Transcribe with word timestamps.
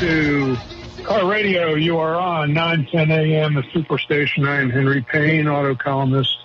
into 0.00 0.56
Car 1.04 1.26
Radio. 1.30 1.74
You 1.74 1.98
are 1.98 2.16
on 2.16 2.52
910 2.52 3.10
a.m. 3.10 3.54
the 3.54 3.62
Superstation. 3.62 4.46
I 4.46 4.60
am 4.60 4.68
Henry 4.68 5.00
Payne, 5.00 5.48
auto 5.48 5.74
columnist 5.74 6.36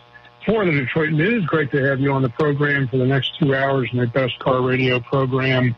for 0.46 0.66
the 0.66 0.72
Detroit 0.72 1.12
News. 1.12 1.46
Great 1.48 1.70
to 1.72 1.84
have 1.84 2.00
you 2.00 2.14
on 2.14 2.22
the 2.22 2.30
program 2.30 2.88
for 2.88 2.98
the 2.98 3.06
next 3.06 3.38
two 3.40 3.54
hours 3.54 3.90
in 3.92 4.00
the 4.00 4.08
best 4.08 4.40
car 4.40 4.62
radio 4.62 5.02
program 5.02 5.76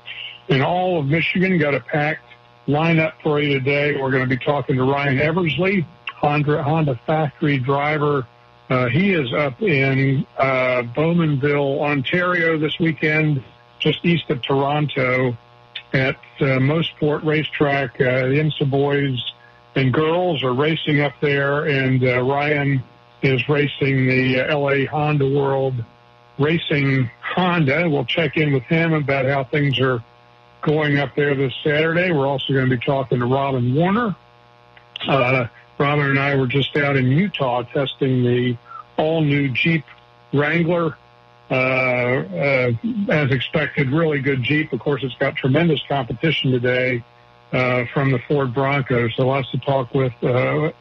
in 0.50 0.62
all 0.62 1.00
of 1.00 1.08
Michigan. 1.08 1.58
Got 1.58 1.74
a 1.74 1.80
packed 1.80 2.26
lineup 2.68 3.14
for 3.24 3.40
you 3.40 3.58
today. 3.58 4.00
We're 4.00 4.12
going 4.12 4.30
to 4.30 4.36
be 4.36 4.44
talking 4.44 4.76
to 4.76 4.84
Ryan 4.84 5.20
Eversley, 5.20 5.88
Honda, 6.16 6.62
Honda 6.62 7.00
factory 7.08 7.58
driver. 7.58 8.28
Uh, 8.70 8.88
he 8.90 9.14
is 9.14 9.34
up 9.34 9.60
in 9.64 10.28
uh, 10.38 10.84
Bowmanville, 10.96 11.82
Ontario 11.82 12.60
this 12.60 12.78
weekend, 12.80 13.44
just 13.80 14.06
east 14.06 14.30
of 14.30 14.44
Toronto 14.44 15.36
at 15.94 16.16
uh, 16.40 16.60
Mosport 16.60 17.24
Racetrack. 17.24 17.96
Uh, 17.96 18.28
the 18.28 18.40
IMSA 18.40 18.70
boys 18.70 19.24
and 19.76 19.94
girls 19.94 20.44
are 20.44 20.54
racing 20.54 21.02
up 21.02 21.14
there, 21.22 21.66
and 21.66 22.04
uh, 22.04 22.22
Ryan 22.22 22.84
is 23.22 23.48
racing 23.48 24.08
the 24.08 24.42
uh, 24.42 24.58
LA 24.58 24.86
Honda 24.86 25.30
World 25.30 25.76
Racing 26.40 27.10
Honda. 27.22 27.88
We'll 27.90 28.06
check 28.06 28.38
in 28.38 28.54
with 28.54 28.64
him 28.64 28.94
about 28.94 29.26
how 29.26 29.44
things 29.44 29.80
are 29.80 30.04
going 30.62 30.98
up 30.98 31.16
there 31.16 31.36
this 31.36 31.54
Saturday. 31.64 32.12
We're 32.12 32.28
also 32.28 32.54
going 32.54 32.70
to 32.70 32.76
be 32.76 32.84
talking 32.84 33.20
to 33.20 33.26
Robin 33.26 33.76
Warner. 33.76 34.16
Uh, 35.08 35.48
Robin 35.78 36.06
and 36.08 36.20
I 36.20 36.36
were 36.36 36.48
just 36.48 36.76
out 36.78 36.96
in 36.96 37.08
Utah 37.08 37.64
testing 37.64 38.24
the 38.24 38.58
all-new 38.98 39.50
Jeep 39.50 39.84
Wrangler 40.34 40.98
as 41.54 43.32
expected, 43.32 43.92
really 43.92 44.20
good 44.20 44.44
Jeep. 44.44 44.74
Of 44.74 44.80
course, 44.80 45.04
it's 45.04 45.16
got 45.16 45.36
tremendous 45.36 45.82
competition 45.88 46.52
today 46.52 47.04
uh, 47.52 47.86
from 47.94 48.12
the 48.12 48.20
Ford 48.28 48.54
Bronco. 48.54 49.10
So 49.10 49.28
lots 49.28 49.50
to 49.52 49.60
talk 49.60 49.94
with 49.94 50.14
uh, 50.24 50.72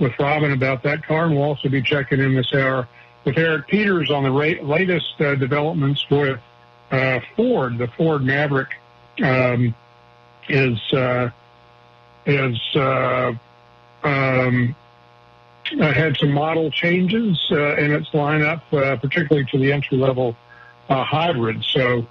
with 0.00 0.18
Robin 0.18 0.52
about 0.52 0.82
that 0.84 1.04
car, 1.06 1.26
and 1.26 1.34
we'll 1.34 1.44
also 1.44 1.68
be 1.68 1.82
checking 1.82 2.20
in 2.20 2.34
this 2.34 2.52
hour 2.54 2.88
with 3.24 3.36
Eric 3.36 3.68
Peters 3.68 4.10
on 4.10 4.22
the 4.22 4.30
ra- 4.30 4.62
latest 4.62 5.20
uh, 5.20 5.34
developments 5.34 6.04
with 6.10 6.40
uh, 6.90 7.20
Ford. 7.36 7.78
The 7.78 7.88
Ford 7.88 8.22
Maverick 8.22 8.70
um, 9.22 9.74
is 10.48 10.78
uh, 10.92 11.30
is 12.24 12.58
uh, 12.74 13.32
um, 14.02 14.74
uh, 15.80 15.92
had 15.92 16.16
some 16.16 16.32
model 16.32 16.70
changes 16.70 17.38
uh, 17.50 17.76
in 17.76 17.92
its 17.92 18.08
lineup, 18.10 18.62
uh, 18.72 18.96
particularly 18.96 19.46
to 19.50 19.58
the 19.58 19.72
entry 19.72 19.98
level 19.98 20.36
uh, 20.88 21.02
hybrid. 21.04 21.64
So 21.72 22.06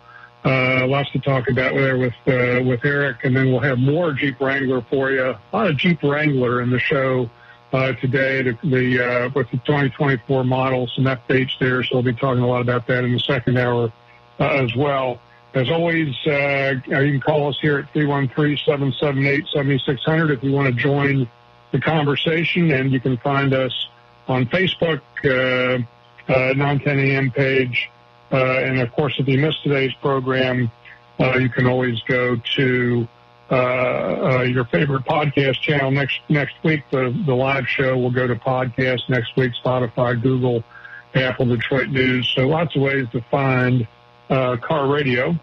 uh, 0.46 0.86
lots 0.88 1.12
to 1.12 1.20
talk 1.20 1.50
about 1.50 1.74
there 1.74 1.98
with 1.98 2.14
uh, 2.28 2.62
with 2.64 2.86
Eric, 2.86 3.24
and 3.24 3.36
then 3.36 3.52
we'll 3.52 3.60
have 3.60 3.80
more 3.80 4.14
Jeep 4.14 4.40
Wrangler 4.40 4.82
for 4.90 5.12
you. 5.12 5.24
A 5.24 5.40
lot 5.52 5.68
of 5.68 5.76
Jeep 5.78 6.02
Wrangler 6.04 6.62
in 6.62 6.70
the 6.70 6.80
show 6.80 7.30
today. 7.72 8.44
The, 8.44 8.58
the 8.64 9.32
with 9.36 9.52
the 9.52 9.58
2024 9.58 10.44
model, 10.44 10.88
some 10.96 11.06
updates 11.06 11.52
there. 11.60 11.84
So 11.84 11.96
we'll 11.96 12.04
be 12.04 12.14
talking 12.14 12.44
a 12.44 12.48
lot 12.48 12.62
about 12.62 12.88
that 12.88 13.04
in 13.04 13.14
the 13.14 13.20
second 13.20 13.58
hour 13.58 13.92
as 14.40 14.76
well. 14.76 15.20
As 15.54 15.70
always, 15.70 16.16
you 16.26 16.82
can 16.86 17.22
call 17.22 17.50
us 17.50 17.58
here 17.62 17.78
at 17.80 17.94
313-778-7600 17.94 20.32
if 20.32 20.44
you 20.44 20.52
want 20.52 20.68
to 20.68 20.74
join 20.74 21.30
the 21.72 21.80
conversation, 21.80 22.72
and 22.72 22.92
you 22.92 23.00
can 23.00 23.18
find 23.18 23.54
us 23.54 23.74
on 24.28 24.46
Facebook, 24.46 25.02
uh, 25.24 25.82
uh, 26.32 26.54
910 26.54 27.00
AM 27.00 27.32
page. 27.32 27.90
Uh, 28.32 28.36
and 28.36 28.80
of 28.80 28.92
course, 28.92 29.16
if 29.20 29.28
you 29.28 29.38
missed 29.38 29.64
today's 29.64 29.94
program, 30.02 30.70
uh, 31.20 31.38
you 31.38 31.50
can 31.50 31.66
always 31.66 32.00
go 32.02 32.36
to 32.56 33.08
uh, 33.50 33.54
uh, 33.56 34.42
your 34.42 34.66
favorite 34.66 35.06
podcast 35.06 35.62
channel 35.62 35.90
next 35.90 36.20
next 36.28 36.56
week. 36.64 36.84
The 36.92 37.18
the 37.26 37.34
live 37.34 37.68
show 37.68 37.98
will 37.98 38.12
go 38.12 38.28
to 38.28 38.36
podcast 38.36 39.10
next 39.10 39.36
week, 39.38 39.54
Spotify, 39.64 40.22
Google, 40.22 40.64
Apple, 41.16 41.46
Detroit 41.46 41.88
News. 41.88 42.30
So 42.36 42.48
lots 42.48 42.76
of 42.76 42.82
ways 42.82 43.08
to 43.14 43.22
find 43.32 43.88
car 44.28 44.88
radio. 44.88 45.34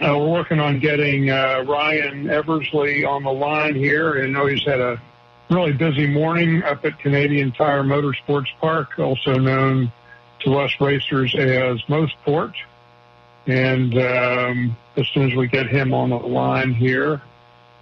We're 0.00 0.28
working 0.28 0.60
on 0.60 0.78
getting 0.78 1.26
Ryan 1.26 2.30
Eversley 2.30 3.04
on 3.04 3.24
the 3.24 3.32
line 3.32 3.74
here. 3.74 4.22
I 4.22 4.28
know 4.28 4.46
he's 4.46 4.64
had 4.64 4.80
a 4.80 5.02
really 5.50 5.72
busy 5.72 6.06
morning 6.06 6.62
up 6.62 6.84
at 6.84 6.98
Canadian 6.98 7.52
Tire 7.52 7.82
Motorsports 7.82 8.48
Park, 8.60 8.98
also 8.98 9.38
known 9.38 9.90
to 10.44 10.58
us 10.58 10.70
racers 10.80 11.34
as 11.34 11.80
Mosport. 11.88 12.52
And 13.46 13.94
um, 13.94 14.76
as 14.96 15.08
soon 15.14 15.30
as 15.30 15.36
we 15.36 15.48
get 15.48 15.68
him 15.68 15.94
on 15.94 16.10
the 16.10 16.16
line 16.16 16.74
here, 16.74 17.22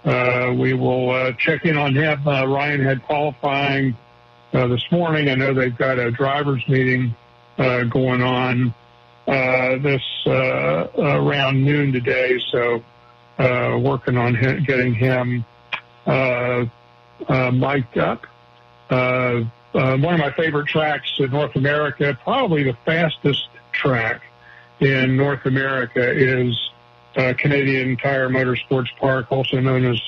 uh, 0.05 0.53
we 0.57 0.73
will 0.73 1.09
uh, 1.09 1.33
check 1.33 1.65
in 1.65 1.77
on 1.77 1.93
him. 1.93 2.25
Uh, 2.25 2.45
Ryan 2.45 2.83
had 2.83 3.03
qualifying 3.03 3.97
uh, 4.53 4.67
this 4.67 4.83
morning. 4.91 5.29
I 5.29 5.35
know 5.35 5.53
they've 5.53 5.77
got 5.77 5.99
a 5.99 6.09
drivers 6.09 6.63
meeting 6.69 7.13
uh, 7.57 7.83
going 7.83 8.21
on 8.21 8.73
uh, 9.27 9.77
this 9.79 10.01
uh, 10.25 10.87
around 10.97 11.65
noon 11.65 11.91
today, 11.91 12.39
so 12.49 12.81
uh, 13.39 13.77
working 13.77 14.15
on 14.15 14.35
him, 14.35 14.63
getting 14.63 14.93
him 14.93 15.43
uh, 17.27 17.33
uh, 17.33 17.51
mic'd 17.51 17.97
up. 17.97 18.25
Uh, 18.89 19.43
uh, 19.73 19.97
one 19.97 20.13
of 20.13 20.19
my 20.19 20.31
favorite 20.31 20.67
tracks 20.67 21.11
in 21.19 21.29
North 21.31 21.55
America, 21.55 22.17
probably 22.23 22.63
the 22.63 22.77
fastest 22.85 23.47
track 23.71 24.21
in 24.79 25.15
North 25.15 25.45
America, 25.45 26.01
is 26.01 26.57
uh, 27.15 27.33
Canadian 27.37 27.97
Tire 27.97 28.29
Motorsports 28.29 28.89
Park, 28.99 29.31
also 29.31 29.59
known 29.59 29.85
as 29.85 30.01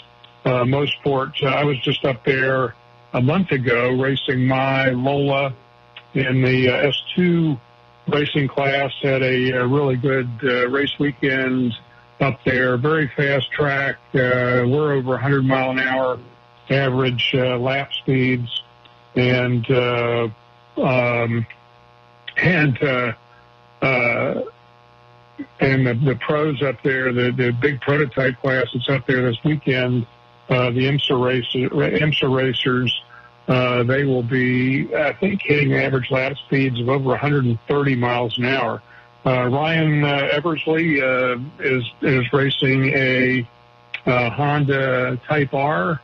uh, 0.46 0.64
Mosport. 0.64 1.34
Uh, 1.44 1.48
I 1.48 1.64
was 1.64 1.80
just 1.82 2.06
up 2.06 2.24
there 2.24 2.76
a 3.14 3.22
month 3.22 3.52
ago 3.52 3.92
racing 3.92 4.48
my 4.48 4.90
Lola 4.90 5.54
in 6.14 6.42
the 6.42 6.70
uh, 6.70 6.92
S2 7.18 7.60
racing 8.08 8.48
class. 8.48 8.92
Had 9.02 9.22
a, 9.22 9.52
a 9.52 9.68
really 9.68 9.98
good 9.98 10.30
uh, 10.44 10.68
race 10.70 10.98
weekend 11.00 11.74
up 12.20 12.40
there. 12.46 12.78
Very 12.78 13.12
fast 13.16 13.52
track. 13.52 13.98
Uh, 14.14 14.66
we're 14.66 14.94
over 14.94 15.12
100 15.12 15.44
mile 15.44 15.72
an 15.72 15.80
hour 15.80 16.20
average 16.70 17.32
uh, 17.34 17.58
lap 17.58 17.92
speeds, 18.02 18.64
and 19.16 19.70
uh, 19.70 20.28
um, 20.78 21.46
and 22.38 22.84
uh, 22.84 23.14
and 25.60 25.88
the, 25.88 25.94
the 25.94 26.16
pros 26.20 26.62
up 26.62 26.82
there, 26.84 27.14
the, 27.14 27.32
the 27.32 27.52
big 27.52 27.80
prototype 27.82 28.40
class 28.42 28.68
that's 28.74 28.90
up 28.90 29.08
there 29.08 29.22
this 29.30 29.38
weekend, 29.44 30.06
uh, 30.50 30.70
the 30.72 30.86
IMSA 30.86 31.24
racers, 31.24 31.70
IMSA 31.72 32.36
racers, 32.36 33.02
uh, 33.48 33.84
they 33.84 34.04
will 34.04 34.24
be, 34.24 34.94
I 34.94 35.14
think, 35.14 35.42
hitting 35.44 35.74
average 35.74 36.12
lap 36.12 36.34
speeds 36.46 36.80
of 36.80 36.90
over 36.90 37.10
130 37.10 37.96
miles 37.96 38.38
an 38.38 38.46
hour. 38.46 38.82
Uh, 39.26 39.48
Ryan 39.48 40.04
Eversley 40.04 41.00
is 41.00 41.84
is 42.02 42.34
racing 42.34 42.86
a 42.96 43.48
Honda 44.06 45.20
Type 45.28 45.54
R, 45.54 46.00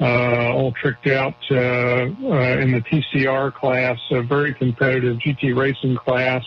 all 0.00 0.72
tricked 0.72 1.06
out 1.06 1.34
uh, 1.50 1.54
uh, 1.54 2.58
in 2.58 2.72
the 2.72 2.82
TCR 2.90 3.52
class, 3.52 3.98
a 4.10 4.22
very 4.22 4.54
competitive 4.54 5.18
GT 5.18 5.56
racing 5.56 5.96
class. 5.96 6.44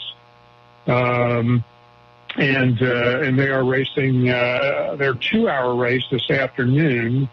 Um, 0.88 1.64
and 2.38 2.82
uh, 2.82 3.20
and 3.22 3.40
they 3.40 3.50
are 3.50 3.64
racing 3.64 4.30
uh, 4.30 4.96
their 4.98 5.14
two-hour 5.14 5.76
race 5.76 6.04
this 6.12 6.30
afternoon 6.30 7.30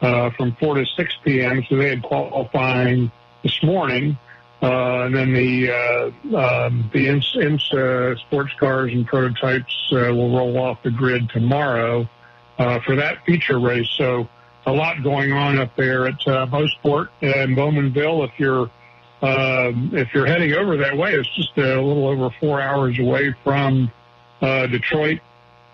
uh, 0.00 0.30
from 0.30 0.56
four 0.56 0.76
to 0.76 0.86
six 0.96 1.14
p.m. 1.24 1.62
So 1.68 1.76
they 1.76 1.88
had 1.90 2.02
qualifying 2.02 3.10
this 3.42 3.62
morning, 3.62 4.18
uh, 4.62 5.04
and 5.04 5.14
then 5.14 5.32
the 5.32 5.70
uh, 5.70 6.36
um, 6.36 6.90
the 6.92 7.06
IMS, 7.06 7.36
IMSA 7.36 8.18
sports 8.20 8.52
cars 8.58 8.92
and 8.92 9.06
prototypes 9.06 9.74
uh, 9.92 10.14
will 10.14 10.34
roll 10.34 10.58
off 10.58 10.82
the 10.82 10.90
grid 10.90 11.28
tomorrow 11.30 12.08
uh, 12.58 12.80
for 12.80 12.96
that 12.96 13.24
feature 13.26 13.58
race. 13.58 13.88
So 13.96 14.28
a 14.68 14.72
lot 14.72 15.02
going 15.02 15.32
on 15.32 15.58
up 15.58 15.74
there 15.76 16.06
at 16.06 16.20
uh, 16.28 16.46
Mosport 16.46 17.08
in 17.22 17.56
Bowmanville. 17.56 18.28
If 18.28 18.38
you're 18.38 18.70
um, 19.20 19.90
if 19.94 20.14
you're 20.14 20.26
heading 20.26 20.52
over 20.52 20.76
that 20.76 20.96
way, 20.96 21.12
it's 21.12 21.34
just 21.34 21.56
a 21.56 21.80
little 21.80 22.06
over 22.06 22.30
four 22.38 22.60
hours 22.60 22.98
away 22.98 23.34
from 23.42 23.90
uh, 24.42 24.66
Detroit. 24.66 25.20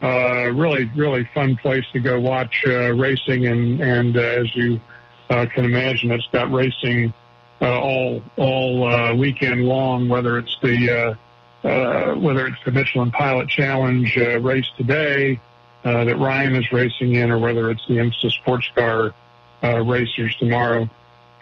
Uh, 0.01 0.51
really, 0.53 0.91
really 0.97 1.29
fun 1.35 1.57
place 1.57 1.85
to 1.93 2.01
go 2.01 2.21
watch 2.21 2.63
uh, 2.67 2.95
racing, 2.95 3.47
and 3.47 3.81
and 3.81 4.17
uh, 4.17 4.21
as 4.21 4.55
you 4.55 4.81
uh, 5.29 5.47
can 5.53 5.65
imagine, 5.65 6.11
it's 6.13 6.29
got 6.33 6.51
racing 6.53 7.13
uh, 7.61 7.81
all 7.81 8.23
all 8.37 8.89
uh, 8.89 9.15
weekend 9.15 9.65
long. 9.65 10.09
Whether 10.09 10.39
it's 10.39 10.57
the 10.63 11.19
uh, 11.65 11.69
uh, 11.69 12.15
whether 12.15 12.47
it's 12.47 12.63
the 12.65 12.71
Michelin 12.71 13.11
Pilot 13.11 13.49
Challenge 13.49 14.17
uh, 14.19 14.41
race 14.41 14.71
today 14.77 15.41
that 15.85 16.17
Ryan 16.19 16.57
is 16.57 16.73
racing 16.73 17.15
in, 17.15 17.31
or 17.31 17.39
whether 17.39 17.71
it's 17.71 17.87
the 17.87 17.95
IMSA 17.95 18.31
Sports 18.33 18.69
Car 18.75 19.15
uh, 19.63 19.85
racers 19.85 20.35
tomorrow. 20.37 20.89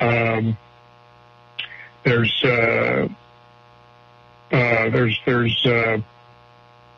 Um, 0.01 0.57
there's 2.05 2.43
uh, 2.45 3.09
uh, 4.51 4.91
there's 4.91 5.19
there's 5.25 5.67
uh, 5.67 5.99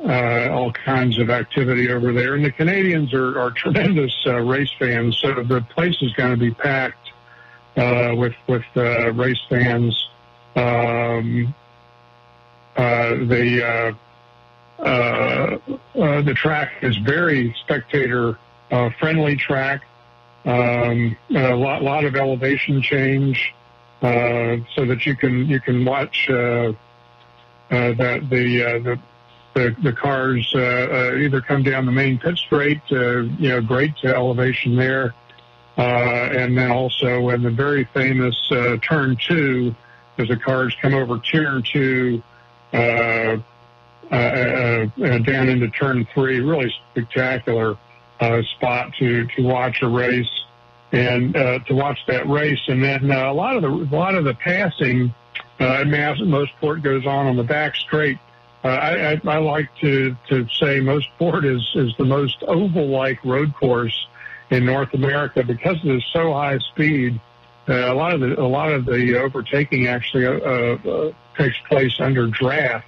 uh, 0.05 0.49
all 0.53 0.73
kinds 0.73 1.19
of 1.19 1.31
activity 1.31 1.91
over 1.91 2.13
there. 2.13 2.35
And 2.35 2.45
the 2.45 2.51
Canadians 2.51 3.15
are, 3.15 3.39
are 3.39 3.51
tremendous 3.51 4.15
uh, 4.27 4.41
race 4.41 4.71
fans, 4.79 5.19
so 5.21 5.35
the 5.35 5.61
place 5.75 5.97
is 6.01 6.13
going 6.13 6.31
to 6.31 6.37
be 6.37 6.53
packed 6.53 7.13
uh, 7.77 8.13
with 8.17 8.35
with 8.49 8.65
uh, 8.77 9.13
race 9.13 9.41
fans. 9.49 10.09
Um, 10.57 11.55
uh, 12.77 13.11
the 13.11 13.65
uh, 13.65 13.69
uh, 13.69 13.93
uh, 13.93 13.95
the 14.79 16.35
track 16.37 16.73
is 16.83 16.97
very 16.99 17.55
spectator 17.61 18.39
uh, 18.71 18.91
friendly 18.99 19.37
track. 19.37 19.83
Um, 20.45 21.17
a 21.35 21.55
lot, 21.55 21.83
lot 21.83 22.05
of 22.05 22.17
elevation 22.17 22.83
change, 22.83 23.55
uh, 24.03 24.57
so 24.75 24.85
that 24.85 25.07
you 25.07 25.17
can 25.17 25.47
you 25.47 25.59
can 25.59 25.85
watch 25.87 26.29
uh, 26.29 26.35
uh, 26.35 26.73
that 27.71 28.29
the, 28.29 28.65
uh, 28.65 28.79
the 28.81 29.01
the 29.55 29.77
the 29.83 29.93
cars 29.93 30.53
uh, 30.55 30.59
uh, 30.59 31.17
either 31.17 31.41
come 31.41 31.63
down 31.63 31.87
the 31.87 31.93
main 31.93 32.19
pit 32.19 32.37
straight, 32.37 32.83
uh, 32.93 33.21
you 33.21 33.49
know, 33.49 33.63
great 33.63 33.95
uh, 34.05 34.09
elevation 34.09 34.77
there, 34.77 35.15
uh, 35.79 35.81
and 35.81 36.59
then 36.59 36.71
also 36.71 37.31
in 37.31 37.43
the 37.43 37.51
very 37.51 37.85
famous 37.95 38.37
uh, 38.51 38.77
turn 38.87 39.17
two, 39.17 39.75
as 40.19 40.29
the 40.29 40.37
cars 40.37 40.77
come 40.83 40.93
over 40.93 41.19
turn 41.21 41.63
two. 41.63 42.23
Uh, 44.11 44.15
uh, 44.15 44.87
uh, 45.03 45.19
down 45.19 45.49
into 45.49 45.69
turn 45.71 46.07
three, 46.15 46.41
really 46.41 46.73
spectacular 46.93 47.77
spot 48.57 48.93
to 48.99 49.27
to 49.27 49.43
watch 49.43 49.83
a 49.83 49.89
race 49.89 50.29
and 50.95 51.37
uh, 51.37 51.59
to 51.61 51.75
watch 51.75 51.99
that 52.07 52.29
race. 52.29 52.61
And 52.69 52.83
then 52.83 53.11
uh, 53.11 53.31
a 53.31 53.33
lot 53.33 53.57
of 53.57 53.63
the 53.63 53.69
a 53.69 53.97
lot 53.97 54.15
of 54.15 54.25
the 54.25 54.35
passing 54.35 55.13
uh, 55.61 55.81
in 55.81 55.91
Mass 55.91 56.19
Mosport 56.19 56.83
goes 56.83 57.07
on 57.07 57.27
on 57.27 57.37
the 57.37 57.43
back 57.43 57.75
straight. 57.77 58.19
Uh, 58.63 58.69
I, 58.69 59.13
I, 59.13 59.21
I 59.27 59.39
like 59.39 59.69
to 59.81 60.17
to 60.29 60.47
say 60.61 60.81
Mosport 60.81 61.45
is 61.45 61.63
is 61.75 61.95
the 61.99 62.05
most 62.05 62.43
oval 62.47 62.89
like 62.89 63.25
road 63.25 63.55
course 63.55 64.07
in 64.51 64.65
North 64.65 64.95
America 64.95 65.43
because 65.43 65.77
it 65.85 65.91
is 65.91 66.05
so 66.13 66.33
high 66.33 66.59
speed. 66.59 67.21
Uh, 67.69 67.93
a 67.93 67.95
lot 67.95 68.15
of 68.15 68.21
the 68.21 68.41
a 68.41 68.47
lot 68.47 68.71
of 68.71 68.85
the 68.85 69.19
overtaking 69.19 69.89
actually 69.89 70.27
uh, 70.27 70.31
uh, 70.31 71.13
takes 71.37 71.57
place 71.69 71.99
under 71.99 72.27
draft 72.29 72.87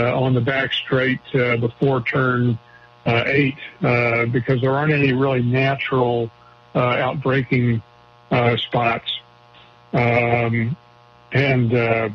on 0.00 0.34
the 0.34 0.40
back 0.40 0.72
straight 0.72 1.20
uh, 1.34 1.56
before 1.56 2.02
turn 2.02 2.58
uh, 3.06 3.24
eight 3.26 3.56
uh, 3.82 4.26
because 4.26 4.60
there 4.60 4.72
aren't 4.72 4.92
any 4.92 5.12
really 5.12 5.42
natural 5.42 6.30
uh, 6.74 6.96
outbreaking 6.96 7.82
uh, 8.30 8.56
spots. 8.56 9.08
Um, 9.92 10.76
and 11.32 11.74
uh, 11.74 12.08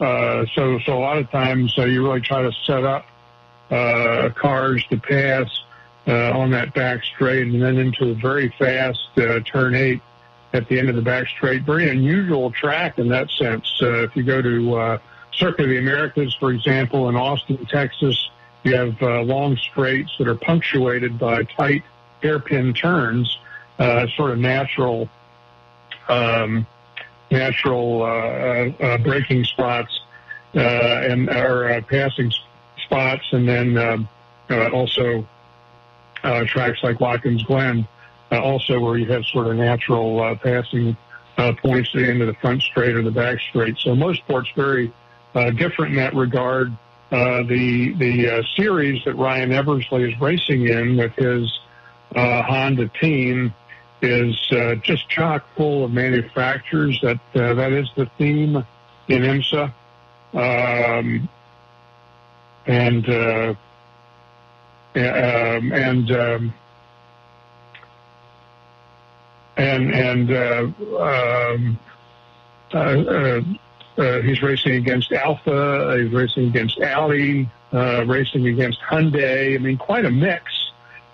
uh, 0.00 0.44
so, 0.54 0.78
so 0.80 0.98
a 0.98 1.00
lot 1.00 1.18
of 1.18 1.30
times 1.30 1.74
uh, 1.78 1.84
you 1.84 2.04
really 2.04 2.20
try 2.20 2.42
to 2.42 2.52
set 2.66 2.84
up 2.84 3.06
uh, 3.70 4.30
cars 4.36 4.84
to 4.90 4.98
pass 4.98 5.48
uh, 6.06 6.38
on 6.38 6.50
that 6.50 6.74
back 6.74 7.02
straight 7.04 7.46
and 7.46 7.62
then 7.62 7.78
into 7.78 8.10
a 8.10 8.14
very 8.14 8.54
fast 8.58 9.08
uh, 9.16 9.40
turn 9.40 9.74
eight 9.74 10.00
at 10.52 10.68
the 10.68 10.78
end 10.78 10.88
of 10.88 10.96
the 10.96 11.02
back 11.02 11.26
straight. 11.28 11.62
Very 11.62 11.88
unusual 11.90 12.50
track 12.50 12.98
in 12.98 13.08
that 13.08 13.30
sense. 13.30 13.66
Uh, 13.80 14.04
if 14.04 14.14
you 14.14 14.22
go 14.22 14.42
to 14.42 14.76
uh, 14.76 14.98
Circuit 15.36 15.64
of 15.64 15.68
the 15.68 15.78
Americas, 15.78 16.34
for 16.38 16.52
example, 16.52 17.08
in 17.08 17.16
Austin, 17.16 17.64
Texas, 17.66 18.30
you 18.62 18.74
have 18.74 19.00
uh, 19.02 19.22
long 19.22 19.56
straights 19.56 20.10
that 20.18 20.28
are 20.28 20.34
punctuated 20.34 21.18
by 21.18 21.42
tight 21.42 21.82
hairpin 22.22 22.72
turns, 22.72 23.38
uh, 23.78 24.06
sort 24.16 24.30
of 24.30 24.38
natural, 24.38 25.08
um, 26.08 26.66
natural 27.30 28.02
uh, 28.02 28.06
uh, 28.06 28.72
uh, 28.80 28.98
braking 28.98 29.44
spots 29.44 30.00
uh, 30.54 30.58
and 30.58 31.28
or 31.28 31.82
passing 31.82 32.32
spots, 32.84 33.24
and 33.32 33.48
then 33.48 33.76
um, 33.76 34.08
also 34.72 35.26
tracks 36.46 36.78
like 36.82 37.00
Watkins 37.00 37.42
Glen, 37.42 37.86
also 38.30 38.80
where 38.80 38.96
you 38.96 39.06
have 39.06 39.24
sort 39.26 39.48
of 39.48 39.56
natural 39.56 40.36
passing 40.36 40.96
points 41.36 41.90
at 41.94 42.00
the 42.00 42.36
front 42.40 42.62
straight 42.62 42.94
or 42.94 43.02
the 43.02 43.10
back 43.10 43.40
straight. 43.40 43.76
So 43.78 43.94
Mosport's 43.94 44.50
very 44.54 44.92
different 45.34 45.92
in 45.92 45.96
that 45.96 46.14
regard. 46.14 46.72
Uh, 47.12 47.42
the 47.44 47.92
the 47.98 48.28
uh, 48.28 48.42
series 48.56 49.04
that 49.04 49.14
Ryan 49.14 49.52
Eversley 49.52 50.10
is 50.10 50.20
racing 50.20 50.66
in 50.66 50.96
with 50.96 51.12
his 51.12 51.60
uh, 52.16 52.42
Honda 52.42 52.88
team 53.00 53.54
is 54.02 54.36
uh, 54.52 54.74
just 54.76 55.08
chock 55.08 55.44
full 55.56 55.84
of 55.84 55.92
manufacturers. 55.92 56.98
That 57.02 57.20
uh, 57.34 57.54
that 57.54 57.72
is 57.72 57.88
the 57.96 58.06
theme 58.18 58.64
in 59.08 59.22
IMSA, 59.22 59.72
um, 60.32 61.28
and 62.66 63.08
uh, 63.08 63.54
um, 64.96 65.72
and 65.72 66.10
um, 66.10 66.54
and 69.56 69.90
and 69.94 70.30
uh, 70.32 70.66
um, 70.98 71.78
uh, 72.72 73.40
uh, 73.96 74.02
uh, 74.02 74.22
he's 74.22 74.42
racing 74.42 74.74
against 74.74 75.12
Alfa. 75.12 75.96
He's 76.02 76.12
racing 76.12 76.46
against 76.48 76.80
Audi. 76.80 77.48
Uh, 77.72 78.04
racing 78.06 78.46
against 78.46 78.80
Hyundai. 78.80 79.54
I 79.54 79.58
mean, 79.58 79.76
quite 79.76 80.04
a 80.04 80.10
mix 80.10 80.44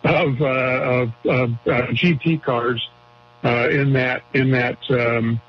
of 0.04 0.40
uh, 0.40 0.44
of, 0.44 1.08
of 1.26 1.50
uh, 1.66 1.86
GT 1.92 2.42
cars 2.42 2.86
uh, 3.44 3.68
in 3.70 3.94
that 3.94 4.22
in 4.34 4.50
that 4.50 4.78
um, 4.90 5.40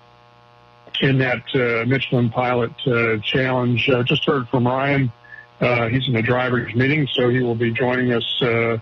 in 1.02 1.18
that 1.18 1.44
uh, 1.54 1.86
Michelin 1.86 2.30
Pilot 2.30 2.72
uh, 2.88 3.18
Challenge. 3.24 3.90
Uh, 3.90 4.04
just 4.04 4.26
heard 4.26 4.48
from 4.50 4.68
Ryan. 4.68 5.12
Uh, 5.60 5.88
he's 5.90 6.08
in 6.08 6.14
the 6.14 6.22
drivers' 6.22 6.74
meeting, 6.74 7.08
so 7.14 7.30
he 7.30 7.40
will 7.40 7.56
be 7.56 7.72
joining 7.72 8.14
us 8.14 8.42
uh, 8.42 8.78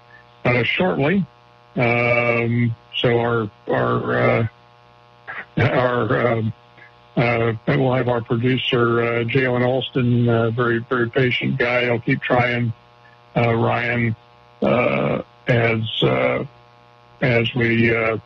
uh, 0.45 0.63
shortly. 0.63 1.25
Um, 1.75 2.75
so 2.95 3.19
our 3.19 3.49
our 3.67 4.19
uh, 4.19 4.47
our 5.57 6.27
um, 6.27 6.47
uh, 6.47 6.58
we'll 7.67 7.93
have 7.93 8.07
our 8.07 8.21
producer 8.21 9.01
uh, 9.01 9.23
Jalen 9.23 9.65
Alston, 9.65 10.29
uh, 10.29 10.51
very 10.51 10.79
very 10.79 11.09
patient 11.09 11.57
guy. 11.57 11.85
He'll 11.85 11.99
keep 11.99 12.21
trying 12.21 12.73
uh, 13.35 13.53
Ryan 13.53 14.15
uh, 14.61 15.21
as 15.47 16.03
uh, 16.03 16.45
as 17.21 17.53
we 17.55 17.95
uh, 17.95 18.17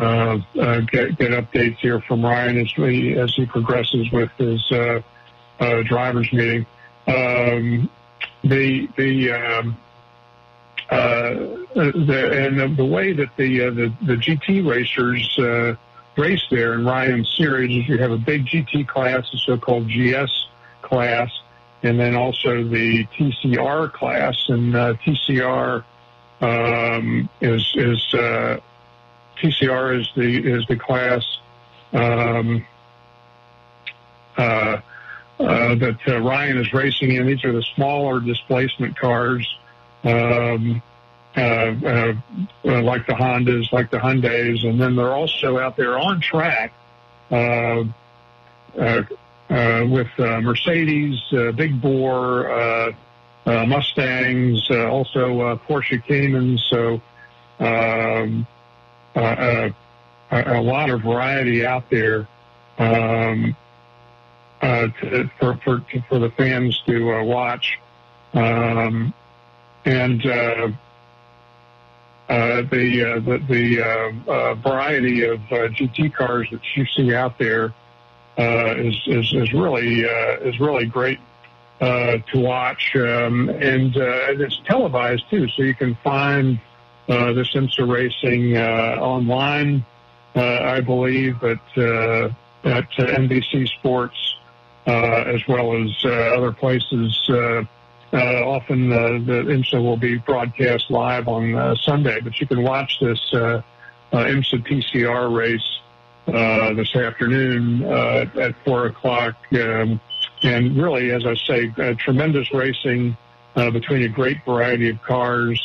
uh, 0.00 0.38
uh, 0.60 0.80
get 0.80 1.18
get 1.18 1.30
updates 1.32 1.78
here 1.78 2.00
from 2.00 2.24
Ryan 2.24 2.58
as 2.58 2.76
we 2.76 3.18
as 3.18 3.34
he 3.34 3.46
progresses 3.46 4.10
with 4.12 4.30
his 4.38 4.70
uh, 4.70 5.00
uh, 5.60 5.82
drivers 5.82 6.32
meeting. 6.32 6.66
Um, 7.06 7.90
the 8.44 8.88
the 8.96 9.32
um, 9.32 9.76
uh, 10.90 11.34
the 11.74 12.46
and 12.46 12.58
the, 12.58 12.68
the 12.76 12.84
way 12.84 13.12
that 13.12 13.36
the 13.36 13.66
uh, 13.66 13.70
the 13.70 13.92
the 14.02 14.14
GT 14.14 14.66
racers 14.66 15.38
uh, 15.38 15.74
race 16.16 16.42
there 16.50 16.74
in 16.74 16.84
Ryan's 16.84 17.32
series 17.36 17.82
is 17.82 17.88
you 17.88 17.98
have 17.98 18.10
a 18.10 18.18
big 18.18 18.46
GT 18.46 18.86
class, 18.86 19.30
the 19.30 19.38
so-called 19.38 19.88
GS 19.88 20.30
class, 20.82 21.30
and 21.82 21.98
then 21.98 22.14
also 22.14 22.62
the 22.64 23.06
TCR 23.18 23.92
class. 23.92 24.36
And 24.48 24.74
uh, 24.74 24.94
TCR 25.04 25.84
um, 26.40 27.28
is 27.40 27.72
is 27.74 28.14
uh, 28.14 28.58
TCR 29.38 30.00
is 30.00 30.08
the 30.16 30.52
is 30.52 30.66
the 30.68 30.76
class 30.76 31.24
um, 31.92 32.64
uh, 34.36 34.80
uh, 35.40 35.74
that 35.74 35.98
uh, 36.06 36.20
Ryan 36.20 36.58
is 36.58 36.72
racing 36.72 37.12
in. 37.12 37.26
These 37.26 37.44
are 37.44 37.52
the 37.52 37.64
smaller 37.74 38.20
displacement 38.20 38.98
cars. 38.98 39.46
Um, 40.04 40.82
like 41.36 43.06
the 43.06 43.14
Hondas, 43.14 43.72
like 43.72 43.90
the 43.90 43.98
Hyundais, 43.98 44.66
and 44.66 44.80
then 44.80 44.96
they're 44.96 45.12
also 45.12 45.58
out 45.58 45.76
there 45.76 45.98
on 45.98 46.20
track 46.20 46.72
uh, 47.30 47.84
uh, 48.78 49.02
uh, 49.50 49.86
with 49.88 50.08
uh, 50.18 50.40
Mercedes, 50.40 51.20
uh, 51.32 51.52
Big 51.52 51.80
Bore, 51.80 52.50
uh, 52.50 52.92
uh, 53.46 53.66
Mustangs, 53.66 54.70
uh, 54.70 54.88
also 54.88 55.40
uh, 55.40 55.56
Porsche 55.68 56.02
Caymans. 56.04 56.64
So 56.70 57.00
um, 57.58 58.46
uh, 59.14 59.18
uh, 59.18 59.70
a, 60.30 60.60
a 60.60 60.62
lot 60.62 60.90
of 60.90 61.02
variety 61.02 61.66
out 61.66 61.90
there 61.90 62.26
um, 62.78 63.56
uh, 64.60 64.86
to, 65.00 65.30
for, 65.38 65.56
for 65.64 65.84
for 66.08 66.18
the 66.18 66.30
fans 66.30 66.80
to 66.86 67.12
uh, 67.12 67.24
watch. 67.24 67.78
Um, 68.32 69.12
and 69.84 70.24
uh, 70.24 70.68
uh, 72.32 72.62
the 72.70 73.04
uh, 73.04 73.20
the, 73.20 73.38
the 73.46 73.82
uh, 73.82 74.30
uh, 74.32 74.54
variety 74.54 75.24
of 75.24 75.40
uh, 75.50 75.68
GT 75.68 76.14
cars 76.14 76.48
that 76.50 76.60
you 76.74 76.86
see 76.96 77.14
out 77.14 77.38
there 77.38 77.74
uh, 78.38 78.74
is, 78.76 78.94
is 79.06 79.32
is 79.34 79.52
really 79.52 80.06
uh, 80.06 80.38
is 80.40 80.58
really 80.58 80.86
great 80.86 81.18
uh, 81.82 82.16
to 82.32 82.38
watch, 82.38 82.96
um, 82.96 83.50
and 83.50 83.96
uh, 83.96 84.32
it's 84.40 84.58
televised 84.64 85.28
too, 85.28 85.46
so 85.48 85.62
you 85.62 85.74
can 85.74 85.94
find 86.02 86.58
uh, 87.08 87.32
the 87.34 87.42
IMSA 87.42 87.86
racing 87.86 88.56
uh, 88.56 88.96
online, 89.00 89.84
uh, 90.34 90.40
I 90.40 90.80
believe, 90.80 91.42
at 91.44 91.60
uh, 91.76 92.30
at 92.64 92.90
NBC 92.92 93.68
Sports 93.68 94.16
uh, 94.86 95.24
as 95.26 95.46
well 95.46 95.76
as 95.76 95.90
uh, 96.04 96.08
other 96.36 96.52
places. 96.52 97.28
Uh, 97.28 97.64
often 98.18 98.92
uh, 98.92 98.96
the 99.24 99.44
IMSA 99.48 99.82
will 99.82 99.96
be 99.96 100.18
broadcast 100.18 100.90
live 100.90 101.28
on 101.28 101.54
uh, 101.54 101.74
Sunday, 101.76 102.20
but 102.20 102.38
you 102.40 102.46
can 102.46 102.62
watch 102.62 102.98
this 103.00 103.20
uh, 103.32 103.62
uh, 104.12 104.16
IMSA 104.16 104.66
TCR 104.66 105.34
race 105.34 105.80
uh, 106.28 106.72
this 106.74 106.94
afternoon 106.94 107.84
uh, 107.84 108.26
at 108.40 108.54
four 108.64 108.86
o'clock. 108.86 109.34
Um, 109.52 110.00
and 110.42 110.76
really, 110.76 111.10
as 111.10 111.24
I 111.24 111.34
say, 111.34 111.72
uh, 111.78 111.94
tremendous 111.98 112.52
racing 112.52 113.16
uh, 113.56 113.70
between 113.70 114.02
a 114.02 114.08
great 114.08 114.44
variety 114.44 114.90
of 114.90 115.00
cars, 115.02 115.60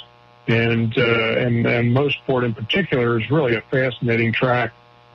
and 0.48 0.96
uh, 0.98 1.02
and 1.02 1.66
and 1.66 1.96
Mosport 1.96 2.46
in 2.46 2.54
particular 2.54 3.20
is 3.20 3.30
really 3.30 3.56
a 3.56 3.62
fascinating 3.62 4.32
track 4.32 4.72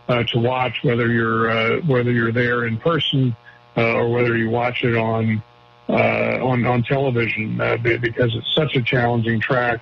uh, 0.08 0.24
to 0.24 0.38
watch, 0.38 0.78
whether 0.82 1.10
you're 1.10 1.50
uh, 1.50 1.80
whether 1.86 2.10
you're 2.10 2.32
there 2.32 2.66
in 2.66 2.76
person 2.78 3.34
uh, 3.76 3.94
or 3.94 4.10
whether 4.10 4.36
you 4.36 4.50
watch 4.50 4.84
it 4.84 4.96
on 4.96 5.38
uh, 5.38 5.40
on 5.96 6.64
on 6.66 6.82
television, 6.82 7.60
uh, 7.60 7.76
because 7.76 8.34
it's 8.34 8.54
such 8.54 8.76
a 8.76 8.82
challenging 8.82 9.40
track. 9.40 9.80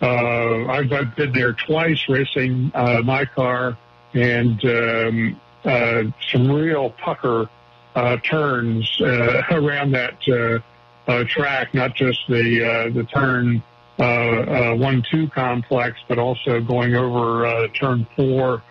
Uh, 0.00 0.66
I've, 0.66 0.92
I've 0.92 1.14
been 1.14 1.32
there 1.32 1.52
twice 1.52 2.08
racing 2.08 2.72
uh, 2.74 3.02
my 3.04 3.24
car, 3.24 3.76
and 4.14 4.64
um, 4.64 5.40
uh, 5.64 6.02
some 6.30 6.50
real 6.50 6.90
pucker 6.90 7.48
uh, 7.94 8.16
turns 8.18 9.00
uh, 9.00 9.42
around 9.52 9.92
that 9.92 10.16
uh, 10.28 11.10
uh, 11.10 11.24
track, 11.24 11.72
not 11.74 11.94
just 11.94 12.18
the 12.28 12.64
uh, 12.64 12.90
the 12.92 13.04
turn 13.04 13.62
uh, 13.98 14.02
uh, 14.02 14.74
one 14.74 15.04
two 15.10 15.28
complex, 15.28 15.98
but 16.08 16.18
also 16.18 16.60
going 16.60 16.94
over 16.94 17.46
uh, 17.46 17.68
turn 17.68 18.06
four 18.16 18.62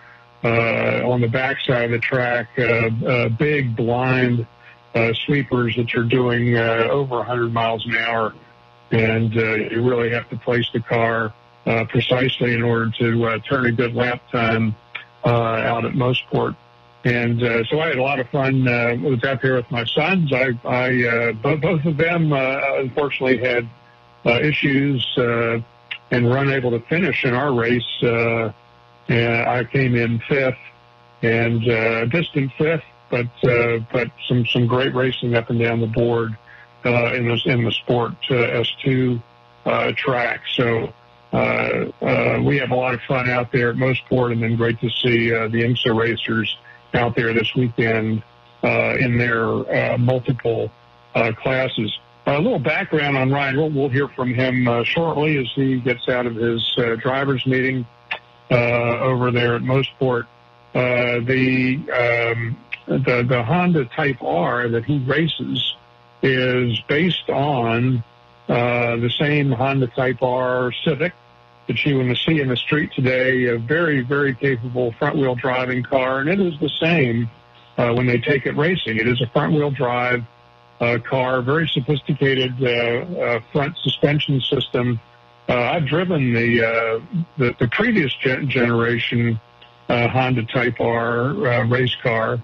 uh, 0.44 1.10
on 1.10 1.22
the 1.22 1.28
backside 1.28 1.86
of 1.86 1.92
the 1.92 2.00
track. 2.00 2.48
Uh, 2.58 2.90
uh, 3.06 3.30
big 3.30 3.76
blind 3.76 4.46
uh, 4.94 5.14
sweepers 5.26 5.76
that 5.76 5.94
you're 5.94 6.04
doing 6.04 6.58
uh, 6.58 6.88
over 6.90 7.18
100 7.18 7.54
miles 7.54 7.86
an 7.86 7.96
hour, 7.98 8.34
and 8.92 9.36
uh, 9.38 9.56
you 9.56 9.88
really 9.88 10.12
have 10.12 10.30
to 10.30 10.38
place 10.38 10.68
the 10.74 10.82
car 10.82 11.34
uh, 11.66 11.86
precisely 11.86 12.54
in 12.54 12.64
order 12.64 12.92
to 13.00 13.26
uh, 13.26 13.40
turn 13.40 13.66
a 13.68 13.72
good 13.72 13.96
lap 13.96 14.22
time 14.32 14.76
uh, 15.24 15.30
out 15.30 15.86
at 15.86 15.94
Mosport. 15.94 16.56
And 17.04 17.42
uh, 17.42 17.64
so 17.66 17.80
I 17.80 17.88
had 17.88 17.98
a 17.98 18.02
lot 18.02 18.20
of 18.20 18.30
fun. 18.30 18.68
Uh, 18.68 18.96
was 19.02 19.24
out 19.24 19.42
there 19.42 19.56
with 19.56 19.70
my 19.72 19.86
sons. 19.86 20.32
I, 20.32 20.52
I 20.64 21.08
uh, 21.08 21.32
both, 21.34 21.62
both 21.62 21.86
of 21.86 21.98
them, 21.98 22.32
uh, 22.32 22.60
unfortunately, 22.78 23.38
had 23.38 23.68
uh, 24.26 24.40
issues 24.40 25.06
uh, 25.18 25.58
and 26.12 26.26
were 26.26 26.38
unable 26.38 26.72
to 26.72 26.80
finish 26.82 27.26
in 27.26 27.34
our 27.34 27.54
race. 27.54 28.04
Uh, 28.04 28.52
and 29.08 29.50
I 29.50 29.64
came 29.64 29.96
in 29.96 30.20
fifth 30.20 30.58
and 31.24 31.68
uh, 31.68 32.06
distant 32.06 32.52
fifth, 32.58 32.84
but 33.12 33.28
uh, 33.48 33.80
but 33.92 34.08
some 34.28 34.46
some 34.48 34.66
great 34.66 34.96
racing 34.96 35.36
up 35.36 35.50
and 35.50 35.60
down 35.60 35.82
the 35.82 35.88
board 35.88 36.36
uh, 36.86 37.14
in 37.14 37.28
the 37.28 37.40
in 37.46 37.64
the 37.64 37.72
sport 37.72 38.14
uh, 38.30 38.34
S2 38.34 39.22
uh, 39.66 39.92
track. 39.96 40.42
So. 40.56 40.94
We 42.44 42.58
have 42.58 42.72
a 42.72 42.76
lot 42.76 42.94
of 42.94 43.02
fun 43.08 43.30
out 43.30 43.52
there 43.54 43.70
at 43.70 43.78
Mosport, 43.78 44.34
and 44.34 44.44
then 44.44 44.58
great 44.58 44.82
to 44.82 44.90
see 44.90 45.30
the 45.30 45.64
IMSA 45.64 45.96
racers 45.96 46.58
out 46.94 47.16
there 47.16 47.34
this 47.34 47.54
weekend 47.56 48.24
in 48.64 49.18
their 49.18 49.98
multiple 49.98 50.70
classes. 51.14 51.98
A 52.26 52.38
little 52.38 52.60
background 52.60 53.18
on 53.18 53.32
Ryan. 53.32 53.58
We'll, 53.58 53.70
we'll 53.70 53.90
hear 53.90 54.08
from 54.10 54.34
him 54.34 54.68
uh, 54.68 54.84
shortly 54.84 55.38
as 55.38 55.48
he 55.56 55.80
gets 55.80 56.08
out 56.10 56.26
of 56.26 56.36
his 56.36 56.64
uh, 56.78 56.96
drivers 56.96 57.46
meeting 57.46 57.86
uh, 58.50 59.00
over 59.00 59.32
there 59.32 59.56
at 59.56 59.62
Mosport. 59.62 60.28
The, 60.74 62.34
um, 62.36 62.58
the 62.88 63.26
the 63.28 63.44
Honda 63.44 63.86
Type 63.86 64.22
R 64.22 64.68
that 64.70 64.86
he 64.86 65.00
races 65.00 65.76
is 66.22 66.80
based 66.88 67.30
on 67.30 68.04
uh, 68.48 68.98
the 68.98 69.10
same 69.20 69.52
Honda 69.52 69.88
Type 69.88 70.22
R 70.22 70.72
Civic 70.84 71.14
that 71.68 71.86
you 71.86 71.98
will 71.98 72.16
see 72.16 72.42
in 72.42 72.50
the 72.50 72.56
street 72.56 72.92
today. 72.94 73.46
A 73.46 73.58
very, 73.58 74.02
very 74.02 74.36
capable 74.36 74.92
front-wheel 74.94 75.36
driving 75.36 75.84
car, 75.84 76.20
and 76.20 76.30
it 76.30 76.40
is 76.40 76.60
the 76.60 76.70
same 76.80 77.30
uh, 77.78 77.94
when 77.94 78.06
they 78.06 78.18
take 78.18 78.46
it 78.46 78.56
racing. 78.58 78.98
It 78.98 79.08
is 79.08 79.22
a 79.22 79.28
front-wheel 79.28 79.72
drive 79.72 80.24
uh, 80.80 80.98
car, 81.08 81.42
very 81.42 81.68
sophisticated 81.68 82.54
uh, 82.62 82.68
uh, 82.68 83.40
front 83.52 83.78
suspension 83.78 84.42
system. 84.42 85.00
Uh, 85.48 85.54
I've 85.54 85.86
driven 85.86 86.34
the 86.34 86.66
uh, 86.66 87.20
the, 87.38 87.56
the 87.60 87.68
previous 87.68 88.14
gen- 88.16 88.50
generation 88.50 89.40
uh, 89.90 90.08
Honda 90.08 90.46
Type 90.46 90.80
R 90.80 91.30
uh, 91.30 91.66
race 91.68 91.96
car 92.02 92.42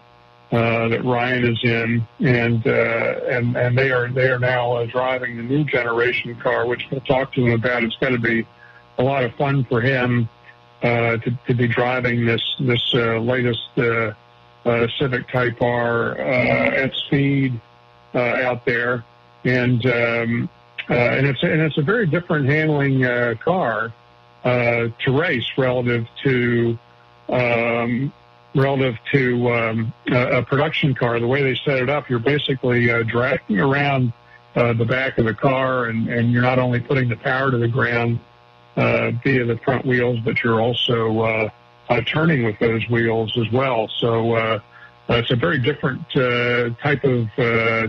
uh, 0.51 0.87
that 0.87 1.03
Ryan 1.03 1.43
is 1.45 1.59
in, 1.63 2.07
and 2.19 2.65
uh, 2.65 3.19
and 3.29 3.55
and 3.57 3.77
they 3.77 3.91
are 3.91 4.09
they 4.09 4.29
are 4.29 4.39
now 4.39 4.77
uh, 4.77 4.85
driving 4.85 5.37
the 5.37 5.43
new 5.43 5.65
generation 5.65 6.35
car, 6.39 6.65
which 6.65 6.83
we'll 6.89 7.01
talk 7.01 7.33
to 7.33 7.45
him 7.45 7.53
about. 7.53 7.83
It's 7.83 7.97
going 7.97 8.13
to 8.13 8.19
be 8.19 8.47
a 8.97 9.03
lot 9.03 9.23
of 9.23 9.33
fun 9.35 9.65
for 9.65 9.81
him 9.81 10.29
uh, 10.81 11.17
to, 11.17 11.39
to 11.47 11.53
be 11.53 11.67
driving 11.67 12.25
this 12.25 12.41
this 12.59 12.81
uh, 12.93 13.17
latest 13.19 13.69
uh, 13.77 14.13
uh, 14.65 14.87
Civic 14.99 15.27
Type 15.29 15.61
R 15.61 16.19
uh, 16.19 16.23
at 16.23 16.93
speed 16.93 17.59
uh, 18.13 18.19
out 18.19 18.65
there, 18.65 19.03
and 19.43 19.85
um, 19.85 20.49
uh, 20.89 20.93
and 20.93 21.27
it's 21.27 21.43
and 21.43 21.61
it's 21.61 21.77
a 21.77 21.81
very 21.81 22.07
different 22.07 22.47
handling 22.47 23.03
uh, 23.03 23.35
car 23.43 23.93
uh, 24.43 24.87
to 25.03 25.11
race 25.11 25.45
relative 25.57 26.05
to 26.23 26.77
um, 27.29 28.13
relative 28.57 28.95
to 29.11 29.53
um, 29.53 29.93
a, 30.11 30.41
production 30.41 30.95
car. 30.95 31.19
The 31.19 31.27
way 31.27 31.43
they 31.43 31.55
set 31.63 31.77
it 31.77 31.89
up, 31.89 32.09
you're 32.09 32.19
basically 32.19 32.89
uh, 32.89 33.03
dragging 33.03 33.59
around 33.59 34.11
uh, 34.55 34.73
the 34.73 34.85
back 34.85 35.19
of 35.19 35.25
the 35.25 35.35
car, 35.35 35.85
and, 35.85 36.09
and 36.09 36.31
you're 36.31 36.41
not 36.41 36.57
only 36.57 36.79
putting 36.79 37.07
the 37.07 37.15
power 37.15 37.51
to 37.51 37.57
the 37.57 37.67
ground 37.67 38.19
uh, 38.75 39.11
via 39.23 39.45
the 39.45 39.57
front 39.63 39.85
wheels, 39.85 40.19
but 40.25 40.43
you're 40.43 40.59
also 40.59 41.19
uh, 41.21 41.49
uh, 41.89 42.01
turning 42.01 42.43
with 42.43 42.57
those 42.59 42.87
wheels 42.89 43.37
as 43.37 43.51
well. 43.51 43.87
So 43.99 44.33
uh, 44.33 44.59
it's 45.09 45.31
a 45.31 45.35
very 45.35 45.59
different 45.59 46.09
type 46.11 47.03
of 47.03 47.27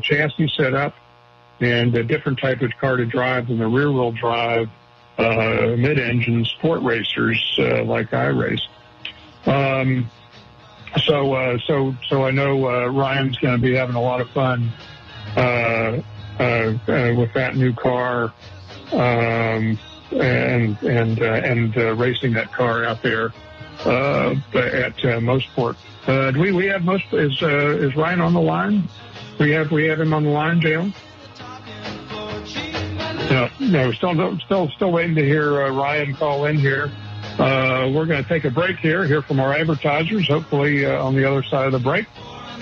chassis 0.02 0.52
setup 0.56 0.94
and 1.60 1.94
a 1.96 2.04
different 2.04 2.38
type 2.38 2.60
of 2.60 2.70
car 2.80 2.96
to 2.96 3.06
drive 3.06 3.48
than 3.48 3.58
the 3.58 3.66
rear-wheel 3.66 4.12
drive 4.12 4.68
uh, 5.18 5.74
mid-engine 5.76 6.44
sport 6.44 6.82
racers 6.82 7.42
like 7.58 8.12
I 8.12 8.26
race. 8.26 8.68
Um, 9.46 10.10
so, 10.96 11.34
uh, 11.34 11.58
so, 11.66 11.94
so 12.08 12.24
I 12.24 12.30
know 12.30 12.68
uh, 12.68 12.86
Ryan's 12.86 13.36
going 13.38 13.56
to 13.56 13.62
be 13.62 13.74
having 13.74 13.96
a 13.96 14.00
lot 14.00 14.20
of 14.20 14.30
fun 14.30 14.70
uh, 15.36 15.40
uh, 15.40 16.42
uh, 16.42 17.14
with 17.16 17.32
that 17.34 17.56
new 17.56 17.72
car. 17.72 18.32
Um, 18.92 19.78
and 20.10 20.82
and 20.82 21.20
uh, 21.20 21.26
and 21.26 21.76
racing 21.98 22.32
that 22.32 22.50
car 22.50 22.82
out 22.84 23.02
there 23.02 23.26
at 23.84 24.96
Mosport. 25.20 25.76
Do 26.06 26.40
we 26.40 26.50
we 26.50 26.64
have 26.66 26.82
most 26.82 27.04
is 27.12 27.42
is 27.42 27.94
Ryan 27.94 28.22
on 28.22 28.32
the 28.32 28.40
line? 28.40 28.88
We 29.38 29.50
have 29.50 29.70
we 29.70 29.84
have 29.88 30.00
him 30.00 30.14
on 30.14 30.24
the 30.24 30.30
line, 30.30 30.62
Jalen. 30.62 30.94
No, 33.30 33.50
no, 33.60 33.92
still 33.92 34.38
still 34.38 34.70
still 34.70 34.92
waiting 34.92 35.14
to 35.16 35.22
hear 35.22 35.70
Ryan 35.70 36.14
call 36.14 36.46
in 36.46 36.56
here. 36.56 36.90
Uh, 37.38 37.90
we're 37.94 38.06
going 38.06 38.22
to 38.22 38.28
take 38.28 38.44
a 38.44 38.50
break 38.50 38.78
here, 38.78 39.04
hear 39.04 39.22
from 39.22 39.38
our 39.38 39.54
advertisers. 39.54 40.26
Hopefully, 40.28 40.84
uh, 40.84 41.02
on 41.02 41.14
the 41.14 41.24
other 41.24 41.42
side 41.44 41.66
of 41.66 41.72
the 41.72 41.78
break, 41.78 42.06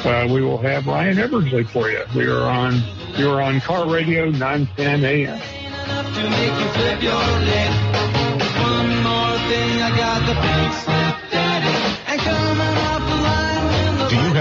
uh, 0.04 0.28
we 0.30 0.42
will 0.42 0.58
have 0.58 0.86
Ryan 0.86 1.18
Eversley 1.18 1.64
for 1.64 1.90
you. 1.90 2.04
We 2.14 2.26
are 2.26 2.42
on 2.42 2.82
you 3.16 3.30
are 3.30 3.40
on 3.40 3.60
Car 3.60 3.88
Radio 3.88 4.28
910 4.28 5.04
AM 5.04 5.40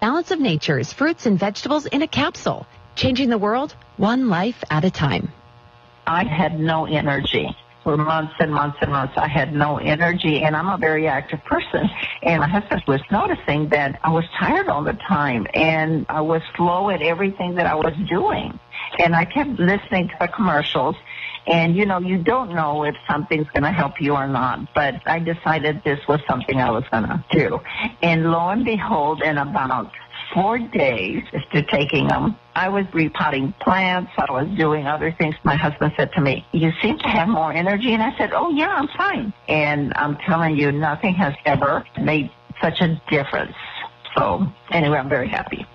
Balance 0.00 0.30
of 0.30 0.40
Nature's 0.40 0.92
fruits 0.92 1.26
and 1.26 1.38
vegetables 1.38 1.86
in 1.86 2.02
a 2.02 2.06
capsule. 2.06 2.66
Changing 2.96 3.28
the 3.28 3.38
world 3.38 3.74
one 3.96 4.28
life 4.28 4.62
at 4.70 4.84
a 4.84 4.90
time. 4.90 5.32
I 6.06 6.24
had 6.24 6.58
no 6.58 6.86
energy 6.86 7.48
for 7.84 7.96
months 7.96 8.34
and 8.40 8.52
months 8.52 8.78
and 8.80 8.90
months. 8.90 9.14
I 9.16 9.28
had 9.28 9.54
no 9.54 9.76
energy, 9.76 10.42
and 10.42 10.56
I'm 10.56 10.68
a 10.68 10.78
very 10.78 11.06
active 11.06 11.44
person. 11.44 11.88
And 12.22 12.40
my 12.40 12.48
husband 12.48 12.82
was 12.88 13.00
noticing 13.12 13.68
that 13.68 14.00
I 14.02 14.10
was 14.10 14.24
tired 14.38 14.68
all 14.68 14.82
the 14.82 14.98
time, 15.06 15.46
and 15.54 16.06
I 16.08 16.22
was 16.22 16.42
slow 16.56 16.90
at 16.90 17.02
everything 17.02 17.54
that 17.56 17.66
I 17.66 17.74
was 17.74 17.94
doing. 18.08 18.58
And 18.98 19.14
I 19.14 19.24
kept 19.24 19.58
listening 19.58 20.08
to 20.08 20.14
the 20.20 20.28
commercials. 20.28 20.96
And 21.46 21.76
you 21.76 21.84
know, 21.84 21.98
you 21.98 22.18
don't 22.18 22.54
know 22.54 22.84
if 22.84 22.94
something's 23.08 23.48
going 23.48 23.64
to 23.64 23.70
help 23.70 24.00
you 24.00 24.14
or 24.14 24.26
not, 24.26 24.74
but 24.74 24.94
I 25.06 25.18
decided 25.18 25.82
this 25.84 26.00
was 26.08 26.20
something 26.28 26.58
I 26.60 26.70
was 26.70 26.84
going 26.90 27.04
to 27.04 27.24
do. 27.30 27.60
And 28.02 28.30
lo 28.30 28.48
and 28.48 28.64
behold, 28.64 29.22
in 29.22 29.36
about 29.36 29.92
four 30.32 30.58
days 30.58 31.22
after 31.32 31.62
taking 31.62 32.08
them, 32.08 32.36
I 32.54 32.68
was 32.68 32.86
repotting 32.94 33.52
plants. 33.60 34.12
I 34.16 34.30
was 34.30 34.48
doing 34.56 34.86
other 34.86 35.12
things. 35.12 35.34
My 35.44 35.56
husband 35.56 35.92
said 35.96 36.12
to 36.12 36.20
me, 36.20 36.46
you 36.52 36.72
seem 36.80 36.98
to 36.98 37.08
have 37.08 37.28
more 37.28 37.52
energy. 37.52 37.92
And 37.92 38.02
I 38.02 38.16
said, 38.16 38.32
oh 38.32 38.50
yeah, 38.50 38.68
I'm 38.68 38.88
fine. 38.88 39.32
And 39.48 39.92
I'm 39.96 40.16
telling 40.16 40.56
you, 40.56 40.72
nothing 40.72 41.14
has 41.14 41.34
ever 41.44 41.84
made 42.00 42.30
such 42.62 42.80
a 42.80 43.00
difference. 43.10 43.54
So 44.16 44.46
anyway, 44.70 44.98
I'm 44.98 45.08
very 45.08 45.28
happy. 45.28 45.66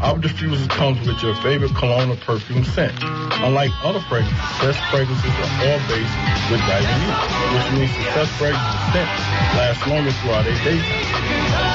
Our 0.00 0.14
Diffuser 0.16 0.68
comes 0.68 1.04
with 1.08 1.20
your 1.22 1.34
favorite 1.42 1.74
cologne 1.74 2.10
or 2.10 2.16
perfume 2.16 2.62
scent. 2.62 2.94
Unlike 3.42 3.72
other 3.82 3.98
fragrances, 4.00 4.38
Success 4.38 4.78
fragrances 4.90 5.34
are 5.34 5.50
all 5.66 5.78
based 5.90 6.14
with 6.50 6.62
E, 6.86 7.10
which 7.54 7.66
means 7.74 7.90
Success 7.90 8.30
fragrances 8.38 8.78
scent 8.94 9.10
lasts 9.58 9.86
longer 9.88 10.12
throughout 10.22 10.46
a 10.46 10.54
day. 10.62 10.78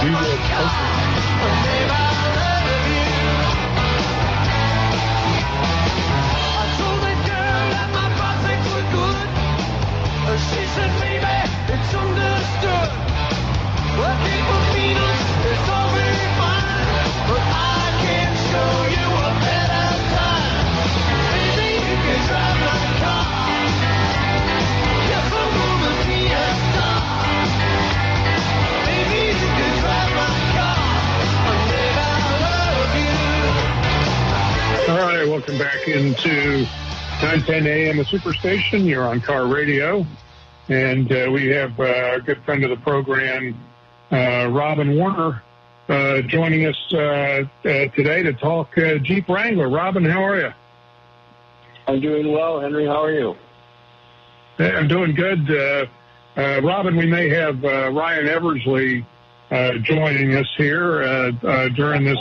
We 0.04 0.12
will. 0.16 0.40
What 13.94 14.18
people 14.26 14.62
is 15.44 15.60
fine, 16.40 17.28
but 17.30 17.44
I 17.44 17.73
welcome 35.34 35.58
back 35.58 35.88
into 35.88 36.62
910 37.22 37.68
AM, 37.68 38.00
a 38.00 38.04
superstation. 38.04 38.86
You're 38.88 39.04
on 39.04 39.20
Car 39.20 39.48
Radio. 39.48 40.06
And 40.70 41.12
uh, 41.12 41.30
we 41.34 41.48
have 41.48 41.78
uh, 41.80 42.14
a 42.16 42.22
good 42.22 42.42
friend 42.44 42.64
of 42.64 42.70
the 42.70 42.78
program, 42.78 43.58
uh, 44.12 44.48
Robin 44.52 44.96
Warner, 44.96 45.42
uh, 45.94 46.22
joining 46.24 46.66
us 46.66 46.76
uh, 46.92 46.98
uh, 46.98 47.44
today 47.64 48.24
to 48.24 48.34
talk 48.34 48.76
uh, 48.78 48.98
Jeep 48.98 49.30
Wrangler. 49.30 49.70
Robin, 49.70 50.04
how 50.04 50.24
are 50.24 50.40
you? 50.40 50.50
I'm 51.88 52.02
doing 52.02 52.32
well, 52.32 52.60
Henry. 52.60 52.86
How 52.86 53.04
are 53.04 53.12
you? 53.12 53.36
I'm 54.58 54.88
doing 54.88 55.14
good. 55.14 55.50
Uh, 55.52 55.86
uh, 56.36 56.62
Robin, 56.62 56.96
we 56.96 57.06
may 57.06 57.30
have 57.30 57.62
Ryan 57.62 58.28
Eversley 58.28 59.06
joining 59.82 60.36
us 60.36 60.48
here 60.58 61.32
during 61.76 62.04
this 62.06 62.20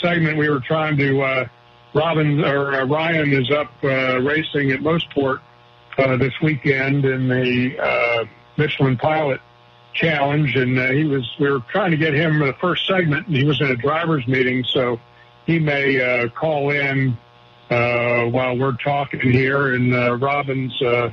segment. 0.00 0.38
We 0.38 0.48
were 0.48 0.60
trying 0.60 0.96
to. 0.98 1.48
Robin 1.94 2.42
or 2.42 2.86
Ryan 2.86 3.30
is 3.34 3.50
up 3.50 3.70
racing 3.82 4.70
at 4.70 4.80
Mosport 4.80 5.40
uh, 5.98 6.16
this 6.16 6.32
weekend 6.42 7.04
in 7.04 7.28
the 7.28 7.78
uh, 7.78 8.24
Michelin 8.56 8.96
Pilot 8.96 9.42
Challenge, 9.94 10.56
and 10.56 10.78
uh, 10.78 10.90
he 10.90 11.04
was. 11.04 11.28
We 11.38 11.50
were 11.50 11.60
trying 11.70 11.90
to 11.90 11.96
get 11.96 12.14
him 12.14 12.38
the 12.38 12.54
first 12.60 12.86
segment, 12.86 13.26
and 13.26 13.36
he 13.36 13.44
was 13.44 13.60
in 13.60 13.68
a 13.68 13.76
drivers' 13.76 14.26
meeting, 14.26 14.64
so 14.72 14.98
he 15.46 15.58
may 15.58 16.00
uh, 16.00 16.28
call 16.28 16.70
in 16.70 17.16
uh, 17.70 18.24
while 18.24 18.56
we're 18.56 18.76
talking 18.76 19.20
here. 19.20 19.74
And 19.74 19.94
uh, 19.94 20.16
Robin's 20.16 20.80
uh, 20.82 21.10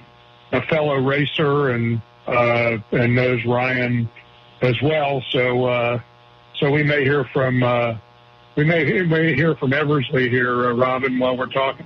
a 0.52 0.62
fellow 0.64 0.96
racer 0.96 1.70
and 1.70 2.02
uh, 2.28 2.78
and 2.92 3.16
knows 3.16 3.44
Ryan 3.46 4.10
as 4.62 4.76
well, 4.82 5.24
so 5.30 5.66
uh, 5.66 6.00
so 6.60 6.72
we 6.72 6.84
may 6.84 7.04
hear 7.04 7.26
from. 7.34 7.64
Uh, 7.64 7.98
we 8.56 8.66
may, 8.66 8.84
we 8.84 9.04
may 9.04 9.36
hear 9.36 9.56
from 9.56 9.72
Eversley 9.72 10.30
here, 10.30 10.70
uh, 10.70 10.74
Robin, 10.74 11.18
while 11.18 11.38
we're 11.38 11.46
talking. 11.46 11.86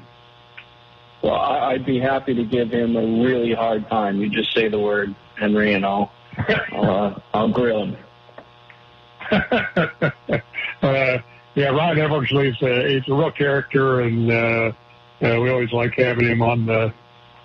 Well, 1.21 1.35
I'd 1.35 1.85
be 1.85 1.99
happy 1.99 2.33
to 2.33 2.43
give 2.43 2.71
him 2.71 2.95
a 2.95 3.23
really 3.23 3.53
hard 3.53 3.87
time. 3.89 4.19
You 4.19 4.29
just 4.29 4.53
say 4.55 4.69
the 4.69 4.79
word, 4.79 5.13
Henry, 5.35 5.73
and 5.73 5.85
I'll 5.85 6.11
uh, 6.37 7.19
I'll 7.33 7.49
grill 7.49 7.83
him. 7.83 7.97
uh, 10.81 11.17
yeah, 11.55 11.69
Ryan 11.69 11.99
Eversley's 11.99 12.61
uh, 12.61 12.83
he's 12.87 13.07
a 13.07 13.13
real 13.13 13.31
character, 13.31 14.01
and 14.01 14.31
uh, 14.31 14.71
uh, 15.21 15.39
we 15.39 15.49
always 15.49 15.71
like 15.71 15.93
having 15.95 16.27
him 16.27 16.41
on 16.41 16.65
the 16.65 16.93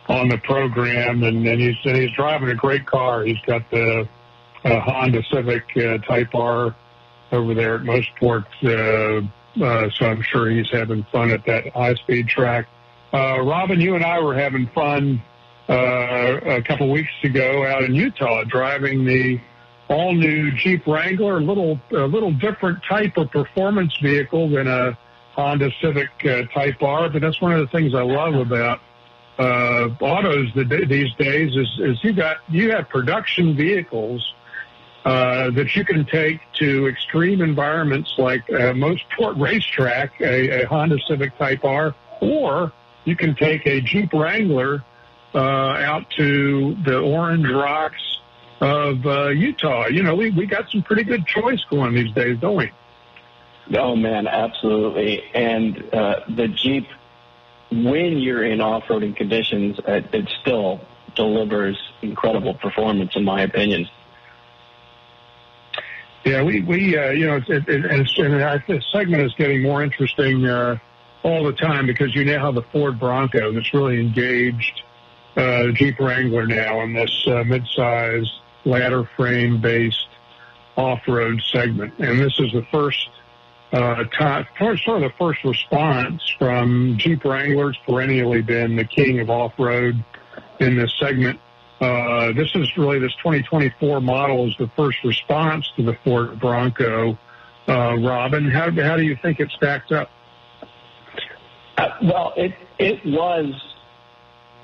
on 0.09 0.29
the 0.29 0.39
program. 0.39 1.23
And, 1.23 1.47
and 1.47 1.61
he's 1.61 1.77
and 1.85 1.97
he's 1.97 2.11
driving 2.13 2.49
a 2.49 2.55
great 2.55 2.87
car. 2.87 3.25
He's 3.25 3.41
got 3.47 3.71
the 3.71 4.09
uh, 4.65 4.81
Honda 4.81 5.23
Civic 5.33 5.65
uh, 5.77 5.99
Type 5.99 6.35
R 6.35 6.75
over 7.31 7.55
there 7.55 7.77
at 7.77 7.83
Mosport, 7.83 8.47
uh, 8.65 9.63
uh, 9.63 9.91
so 9.91 10.07
I'm 10.07 10.23
sure 10.23 10.49
he's 10.51 10.71
having 10.73 11.05
fun 11.13 11.31
at 11.31 11.45
that 11.47 11.69
high 11.75 11.95
speed 11.95 12.29
track. 12.29 12.67
Uh, 13.13 13.41
Robin, 13.41 13.81
you 13.81 13.95
and 13.95 14.05
I 14.05 14.21
were 14.21 14.35
having 14.35 14.67
fun 14.75 15.23
a 15.69 16.63
couple 16.67 16.91
weeks 16.91 17.13
ago 17.23 17.67
out 17.67 17.85
in 17.85 17.95
Utah, 17.95 18.45
driving 18.45 19.05
the 19.05 19.41
all 19.89 20.15
new 20.15 20.53
Jeep 20.53 20.87
Wrangler, 20.87 21.39
a 21.39 21.41
little 21.41 21.81
a 21.93 22.07
little 22.07 22.33
different 22.33 22.79
type 22.89 23.17
of 23.17 23.31
performance 23.31 23.97
vehicle 24.03 24.51
than 24.51 24.67
a 24.67 24.99
Honda 25.33 25.71
Civic 25.81 26.11
uh, 26.25 26.43
Type 26.53 26.83
R. 26.83 27.09
But 27.09 27.23
that's 27.23 27.41
one 27.41 27.53
of 27.53 27.61
the 27.61 27.69
things 27.69 27.95
I 27.95 28.03
love 28.03 28.35
about 28.35 28.81
uh, 29.39 29.89
autos 30.01 30.53
the, 30.55 30.65
these 30.89 31.15
days 31.15 31.55
is, 31.55 31.69
is 31.79 32.05
you 32.05 32.13
got 32.13 32.39
you 32.49 32.73
have 32.73 32.89
production 32.89 33.57
vehicles 33.57 34.35
uh, 35.05 35.51
that 35.51 35.75
you 35.75 35.85
can 35.85 36.05
take 36.05 36.41
to 36.55 36.89
extreme 36.89 37.41
environments 37.41 38.13
like 38.19 38.43
uh, 38.51 38.75
most 38.75 39.05
port 39.17 39.37
racetrack, 39.37 40.21
a, 40.21 40.63
a 40.63 40.67
Honda 40.67 40.99
Civic 41.07 41.37
Type 41.39 41.65
R, 41.65 41.95
or 42.21 42.73
you 43.05 43.17
can 43.17 43.35
take 43.37 43.67
a 43.67 43.81
Jeep 43.81 44.13
Wrangler 44.13 44.85
uh, 45.35 45.39
out 45.39 46.11
to 46.17 46.77
the 46.85 46.99
Orange 46.99 47.49
Rocks 47.49 48.03
of 48.61 49.07
uh, 49.07 49.29
Utah. 49.29 49.87
You 49.87 50.03
know, 50.03 50.15
we 50.15 50.31
we 50.31 50.47
got 50.47 50.71
some 50.71 50.83
pretty 50.83 51.05
good 51.05 51.27
choice 51.27 51.63
going 51.71 51.95
these 51.95 52.13
days, 52.13 52.39
don't 52.41 52.57
we? 52.57 52.71
Oh 53.77 53.95
man, 53.95 54.27
absolutely. 54.27 55.23
And 55.35 55.95
uh, 55.95 56.21
the 56.29 56.49
Jeep, 56.49 56.87
when 57.71 58.19
you're 58.19 58.45
in 58.45 58.61
off-roading 58.61 59.17
conditions, 59.17 59.79
it, 59.87 60.15
it 60.15 60.29
still 60.41 60.81
delivers 61.15 61.79
incredible 62.01 62.55
performance, 62.55 63.13
in 63.15 63.25
my 63.25 63.43
opinion. 63.43 63.89
Yeah, 66.25 66.43
we 66.43 66.63
we 66.63 66.97
uh, 66.97 67.11
you 67.11 67.27
know 67.27 67.37
it, 67.37 67.49
it, 67.49 67.69
and, 67.69 68.01
it's, 68.01 68.19
and 68.19 68.63
this 68.67 68.85
segment 68.93 69.23
is 69.23 69.35
getting 69.35 69.63
more 69.63 69.83
interesting 69.83 70.47
uh, 70.47 70.79
all 71.23 71.45
the 71.45 71.53
time 71.53 71.87
because 71.87 72.15
you 72.15 72.25
now 72.25 72.47
have 72.47 72.55
the 72.55 72.63
Ford 72.73 72.99
Bronco 72.99 73.53
that's 73.53 73.73
really 73.73 74.01
engaged 74.01 74.83
uh, 75.39 75.73
Jeep 75.73 75.99
Wrangler 76.01 76.47
now 76.47 76.83
in 76.83 76.93
this 76.93 77.25
uh, 77.27 77.45
mid-size 77.45 78.27
ladder 78.65 79.09
frame 79.17 79.61
based 79.61 80.09
off-road 80.77 81.41
segment, 81.53 81.95
and 81.99 82.21
this 82.21 82.39
is 82.39 82.53
the 82.53 82.67
first 82.73 83.09
uh, 83.73 84.05
time, 84.19 84.47
sort 84.59 85.03
of 85.03 85.11
the 85.11 85.13
first 85.19 85.45
response 85.45 86.23
from 86.39 86.97
Jeep 86.99 87.25
Wranglers, 87.25 87.79
perennially 87.87 88.43
been 88.43 88.77
the 88.77 88.85
king 88.85 89.21
of 89.21 89.31
off-road 89.31 90.05
in 90.61 90.77
this 90.77 90.93
segment. 90.99 91.39
Uh, 91.81 92.33
this 92.33 92.51
is 92.55 92.69
really 92.77 92.99
this 92.99 93.15
2024 93.23 94.01
model 94.01 94.49
is 94.49 94.55
the 94.59 94.69
first 94.77 94.99
response 95.05 95.71
to 95.77 95.85
the 95.85 95.97
Ford 96.03 96.41
Bronco. 96.41 97.17
Uh, 97.69 97.97
Robin, 97.99 98.51
how, 98.51 98.71
how 98.71 98.97
do 98.97 99.05
you 99.05 99.17
think 99.23 99.39
it 99.39 99.51
stacks 99.51 99.93
up? 99.93 100.11
Uh, 101.77 101.91
well, 102.03 102.33
it 102.37 102.55
it 102.79 103.05
was 103.05 103.55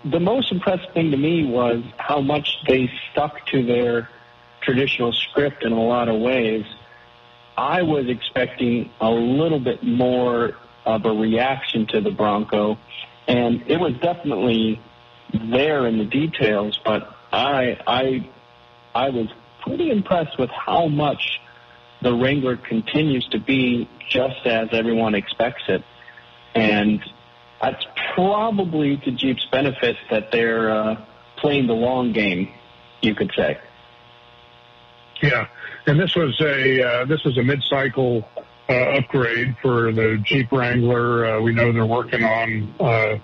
the 0.05 0.21
most 0.21 0.53
impressive 0.53 0.93
thing 0.93 1.11
to 1.11 1.17
me 1.17 1.45
was 1.45 1.83
how 1.97 2.21
much 2.21 2.59
they 2.69 2.91
stuck 3.11 3.47
to 3.47 3.65
their 3.65 4.09
traditional 4.61 5.13
script 5.13 5.65
in 5.65 5.73
a 5.73 5.83
lot 5.83 6.09
of 6.09 6.21
ways. 6.21 6.65
I 7.57 7.83
was 7.83 8.09
expecting 8.09 8.91
a 9.01 9.11
little 9.11 9.61
bit 9.61 9.83
more 9.83 10.57
of 10.85 11.07
a 11.07 11.11
reaction 11.11 11.87
to 11.89 12.01
the 12.01 12.11
Bronco, 12.11 12.79
and 13.27 13.63
it 13.67 13.79
was 13.79 13.95
definitely 14.03 14.81
there 15.33 15.87
in 15.87 15.99
the 15.99 16.05
details. 16.05 16.79
But 16.85 17.15
I 17.33 17.79
I 17.87 18.29
I 18.95 19.11
was 19.11 19.29
pretty 19.63 19.91
impressed 19.91 20.39
with 20.39 20.51
how 20.51 20.89
much 20.89 21.41
the 22.03 22.13
Wrangler 22.13 22.57
continues 22.57 23.27
to 23.29 23.39
be 23.39 23.89
just 24.11 24.47
as 24.47 24.69
everyone 24.73 25.15
expects 25.15 25.63
it, 25.69 25.83
and 26.55 27.01
that's 27.65 27.85
probably 28.15 28.99
to 28.99 29.11
Jeep's 29.11 29.47
benefit 29.51 29.97
that 30.11 30.31
they're 30.31 30.71
uh, 30.71 31.05
playing 31.39 31.67
the 31.67 31.75
long 31.75 32.13
game, 32.13 32.53
you 33.01 33.15
could 33.15 33.33
say. 33.35 33.59
Yeah, 35.23 35.47
and 35.87 35.99
this 35.99 36.15
was 36.15 36.39
a 36.43 36.83
uh, 36.83 37.05
this 37.07 37.25
was 37.25 37.39
a 37.39 37.43
mid-cycle 37.43 38.29
uh, 38.69 38.73
upgrade 38.73 39.57
for 39.63 39.93
the 39.93 40.23
Jeep 40.25 40.53
Wrangler. 40.53 41.25
Uh, 41.25 41.41
we 41.41 41.53
know 41.53 41.73
they're 41.73 41.87
working 41.87 42.23
on 42.23 42.75
uh, 42.81 43.19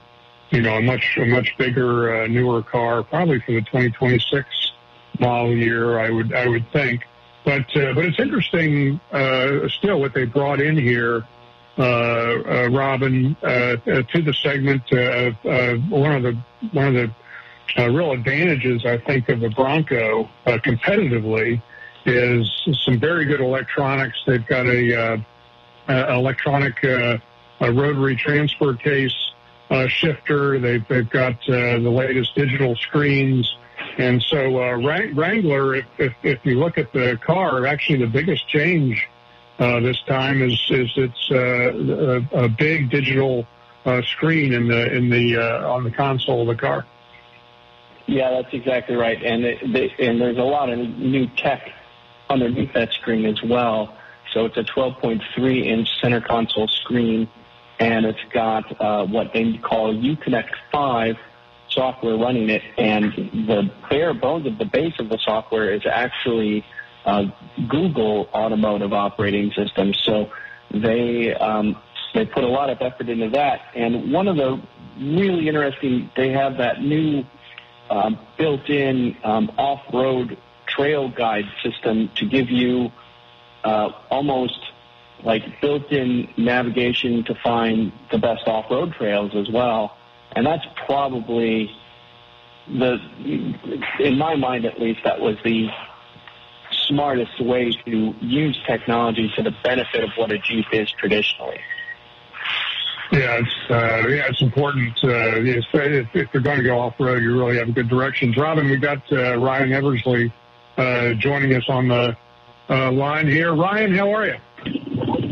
you 0.50 0.62
know 0.62 0.76
a 0.76 0.82
much 0.82 1.18
a 1.18 1.26
much 1.26 1.50
bigger, 1.58 2.22
uh, 2.22 2.26
newer 2.26 2.62
car, 2.62 3.02
probably 3.02 3.40
for 3.40 3.52
the 3.52 3.60
2026 3.60 4.46
model 5.18 5.54
year. 5.54 6.00
I 6.00 6.08
would 6.08 6.32
I 6.32 6.46
would 6.46 6.64
think, 6.72 7.02
but 7.44 7.76
uh, 7.76 7.92
but 7.92 8.06
it's 8.06 8.18
interesting 8.18 9.00
uh, 9.12 9.68
still 9.68 10.00
what 10.00 10.14
they 10.14 10.24
brought 10.24 10.62
in 10.62 10.78
here. 10.78 11.24
Uh, 11.80 11.82
uh, 11.82 12.68
Robin, 12.70 13.34
uh, 13.42 13.46
uh 13.46 14.02
to 14.02 14.20
the 14.20 14.34
segment, 14.42 14.82
uh, 14.92 15.30
uh, 15.48 15.76
one 15.88 16.12
of 16.12 16.22
the 16.22 16.38
one 16.72 16.94
of 16.94 17.10
the 17.74 17.90
real 17.90 18.12
advantages 18.12 18.84
I 18.84 18.98
think 18.98 19.30
of 19.30 19.40
the 19.40 19.48
Bronco 19.48 20.28
competitively 20.46 21.62
is 22.04 22.68
some 22.84 23.00
very 23.00 23.24
good 23.24 23.40
electronics. 23.40 24.18
They've 24.26 24.46
got 24.46 24.66
a 24.66 25.22
uh, 25.88 26.16
electronic 26.18 26.82
rotary 27.62 28.16
transfer 28.16 28.74
case 28.74 29.16
shifter. 29.88 30.58
They've 30.58 30.86
they've 30.86 31.08
got 31.08 31.40
the 31.46 31.78
latest 31.78 32.34
digital 32.34 32.76
screens. 32.76 33.56
And 33.96 34.22
so 34.22 34.74
Wrangler, 34.74 35.76
if, 35.96 36.44
you 36.44 36.58
look 36.58 36.76
at 36.76 36.92
the 36.92 37.18
car, 37.24 37.66
actually 37.66 38.00
the 38.00 38.06
biggest 38.06 38.46
change 38.48 39.08
this 39.60 40.00
time 40.06 40.42
is 40.42 40.58
is 40.70 40.90
it's 40.96 41.30
uh, 41.30 42.36
a, 42.36 42.44
a 42.44 42.48
big 42.48 42.90
digital 42.90 43.46
uh, 43.84 44.02
screen 44.02 44.52
in 44.52 44.68
the 44.68 44.96
in 44.96 45.10
the 45.10 45.36
uh, 45.36 45.70
on 45.70 45.84
the 45.84 45.90
console 45.90 46.42
of 46.42 46.48
the 46.48 46.60
car. 46.60 46.86
Yeah, 48.06 48.30
that's 48.30 48.52
exactly 48.52 48.96
right. 48.96 49.22
And 49.22 49.44
it, 49.44 49.72
they, 49.72 49.94
and 49.98 50.20
there's 50.20 50.38
a 50.38 50.42
lot 50.42 50.70
of 50.70 50.78
new 50.78 51.28
tech 51.36 51.70
underneath 52.28 52.72
that 52.72 52.92
screen 52.92 53.26
as 53.26 53.40
well. 53.42 53.94
So 54.32 54.46
it's 54.46 54.56
a 54.56 54.64
12.3 54.64 55.66
inch 55.66 55.88
center 56.00 56.20
console 56.20 56.68
screen, 56.68 57.28
and 57.78 58.06
it's 58.06 58.24
got 58.32 58.80
uh, 58.80 59.06
what 59.06 59.32
they 59.32 59.58
call 59.58 59.94
Uconnect 59.94 60.50
5 60.72 61.16
software 61.68 62.16
running 62.16 62.50
it, 62.50 62.62
and 62.76 63.12
the 63.46 63.70
bare 63.88 64.12
bones 64.12 64.46
of 64.46 64.58
the 64.58 64.64
base 64.64 64.94
of 64.98 65.08
the 65.08 65.18
software 65.18 65.72
is 65.72 65.82
actually 65.86 66.64
uh, 67.04 67.24
Google 67.68 68.28
Automotive 68.34 68.92
Operating 68.92 69.52
System. 69.52 69.92
So 70.04 70.30
they 70.70 71.34
um, 71.34 71.76
they 72.14 72.26
put 72.26 72.44
a 72.44 72.48
lot 72.48 72.70
of 72.70 72.78
effort 72.80 73.08
into 73.08 73.30
that. 73.30 73.60
And 73.74 74.12
one 74.12 74.28
of 74.28 74.36
the 74.36 74.60
really 74.98 75.48
interesting, 75.48 76.10
they 76.16 76.30
have 76.30 76.58
that 76.58 76.80
new 76.82 77.24
um, 77.88 78.18
built-in 78.36 79.16
um, 79.24 79.50
off-road 79.56 80.36
trail 80.66 81.08
guide 81.08 81.44
system 81.62 82.10
to 82.16 82.26
give 82.26 82.50
you 82.50 82.90
uh, 83.64 83.90
almost 84.10 84.58
like 85.24 85.60
built-in 85.60 86.28
navigation 86.36 87.24
to 87.24 87.34
find 87.42 87.92
the 88.10 88.18
best 88.18 88.46
off-road 88.46 88.94
trails 88.94 89.32
as 89.34 89.48
well. 89.50 89.96
And 90.32 90.46
that's 90.46 90.64
probably 90.86 91.70
the, 92.68 92.98
in 93.98 94.16
my 94.16 94.36
mind 94.36 94.64
at 94.64 94.80
least, 94.80 95.00
that 95.04 95.20
was 95.20 95.36
the 95.44 95.68
smartest 96.90 97.40
way 97.40 97.72
to 97.86 98.14
use 98.20 98.60
technology 98.66 99.32
to 99.36 99.42
the 99.42 99.52
benefit 99.64 100.04
of 100.04 100.10
what 100.16 100.30
a 100.30 100.38
Jeep 100.38 100.66
is 100.72 100.90
traditionally. 100.90 101.60
Yeah, 103.12 103.40
it's 103.40 103.70
uh, 103.70 104.08
yeah, 104.08 104.28
it's 104.28 104.40
important. 104.40 104.92
Uh, 105.02 105.40
if, 105.42 105.64
if 105.74 106.28
you're 106.32 106.42
going 106.42 106.58
to 106.58 106.64
go 106.64 106.78
off 106.78 106.94
road, 107.00 107.22
you 107.22 107.36
really 107.36 107.58
have 107.58 107.74
good 107.74 107.88
directions. 107.88 108.36
Robin, 108.36 108.68
we've 108.70 108.80
got 108.80 109.02
uh, 109.12 109.36
Ryan 109.36 109.72
Eversley 109.72 110.32
uh, 110.76 111.14
joining 111.14 111.54
us 111.54 111.64
on 111.68 111.88
the 111.88 112.16
uh, 112.68 112.92
line 112.92 113.26
here. 113.26 113.52
Ryan, 113.52 113.94
how 113.94 114.12
are 114.12 114.26
you? 114.26 114.36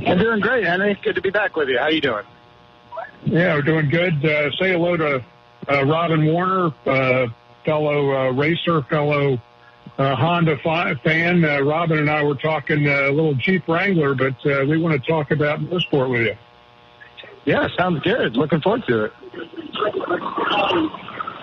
I'm 0.06 0.18
doing 0.18 0.40
great, 0.40 0.64
Henry. 0.64 0.98
Good 1.04 1.14
to 1.14 1.20
be 1.20 1.30
back 1.30 1.54
with 1.54 1.68
you. 1.68 1.78
How 1.78 1.84
are 1.84 1.92
you 1.92 2.00
doing? 2.00 2.24
Yeah, 3.26 3.54
we're 3.54 3.62
doing 3.62 3.90
good. 3.90 4.24
Uh, 4.24 4.50
say 4.52 4.72
hello 4.72 4.96
to 4.96 5.24
uh, 5.70 5.84
Robin 5.84 6.24
Warner, 6.26 6.72
uh, 6.86 7.28
fellow 7.64 8.10
uh, 8.10 8.32
racer, 8.32 8.82
fellow 8.82 9.40
uh, 9.96 10.16
Honda 10.16 10.56
fi- 10.62 10.94
fan. 11.04 11.44
Uh, 11.44 11.60
Robin 11.60 11.98
and 11.98 12.10
I 12.10 12.22
were 12.22 12.34
talking 12.34 12.86
uh, 12.86 13.08
a 13.08 13.12
little 13.12 13.34
Jeep 13.34 13.66
Wrangler, 13.68 14.14
but 14.14 14.34
uh, 14.46 14.64
we 14.68 14.78
want 14.78 15.02
to 15.02 15.10
talk 15.10 15.30
about 15.30 15.60
motorsport 15.60 16.10
with 16.10 16.22
you. 16.22 16.36
Yeah, 17.44 17.66
sounds 17.78 18.00
good. 18.02 18.36
Looking 18.36 18.60
forward 18.60 18.84
to 18.88 19.04
it. 19.04 19.12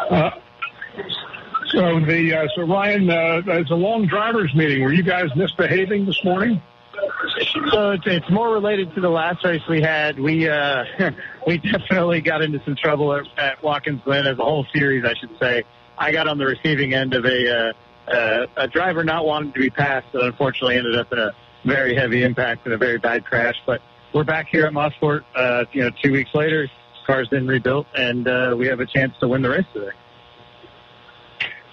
Uh, 0.10 0.30
so 1.72 2.00
the 2.00 2.34
uh, 2.34 2.48
so 2.56 2.64
Ryan, 2.64 3.10
uh, 3.10 3.42
it's 3.48 3.72
a 3.72 3.76
long 3.76 4.06
drivers 4.06 4.54
meeting. 4.54 4.84
Were 4.84 4.94
you 4.94 5.04
guys 5.04 5.30
misbehaving 5.36 6.06
this 6.06 6.24
morning? 6.24 6.62
So 7.72 7.92
it's, 7.92 8.04
it's 8.06 8.30
more 8.30 8.54
related 8.54 8.94
to 8.96 9.02
the 9.02 9.10
last 9.10 9.44
race 9.44 9.62
we 9.68 9.82
had. 9.82 10.20
We 10.20 10.48
uh, 10.48 10.86
we 11.48 11.58
definitely 11.58 12.22
got 12.22 12.42
into 12.42 12.62
some 12.64 12.76
trouble 12.76 13.14
at, 13.14 13.26
at 13.38 13.64
Watkins 13.64 14.02
Glen 14.06 14.28
as 14.28 14.38
a 14.38 14.44
whole 14.44 14.66
series, 14.74 15.04
I 15.04 15.14
should 15.20 15.38
say. 15.40 15.64
I 15.98 16.12
got 16.12 16.28
on 16.28 16.38
the 16.38 16.46
receiving 16.46 16.94
end 16.94 17.14
of 17.14 17.26
a 17.26 17.70
uh, 17.70 17.74
uh, 18.08 18.48
a 18.58 18.68
driver 18.68 19.04
not 19.04 19.26
wanting 19.26 19.54
to 19.54 19.60
be 19.60 19.70
passed 19.70 20.08
that 20.14 20.22
unfortunately 20.22 20.78
ended 20.78 20.98
up 20.98 21.12
in 21.12 21.20
a 21.20 21.32
very 21.66 21.96
heavy 21.96 22.24
impact 22.24 22.66
and 22.66 22.74
a 22.74 22.78
very 22.78 22.98
bad 22.98 23.26
crash. 23.26 23.56
But 23.66 23.82
we're 24.14 24.24
back 24.24 24.48
here 24.50 24.66
at 24.66 24.74
Mosport, 24.74 25.24
uh, 25.36 25.66
you 25.72 25.84
know, 25.84 25.90
two 26.04 26.12
weeks 26.12 26.30
later. 26.34 26.70
Car's 27.06 27.28
been 27.28 27.48
rebuilt, 27.48 27.86
and 27.96 28.28
uh, 28.28 28.56
we 28.58 28.68
have 28.68 28.80
a 28.80 28.86
chance 28.86 29.14
to 29.20 29.28
win 29.28 29.42
the 29.42 29.50
race 29.50 29.66
today. 29.74 29.92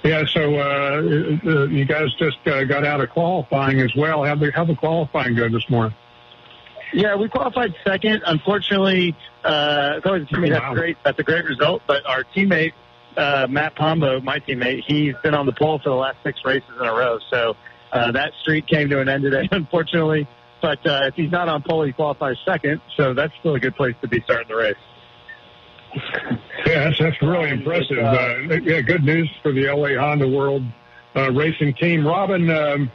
Yeah, 0.05 0.25
so 0.27 0.55
uh, 0.57 1.03
uh, 1.47 1.64
you 1.66 1.85
guys 1.85 2.12
just 2.18 2.38
uh, 2.47 2.64
got 2.64 2.85
out 2.85 3.01
of 3.01 3.11
qualifying 3.11 3.81
as 3.81 3.95
well. 3.95 4.25
How 4.25 4.35
the 4.35 4.51
how 4.51 4.64
the 4.64 4.75
qualifying 4.75 5.37
go 5.37 5.49
this 5.49 5.68
morning? 5.71 5.95
Yeah, 6.92 7.16
we 7.16 7.29
qualified 7.29 7.75
second. 7.85 8.23
Unfortunately, 8.27 9.16
uh, 9.45 9.95
it's 9.97 10.07
always, 10.07 10.27
I 10.33 10.38
mean, 10.38 10.53
that's 10.53 10.75
great. 10.75 10.99
That's 11.05 11.18
a 11.18 11.23
great 11.23 11.45
result. 11.45 11.83
But 11.87 12.05
our 12.05 12.25
teammate, 12.37 12.73
uh, 13.16 13.46
Matt 13.48 13.75
Pombo, 13.77 14.20
my 14.20 14.38
teammate, 14.40 14.83
he's 14.87 15.14
been 15.22 15.35
on 15.35 15.46
the 15.46 15.53
pole 15.53 15.79
for 15.83 15.90
the 15.90 15.96
last 15.96 16.18
six 16.22 16.40
races 16.44 16.70
in 16.81 16.87
a 16.87 16.92
row. 16.92 17.18
So 17.31 17.55
uh, 17.92 18.12
that 18.12 18.33
streak 18.42 18.66
came 18.66 18.88
to 18.90 19.01
an 19.01 19.09
end 19.09 19.22
today, 19.22 19.48
unfortunately. 19.53 20.29
But 20.61 20.87
uh, 20.87 21.07
if 21.09 21.14
he's 21.14 21.31
not 21.31 21.48
on 21.48 21.62
pole, 21.62 21.85
he 21.85 21.92
qualifies 21.92 22.37
second. 22.44 22.81
So 22.96 23.14
that's 23.14 23.33
still 23.40 23.55
a 23.55 23.61
good 23.61 23.75
place 23.75 23.94
to 24.03 24.09
be 24.09 24.20
starting 24.22 24.48
the 24.48 24.57
race. 24.57 24.77
Yeah, 26.66 26.85
that's, 26.85 26.98
that's 26.98 27.20
really 27.20 27.51
impressive. 27.51 27.98
Uh, 27.98 28.55
yeah, 28.62 28.81
good 28.81 29.03
news 29.03 29.31
for 29.42 29.53
the 29.53 29.66
LA 29.66 30.01
Honda 30.01 30.29
World 30.29 30.62
uh, 31.14 31.31
Racing 31.33 31.75
Team. 31.75 32.07
Robin, 32.07 32.48
um, 32.48 32.90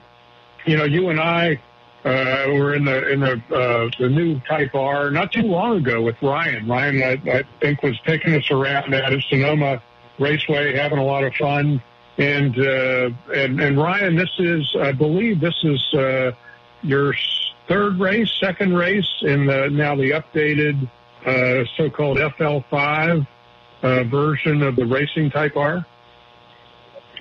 you 0.65 0.77
know, 0.77 0.85
you 0.85 1.09
and 1.09 1.19
I 1.19 1.61
uh, 2.03 2.47
were 2.53 2.73
in 2.73 2.85
the 2.85 3.09
in 3.09 3.19
the 3.19 3.33
uh, 3.53 3.89
the 3.99 4.09
new 4.09 4.39
Type 4.41 4.73
R 4.73 5.11
not 5.11 5.31
too 5.31 5.41
long 5.41 5.77
ago 5.77 6.01
with 6.01 6.15
Ryan. 6.21 6.67
Ryan, 6.67 7.03
I, 7.03 7.31
I 7.31 7.43
think, 7.61 7.83
was 7.83 7.99
taking 8.05 8.33
us 8.33 8.49
around 8.49 8.93
at 8.93 9.13
Sonoma 9.29 9.81
Raceway, 10.19 10.75
having 10.75 10.97
a 10.97 11.03
lot 11.03 11.23
of 11.23 11.33
fun. 11.35 11.81
And 12.17 12.57
uh, 12.57 13.09
and 13.33 13.61
and 13.61 13.77
Ryan, 13.77 14.15
this 14.15 14.31
is, 14.39 14.75
I 14.79 14.91
believe, 14.91 15.39
this 15.39 15.53
is 15.63 15.93
uh, 15.93 16.31
your 16.81 17.13
third 17.67 17.99
race, 17.99 18.31
second 18.39 18.75
race 18.75 19.07
in 19.21 19.45
the 19.45 19.69
now 19.69 19.95
the 19.95 20.11
updated 20.11 20.89
uh, 21.25 21.65
so-called 21.75 22.17
FL5 22.17 23.27
uh, 23.83 24.03
version 24.05 24.63
of 24.63 24.75
the 24.75 24.85
Racing 24.85 25.29
Type 25.29 25.55
R. 25.55 25.85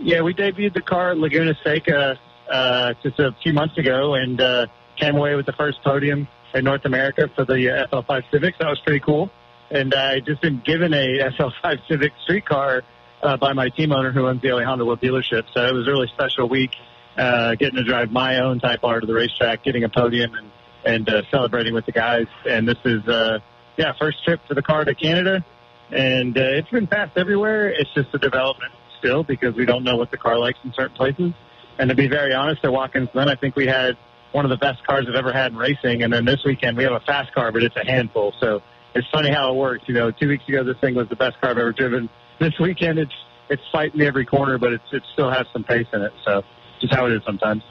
Yeah, 0.01 0.23
we 0.23 0.35
debuted 0.35 0.75
the 0.75 0.83
car 0.83 1.13
at 1.13 1.19
Laguna 1.19 1.55
Seca 1.65 2.19
uh, 2.51 2.95
just 3.03 3.19
a 3.19 3.35
few 3.43 3.53
months 3.53 3.77
ago 3.79 4.15
and 4.15 4.41
uh, 4.41 4.67
came 4.97 5.17
away 5.17 5.35
with 5.35 5.47
the 5.47 5.53
first 5.53 5.83
podium 5.83 6.29
in 6.55 6.65
North 6.65 6.85
America 6.85 7.29
for 7.35 7.45
the 7.45 7.71
uh, 7.71 7.87
FL5 7.89 8.31
Civics. 8.31 8.59
That 8.59 8.69
was 8.69 8.81
pretty 8.81 9.01
cool. 9.01 9.31
And 9.71 9.95
I 9.95 10.21
just 10.21 10.41
been 10.41 10.63
given 10.65 10.95
a 10.95 11.31
FL5 11.31 11.89
Civic 11.89 12.13
street 12.23 12.47
car 12.47 12.83
uh, 13.23 13.37
by 13.37 13.53
my 13.53 13.69
team 13.69 13.93
owner 13.93 14.13
who 14.13 14.27
owns 14.27 14.43
the 14.43 14.53
LA 14.53 14.65
Honda 14.65 14.85
World 14.85 15.01
dealership. 15.01 15.45
So 15.55 15.67
it 15.67 15.73
was 15.73 15.89
a 15.89 15.91
really 15.91 16.09
special 16.15 16.49
week 16.49 16.71
uh, 17.17 17.55
getting 17.57 17.77
to 17.77 17.85
drive 17.85 18.11
my 18.11 18.39
own 18.39 18.61
Type 18.61 18.81
R 18.85 19.01
to 19.01 19.07
the 19.07 19.15
racetrack, 19.15 19.65
getting 19.65 19.85
a 19.85 19.89
podium 19.89 20.35
and, 20.35 20.51
and 20.85 21.09
uh, 21.09 21.23
celebrating 21.31 21.75
with 21.75 21.87
the 21.87 21.93
guys. 21.93 22.27
And 22.49 22.69
this 22.69 22.79
is, 22.85 23.07
uh, 23.09 23.39
yeah, 23.77 23.93
first 23.99 24.23
trip 24.25 24.41
for 24.47 24.55
the 24.55 24.63
car 24.63 24.85
to 24.85 24.95
Canada. 24.95 25.45
And 25.91 26.37
uh, 26.37 26.43
it's 26.43 26.71
been 26.71 26.87
fast 26.87 27.17
everywhere. 27.17 27.69
It's 27.69 27.93
just 27.95 28.15
a 28.15 28.19
development 28.19 28.73
still 28.99 29.25
because 29.25 29.55
we 29.55 29.65
don't 29.65 29.85
know 29.85 29.97
what 29.97 30.11
the 30.11 30.17
car 30.17 30.39
likes 30.39 30.59
in 30.65 30.73
certain 30.75 30.97
places. 30.97 31.33
And 31.79 31.91
to 31.91 31.97
be 31.97 32.09
very 32.09 32.35
honest, 32.35 32.65
at 32.65 32.73
Watkins 32.73 33.09
Glen, 33.13 33.29
I 33.29 33.35
think 33.35 33.57
we 33.57 33.67
had 33.67 33.97
one 34.33 34.45
of 34.45 34.51
the 34.51 34.57
best 34.57 34.85
cars 34.87 35.07
I've 35.09 35.15
ever 35.15 35.33
had 35.33 35.53
in 35.53 35.59
racing. 35.59 36.03
And 36.03 36.13
then 36.13 36.25
this 36.25 36.43
weekend 36.45 36.77
we 36.77 36.85
have 36.85 36.93
a 36.93 37.01
fast 37.01 37.33
car, 37.35 37.53
but 37.53 37.63
it's 37.63 37.77
a 37.77 37.85
handful. 37.85 38.33
So 38.41 38.63
it's 38.97 39.09
funny 39.13 39.31
how 39.31 39.53
it 39.53 39.57
works. 39.57 39.85
You 39.87 39.95
know, 39.95 40.11
two 40.11 40.29
weeks 40.29 40.45
ago 40.49 40.65
this 40.65 40.77
thing 40.81 40.95
was 40.95 41.09
the 41.09 41.17
best 41.17 41.41
car 41.41 41.51
I've 41.51 41.59
ever 41.59 41.73
driven. 41.73 42.09
This 42.41 42.59
weekend 42.59 42.99
it's 42.99 43.15
it's 43.49 43.63
fighting 43.71 44.01
every 44.01 44.25
corner, 44.25 44.59
but 44.59 44.73
it's 44.73 44.85
it 44.93 45.03
still 45.13 45.31
has 45.31 45.47
some 45.53 45.65
pace 45.65 45.87
in 45.93 46.03
it. 46.03 46.13
So 46.25 46.43
just 46.81 46.95
how 46.95 47.07
it 47.07 47.13
is 47.13 47.23
sometimes. 47.25 47.63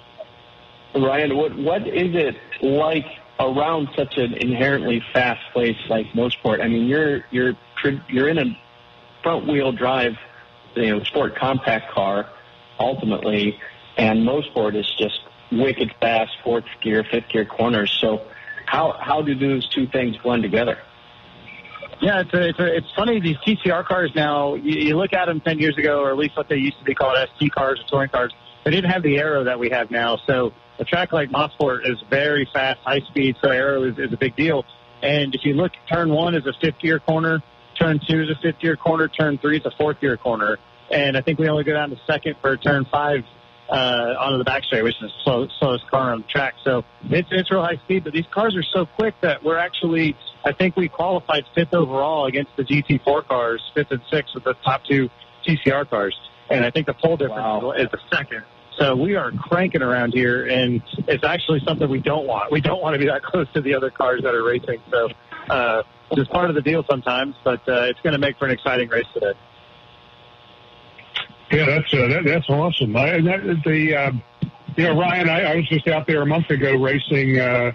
Ryan, 0.96 1.36
what 1.36 1.58
what 1.58 1.88
is 1.88 2.16
it 2.16 2.36
like 2.62 3.06
around 3.40 3.90
such 3.98 4.18
an 4.18 4.36
inherently 4.36 5.02
fast 5.14 5.42
place 5.52 5.78
like 5.90 6.08
Mosport? 6.14 6.64
I 6.64 6.68
mean, 6.68 6.86
you're 6.88 7.26
you're 7.32 7.54
you're 8.08 8.30
in 8.30 8.38
a 8.38 8.58
front 9.24 9.48
wheel 9.48 9.72
drive, 9.72 10.14
you 10.76 10.96
know, 10.96 11.04
sport 11.04 11.36
compact 11.36 11.92
car, 11.92 12.30
ultimately, 12.80 13.60
and 13.98 14.20
Mosport 14.20 14.76
is 14.76 14.90
just 14.98 15.20
wicked 15.52 15.94
fast, 16.00 16.32
fourth 16.44 16.66
gear, 16.82 17.04
fifth 17.04 17.30
gear 17.30 17.46
corners. 17.46 17.96
So, 18.00 18.22
how 18.68 18.96
how 19.00 19.24
do 19.24 19.34
those 19.36 19.68
two 19.68 19.88
things 19.88 20.18
blend 20.18 20.44
together? 20.44 20.78
Yeah, 22.02 22.22
it's 22.22 22.34
a, 22.34 22.50
it's 22.50 22.60
a, 22.60 22.78
it's 22.78 22.88
funny. 22.96 23.20
These 23.20 23.38
TCR 23.38 23.86
cars 23.86 24.12
now, 24.16 24.56
you, 24.56 24.88
you 24.88 24.98
look 24.98 25.14
at 25.14 25.26
them 25.26 25.40
ten 25.42 25.60
years 25.60 25.78
ago, 25.78 26.02
or 26.02 26.12
at 26.12 26.18
least 26.18 26.36
what 26.36 26.50
they 26.50 26.58
used 26.58 26.78
to 26.80 26.84
be 26.84 26.94
called 26.94 27.18
ST 27.36 27.52
cars 27.54 27.80
or 27.80 27.90
touring 27.90 28.10
cars. 28.10 28.34
They 28.64 28.72
didn't 28.72 28.92
have 28.92 29.04
the 29.04 29.18
aero 29.18 29.44
that 29.46 29.60
we 29.60 29.70
have 29.70 29.92
now. 29.92 30.18
So 30.28 30.52
a 30.80 30.86
track 30.86 31.14
like 31.14 31.30
Mosport 31.30 31.90
is 31.90 31.98
very 32.10 32.48
fast, 32.52 32.80
high 32.84 33.00
speed. 33.10 33.36
So 33.42 33.50
aero 33.50 33.84
is, 33.84 33.98
is 33.98 34.12
a 34.12 34.18
big 34.18 34.36
deal. 34.36 34.66
And 35.02 35.34
if 35.36 35.42
you 35.44 35.54
look, 35.54 35.72
turn 35.92 36.10
one 36.10 36.36
is 36.36 36.46
a 36.46 36.54
fifth 36.60 36.80
gear 36.82 37.00
corner, 37.00 37.44
turn 37.80 38.00
two 38.08 38.24
is 38.24 38.30
a 38.30 38.42
fifth 38.42 38.60
gear 38.60 38.76
corner, 38.76 39.08
turn 39.08 39.38
three 39.38 39.58
is 39.58 39.66
a 39.66 39.72
fourth 39.78 40.02
gear 40.02 40.18
corner. 40.18 40.58
And 40.92 41.18
I 41.18 41.22
think 41.22 41.40
we 41.40 41.48
only 41.48 41.64
go 41.64 41.74
down 41.74 41.90
to 41.92 41.98
second 42.08 42.36
for 42.42 42.58
turn 42.58 42.86
five 42.92 43.24
uh, 43.70 44.16
onto 44.20 44.38
the 44.38 44.44
back 44.44 44.64
straight, 44.64 44.84
which 44.84 44.96
is 44.96 45.02
the 45.02 45.10
slow, 45.24 45.48
slowest 45.60 45.90
car 45.90 46.12
on 46.12 46.22
the 46.22 46.28
track. 46.28 46.54
So 46.64 46.84
it's 47.10 47.28
it's 47.32 47.52
real 47.52 47.64
high 47.64 47.78
speed, 47.84 48.04
but 48.04 48.14
these 48.14 48.26
cars 48.32 48.56
are 48.56 48.64
so 48.74 48.86
quick 48.86 49.16
that 49.22 49.44
we're 49.44 49.58
actually 49.58 50.16
I 50.44 50.54
think 50.54 50.76
we 50.76 50.88
qualified 50.88 51.44
fifth 51.56 51.74
overall 51.74 52.28
against 52.28 52.52
the 52.56 52.64
GT4 52.64 53.28
cars, 53.28 53.62
fifth 53.74 53.92
and 53.92 54.02
sixth 54.12 54.36
with 54.36 54.44
the 54.44 54.54
top 54.64 54.84
two 54.88 55.10
TCR 55.48 55.90
cars, 55.90 56.16
and 56.50 56.64
I 56.64 56.72
think 56.72 56.86
the 56.88 56.94
pole 56.94 57.18
difference 57.18 57.42
Wow. 57.42 57.72
is 57.72 57.90
the 57.92 58.00
second. 58.12 58.44
So 58.78 58.96
we 58.96 59.16
are 59.16 59.32
cranking 59.32 59.82
around 59.82 60.14
here, 60.14 60.46
and 60.48 60.82
it's 61.08 61.24
actually 61.24 61.62
something 61.66 61.90
we 61.90 62.02
don't 62.02 62.28
want. 62.28 62.52
We 62.52 62.60
don't 62.62 62.82
want 62.82 62.94
to 62.94 63.00
be 63.00 63.06
that 63.06 63.24
close 63.32 63.48
to 63.54 63.62
the 63.62 63.74
other 63.74 63.90
cars 63.90 64.22
that 64.24 64.36
are 64.36 64.44
racing. 64.44 64.82
So 64.92 65.10
uh, 65.50 65.84
it's 66.12 66.30
part 66.30 66.50
of 66.50 66.56
the 66.56 66.62
deal 66.62 66.84
sometimes, 66.90 67.36
but 67.44 67.62
uh, 67.68 67.84
it's 67.84 68.00
going 68.02 68.14
to 68.14 68.20
make 68.20 68.38
for 68.38 68.46
an 68.46 68.52
exciting 68.52 68.90
race 68.90 69.06
today. 69.14 69.34
Yeah, 71.56 71.66
that's 71.68 71.94
uh, 71.94 72.08
that, 72.08 72.26
that's 72.26 72.50
awesome. 72.50 72.98
I, 72.98 73.22
that, 73.22 73.62
the 73.64 73.96
uh, 73.96 74.12
you 74.76 74.84
know 74.84 75.00
Ryan, 75.00 75.30
I, 75.30 75.54
I 75.54 75.56
was 75.56 75.70
just 75.70 75.88
out 75.88 76.06
there 76.06 76.22
a 76.22 76.26
month 76.26 76.50
ago 76.50 76.76
racing 76.76 77.40
uh, 77.40 77.72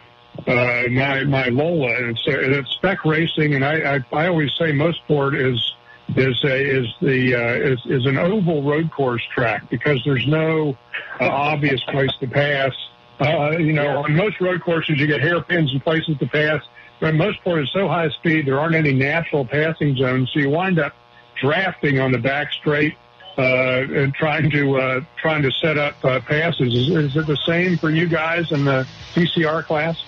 uh, 0.47 0.83
my 0.91 1.25
my 1.25 1.47
Lola, 1.47 1.97
and 1.97 2.11
it's, 2.11 2.29
uh, 2.29 2.33
it's 2.33 2.71
spec 2.73 3.07
racing, 3.07 3.55
and 3.55 3.65
I, 3.65 3.97
I 3.97 4.05
I 4.13 4.29
always 4.29 4.51
say 4.59 4.73
Mosport 4.73 5.35
is 5.35 5.75
is 6.15 6.45
a, 6.45 6.81
is 6.81 6.87
the 7.01 7.35
uh, 7.35 7.73
is 7.73 7.79
is 7.87 8.05
an 8.05 8.19
oval 8.19 8.63
road 8.63 8.91
course 8.91 9.23
track 9.35 9.71
because 9.71 9.99
there's 10.05 10.27
no 10.27 10.77
uh, 11.19 11.29
obvious 11.29 11.83
place 11.85 12.13
to 12.21 12.27
pass. 12.27 12.73
Uh, 13.19 13.53
you 13.53 13.73
know, 13.73 14.03
on 14.03 14.15
most 14.15 14.43
road 14.43 14.61
courses 14.63 15.01
you 15.01 15.07
get 15.07 15.23
hairpins 15.23 15.73
and 15.73 15.83
places 15.83 16.19
to 16.19 16.27
pass. 16.27 16.63
But 17.01 17.15
Mosport 17.15 17.63
is 17.63 17.71
so 17.73 17.89
high 17.89 18.11
speed 18.11 18.47
there 18.47 18.61
aren't 18.61 18.75
any 18.75 18.93
natural 18.93 19.47
passing 19.47 19.97
zones, 19.97 20.31
so 20.35 20.41
you 20.41 20.51
wind 20.51 20.79
up 20.79 20.93
drafting 21.41 21.99
on 21.99 22.13
the 22.13 22.19
back 22.19 22.53
straight 22.53 22.95
and 23.43 24.15
trying 24.15 24.51
to 24.51 24.77
uh, 24.79 25.01
trying 25.21 25.43
to 25.43 25.51
set 25.51 25.79
up 25.79 26.03
uh, 26.05 26.21
passes. 26.21 26.75
Is, 26.75 26.89
is 26.89 27.17
it 27.17 27.27
the 27.27 27.39
same 27.47 27.77
for 27.77 27.91
you 27.91 28.07
guys 28.07 28.51
in 28.53 28.65
the 28.65 28.87
TCR 29.15 29.65
class? 29.65 30.03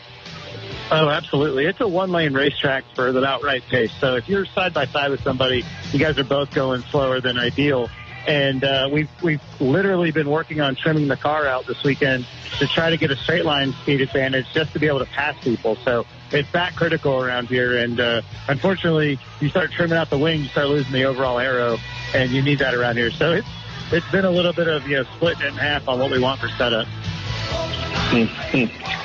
Oh, 0.90 1.08
absolutely. 1.08 1.66
It's 1.66 1.80
a 1.80 1.88
one 1.88 2.10
lane 2.10 2.34
racetrack 2.34 2.84
for 2.94 3.12
the 3.12 3.24
outright 3.24 3.62
pace. 3.68 3.92
So 3.98 4.16
if 4.16 4.28
you're 4.28 4.44
side 4.44 4.74
by 4.74 4.86
side 4.86 5.10
with 5.10 5.22
somebody, 5.22 5.64
you 5.90 5.98
guys 5.98 6.18
are 6.18 6.24
both 6.24 6.52
going 6.52 6.82
slower 6.82 7.20
than 7.20 7.38
ideal. 7.38 7.88
And 8.26 8.62
uh, 8.62 8.88
we've 8.92 9.10
we've 9.22 9.42
literally 9.60 10.10
been 10.10 10.28
working 10.28 10.60
on 10.60 10.76
trimming 10.76 11.08
the 11.08 11.16
car 11.16 11.46
out 11.46 11.66
this 11.66 11.82
weekend 11.82 12.26
to 12.58 12.66
try 12.66 12.90
to 12.90 12.96
get 12.96 13.10
a 13.10 13.16
straight 13.16 13.44
line 13.44 13.72
speed 13.72 14.00
advantage, 14.00 14.46
just 14.52 14.72
to 14.74 14.78
be 14.78 14.86
able 14.86 15.00
to 15.00 15.06
pass 15.06 15.34
people. 15.42 15.76
So 15.76 16.06
it's 16.30 16.50
that 16.52 16.76
critical 16.76 17.22
around 17.22 17.48
here. 17.48 17.78
And 17.78 17.98
uh, 17.98 18.22
unfortunately, 18.48 19.18
you 19.40 19.48
start 19.48 19.72
trimming 19.72 19.98
out 19.98 20.10
the 20.10 20.18
wing, 20.18 20.42
you 20.42 20.48
start 20.48 20.68
losing 20.68 20.92
the 20.92 21.04
overall 21.04 21.38
aero, 21.38 21.78
and 22.14 22.30
you 22.30 22.42
need 22.42 22.58
that 22.58 22.74
around 22.74 22.96
here. 22.96 23.10
So 23.10 23.32
it's 23.32 23.48
it's 23.90 24.10
been 24.10 24.24
a 24.24 24.30
little 24.30 24.52
bit 24.52 24.68
of 24.68 24.86
you 24.86 24.96
know 24.96 25.04
splitting 25.16 25.42
it 25.42 25.48
in 25.48 25.54
half 25.54 25.88
on 25.88 25.98
what 25.98 26.10
we 26.10 26.18
want 26.18 26.40
for 26.40 26.48
setup. 26.48 26.86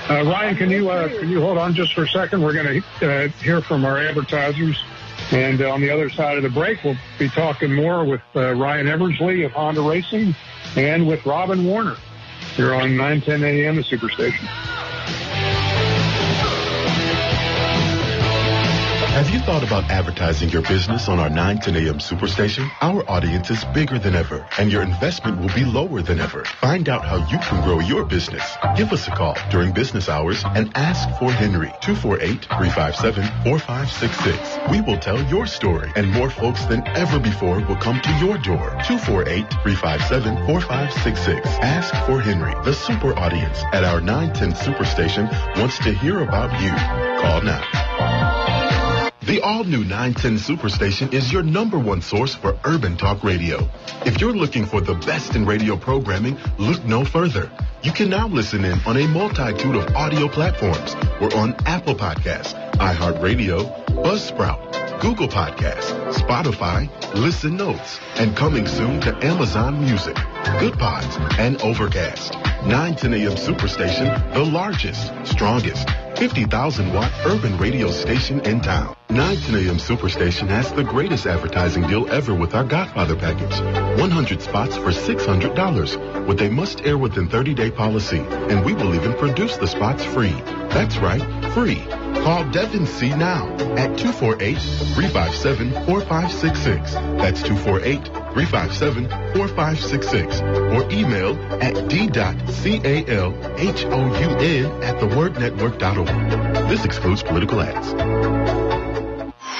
Uh, 0.09 0.23
Ryan, 0.23 0.55
can 0.55 0.69
you 0.69 0.89
uh, 0.89 1.07
can 1.09 1.29
you 1.29 1.41
hold 1.41 1.57
on 1.57 1.73
just 1.73 1.93
for 1.93 2.03
a 2.03 2.07
second? 2.07 2.41
We're 2.41 2.53
going 2.53 2.81
to 2.99 3.25
uh, 3.25 3.27
hear 3.41 3.61
from 3.61 3.85
our 3.85 3.97
advertisers, 3.97 4.81
and 5.31 5.61
uh, 5.61 5.71
on 5.71 5.81
the 5.81 5.89
other 5.89 6.09
side 6.09 6.37
of 6.37 6.43
the 6.43 6.49
break, 6.49 6.83
we'll 6.83 6.97
be 7.19 7.29
talking 7.29 7.73
more 7.73 8.05
with 8.05 8.21
uh, 8.35 8.53
Ryan 8.53 8.87
Eversley 8.87 9.43
of 9.43 9.51
Honda 9.51 9.81
Racing 9.81 10.35
and 10.75 11.07
with 11.07 11.25
Robin 11.25 11.65
Warner. 11.65 11.97
You're 12.55 12.73
on 12.73 12.97
910 12.97 13.43
AM, 13.43 13.75
the 13.75 13.83
Superstation. 13.83 14.66
Have 19.17 19.31
you 19.31 19.39
thought 19.39 19.63
about 19.63 19.89
advertising 19.89 20.49
your 20.49 20.61
business 20.61 21.09
on 21.09 21.17
our 21.17 21.27
910 21.27 21.75
AM 21.75 21.97
Superstation? 21.97 22.69
Our 22.81 23.03
audience 23.09 23.49
is 23.49 23.65
bigger 23.73 23.97
than 23.97 24.13
ever, 24.13 24.45
and 24.59 24.71
your 24.71 24.83
investment 24.83 25.39
will 25.39 25.51
be 25.55 25.65
lower 25.65 26.03
than 26.03 26.19
ever. 26.19 26.45
Find 26.45 26.87
out 26.87 27.03
how 27.03 27.27
you 27.27 27.39
can 27.39 27.63
grow 27.63 27.79
your 27.79 28.05
business. 28.05 28.43
Give 28.75 28.93
us 28.93 29.07
a 29.07 29.11
call 29.11 29.35
during 29.49 29.73
business 29.73 30.07
hours 30.07 30.43
and 30.45 30.71
ask 30.77 31.09
for 31.17 31.31
Henry, 31.31 31.69
248-357-4566. 31.81 34.69
We 34.69 34.81
will 34.81 34.99
tell 34.99 35.19
your 35.23 35.47
story, 35.47 35.91
and 35.95 36.11
more 36.11 36.29
folks 36.29 36.65
than 36.65 36.87
ever 36.89 37.17
before 37.17 37.59
will 37.61 37.77
come 37.77 37.99
to 37.99 38.11
your 38.23 38.37
door. 38.37 38.69
248-357-4566. 38.85 41.43
Ask 41.63 41.91
for 42.05 42.21
Henry. 42.21 42.53
The 42.63 42.75
super 42.75 43.17
audience 43.17 43.63
at 43.73 43.83
our 43.83 43.99
910 43.99 44.53
Superstation 44.53 45.27
wants 45.57 45.79
to 45.79 45.91
hear 45.91 46.21
about 46.21 46.51
you. 46.61 46.69
Call 47.19 47.41
now. 47.41 47.63
The 49.27 49.41
all-new 49.41 49.83
910 49.83 50.37
Superstation 50.37 51.13
is 51.13 51.33
your 51.33 51.43
number 51.43 51.77
one 51.77 52.01
source 52.01 52.33
for 52.33 52.57
urban 52.63 52.95
talk 52.95 53.25
radio. 53.25 53.69
If 54.05 54.21
you're 54.21 54.31
looking 54.31 54.65
for 54.65 54.79
the 54.79 54.93
best 54.93 55.35
in 55.35 55.45
radio 55.45 55.75
programming, 55.75 56.37
look 56.57 56.85
no 56.85 57.03
further. 57.03 57.51
You 57.83 57.91
can 57.91 58.09
now 58.09 58.29
listen 58.29 58.63
in 58.63 58.79
on 58.85 58.95
a 58.95 59.05
multitude 59.05 59.75
of 59.75 59.93
audio 59.97 60.29
platforms. 60.29 60.95
We're 61.19 61.35
on 61.35 61.57
Apple 61.65 61.93
Podcasts, 61.93 62.53
iHeartRadio, 62.75 63.85
Buzzsprout, 63.87 65.01
Google 65.01 65.27
Podcasts, 65.27 65.91
Spotify, 66.13 66.87
Listen 67.13 67.57
Notes, 67.57 67.99
and 68.15 68.33
coming 68.33 68.65
soon 68.65 69.01
to 69.01 69.13
Amazon 69.25 69.81
Music, 69.81 70.15
Good 70.61 70.79
Pods, 70.79 71.17
and 71.37 71.61
Overcast. 71.63 72.33
910 72.63 73.13
AM 73.13 73.35
Superstation, 73.35 74.33
the 74.33 74.45
largest, 74.45 75.11
strongest, 75.25 75.89
50,000 76.15 76.93
watt 76.93 77.11
urban 77.25 77.57
radio 77.57 77.91
station 77.91 78.39
in 78.45 78.61
town. 78.61 78.96
910 79.09 79.55
AM 79.55 79.77
Superstation 79.77 80.49
has 80.49 80.73
the 80.73 80.83
greatest 80.83 81.25
advertising 81.25 81.87
deal 81.87 82.11
ever 82.11 82.33
with 82.33 82.53
our 82.53 82.65
Godfather 82.65 83.15
package. 83.15 83.57
100 83.99 84.41
spots 84.41 84.75
for 84.75 84.91
$600 84.91 86.27
with 86.27 86.41
a 86.41 86.49
must 86.49 86.81
air 86.81 86.97
within 86.97 87.29
30 87.29 87.53
day 87.53 87.71
policy. 87.71 88.19
And 88.19 88.65
we 88.65 88.73
will 88.73 88.93
even 88.95 89.13
produce 89.13 89.55
the 89.55 89.67
spots 89.67 90.03
free. 90.03 90.35
That's 90.71 90.97
right, 90.97 91.21
free. 91.53 91.81
Call 92.23 92.43
Devin 92.51 92.85
C 92.85 93.15
now 93.15 93.47
at 93.77 93.97
248-357-4566. 93.97 96.91
That's 97.17 97.41
248-357-4566. 97.43 100.41
Or 100.75 100.83
email 100.91 101.37
at 101.63 101.87
d.calhoun 101.87 103.35
at 104.83 104.97
thewordnetwork.org. 104.97 106.67
This 106.67 106.83
excludes 106.83 107.23
political 107.23 107.61
ads. 107.61 107.93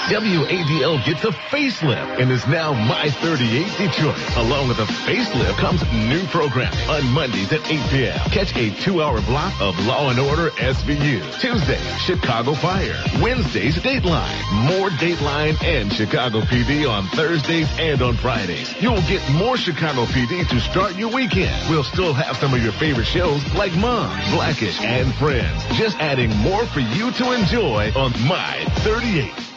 WADL 0.08 1.04
gets 1.04 1.26
a 1.26 1.32
facelift 1.32 2.22
and 2.22 2.32
is 2.32 2.48
now 2.48 2.72
My 2.72 3.10
38 3.10 3.68
Detroit. 3.78 4.38
Along 4.38 4.70
with 4.70 4.80
a 4.80 4.86
facelift 4.86 5.58
comes 5.58 5.84
new 5.92 6.26
programming 6.28 6.80
on 6.90 7.06
Mondays 7.12 7.52
at 7.52 7.60
8 7.70 7.90
p.m. 7.90 8.18
Catch 8.32 8.56
a 8.56 8.70
two-hour 8.70 9.20
block 9.24 9.54
of 9.60 9.78
Law 9.86 10.10
and 10.10 10.18
Order 10.18 10.52
SVU. 10.52 11.42
Tuesday, 11.42 11.82
Chicago 12.00 12.54
Fire. 12.54 12.96
Wednesdays, 13.22 13.76
Dateline. 13.80 14.78
More 14.80 14.90
Dateline 14.92 15.62
and 15.62 15.92
Chicago 15.92 16.40
PD 16.40 16.90
on 16.90 17.06
Thursdays 17.08 17.68
and 17.78 18.02
on 18.02 18.16
Fridays. 18.16 18.82
You'll 18.82 19.02
get 19.02 19.30
more 19.34 19.58
Chicago 19.58 20.06
PD 20.06 20.48
to 20.48 20.60
start 20.62 20.96
your 20.96 21.10
weekend. 21.10 21.70
We'll 21.70 21.84
still 21.84 22.14
have 22.14 22.38
some 22.38 22.54
of 22.54 22.64
your 22.64 22.72
favorite 22.72 23.08
shows 23.08 23.44
like 23.56 23.76
Mom, 23.76 24.18
Blackish, 24.32 24.80
and 24.80 25.14
Friends. 25.16 25.66
Just 25.78 25.98
adding 25.98 26.34
more 26.38 26.66
for 26.68 26.80
you 26.80 27.12
to 27.12 27.34
enjoy 27.34 27.92
on 27.94 28.14
My 28.26 28.64
38. 28.78 29.57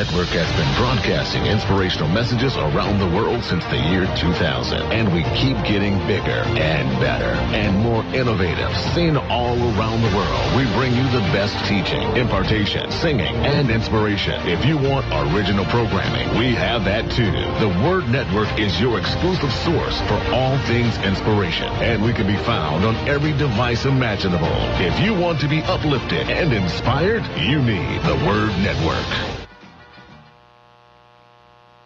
Network 0.00 0.28
has 0.28 0.48
been 0.56 0.74
broadcasting 0.80 1.44
inspirational 1.44 2.08
messages 2.08 2.56
around 2.56 2.98
the 3.00 3.14
world 3.14 3.44
since 3.44 3.62
the 3.66 3.76
year 3.76 4.06
2000, 4.16 4.80
and 4.92 5.12
we 5.12 5.22
keep 5.36 5.58
getting 5.68 5.98
bigger 6.06 6.40
and 6.56 6.88
better 6.98 7.36
and 7.52 7.76
more 7.76 8.02
innovative. 8.16 8.74
Seen 8.94 9.18
all 9.18 9.60
around 9.76 10.00
the 10.00 10.16
world, 10.16 10.56
we 10.56 10.64
bring 10.72 10.96
you 10.96 11.04
the 11.12 11.20
best 11.36 11.52
teaching, 11.68 12.00
impartation, 12.16 12.90
singing, 12.90 13.34
and 13.44 13.68
inspiration. 13.68 14.40
If 14.48 14.64
you 14.64 14.78
want 14.78 15.04
original 15.34 15.66
programming, 15.66 16.38
we 16.38 16.54
have 16.54 16.84
that 16.86 17.10
too. 17.10 17.36
The 17.60 17.68
Word 17.84 18.08
Network 18.08 18.58
is 18.58 18.80
your 18.80 18.98
exclusive 18.98 19.52
source 19.52 20.00
for 20.08 20.16
all 20.32 20.56
things 20.64 20.96
inspiration, 21.04 21.68
and 21.84 22.02
we 22.02 22.14
can 22.14 22.26
be 22.26 22.38
found 22.38 22.86
on 22.86 22.96
every 23.06 23.32
device 23.32 23.84
imaginable. 23.84 24.48
If 24.80 24.98
you 25.00 25.12
want 25.12 25.40
to 25.40 25.48
be 25.48 25.60
uplifted 25.64 26.30
and 26.30 26.54
inspired, 26.54 27.22
you 27.36 27.60
need 27.60 28.00
the 28.00 28.16
Word 28.24 28.48
Network. 28.64 29.39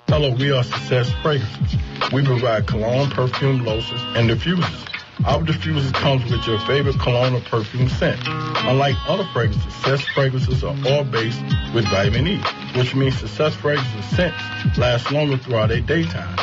Hello, 0.08 0.30
we 0.34 0.52
are 0.52 0.62
Success 0.62 1.10
Fragrances. 1.22 1.78
We 2.12 2.22
provide 2.22 2.66
cologne, 2.66 3.10
perfume, 3.10 3.64
lotions, 3.64 4.00
and 4.14 4.28
diffusers. 4.28 4.88
Our 5.24 5.40
diffusers 5.40 5.94
comes 5.94 6.30
with 6.30 6.46
your 6.46 6.60
favorite 6.60 6.98
cologne 7.00 7.34
or 7.34 7.40
perfume 7.40 7.88
scent. 7.88 8.20
Unlike 8.26 8.96
other 9.08 9.24
fragrances, 9.32 9.62
Success 9.62 10.04
Fragrances 10.14 10.62
are 10.62 10.76
all 10.86 11.04
based 11.04 11.40
with 11.72 11.86
vitamin 11.86 12.28
E, 12.28 12.38
which 12.76 12.94
means 12.94 13.18
Success 13.18 13.54
Fragrances 13.54 14.04
scents 14.14 14.76
last 14.76 15.10
longer 15.10 15.38
throughout 15.38 15.70
a 15.70 15.80
daytime. 15.80 16.36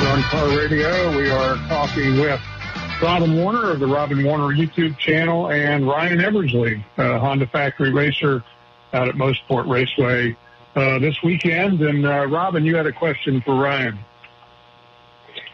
We're 0.00 0.10
on 0.10 0.22
Car 0.22 0.48
Radio. 0.48 1.16
We 1.16 1.30
are 1.30 1.56
talking 1.68 2.18
with 2.18 2.40
Robin 3.02 3.36
Warner 3.36 3.70
of 3.70 3.80
the 3.80 3.86
Robin 3.86 4.24
Warner 4.24 4.54
YouTube 4.54 4.98
channel 4.98 5.50
and 5.50 5.86
Ryan 5.86 6.20
Eversley, 6.20 6.84
uh, 6.98 7.18
Honda 7.18 7.46
factory 7.46 7.92
racer 7.92 8.42
out 8.92 9.08
at 9.08 9.14
Mosport 9.14 9.68
Raceway 9.68 10.36
uh, 10.74 10.98
this 10.98 11.22
weekend. 11.22 11.80
And 11.80 12.06
uh, 12.06 12.26
Robin, 12.26 12.64
you 12.64 12.76
had 12.76 12.86
a 12.86 12.92
question 12.92 13.40
for 13.42 13.54
Ryan. 13.54 13.98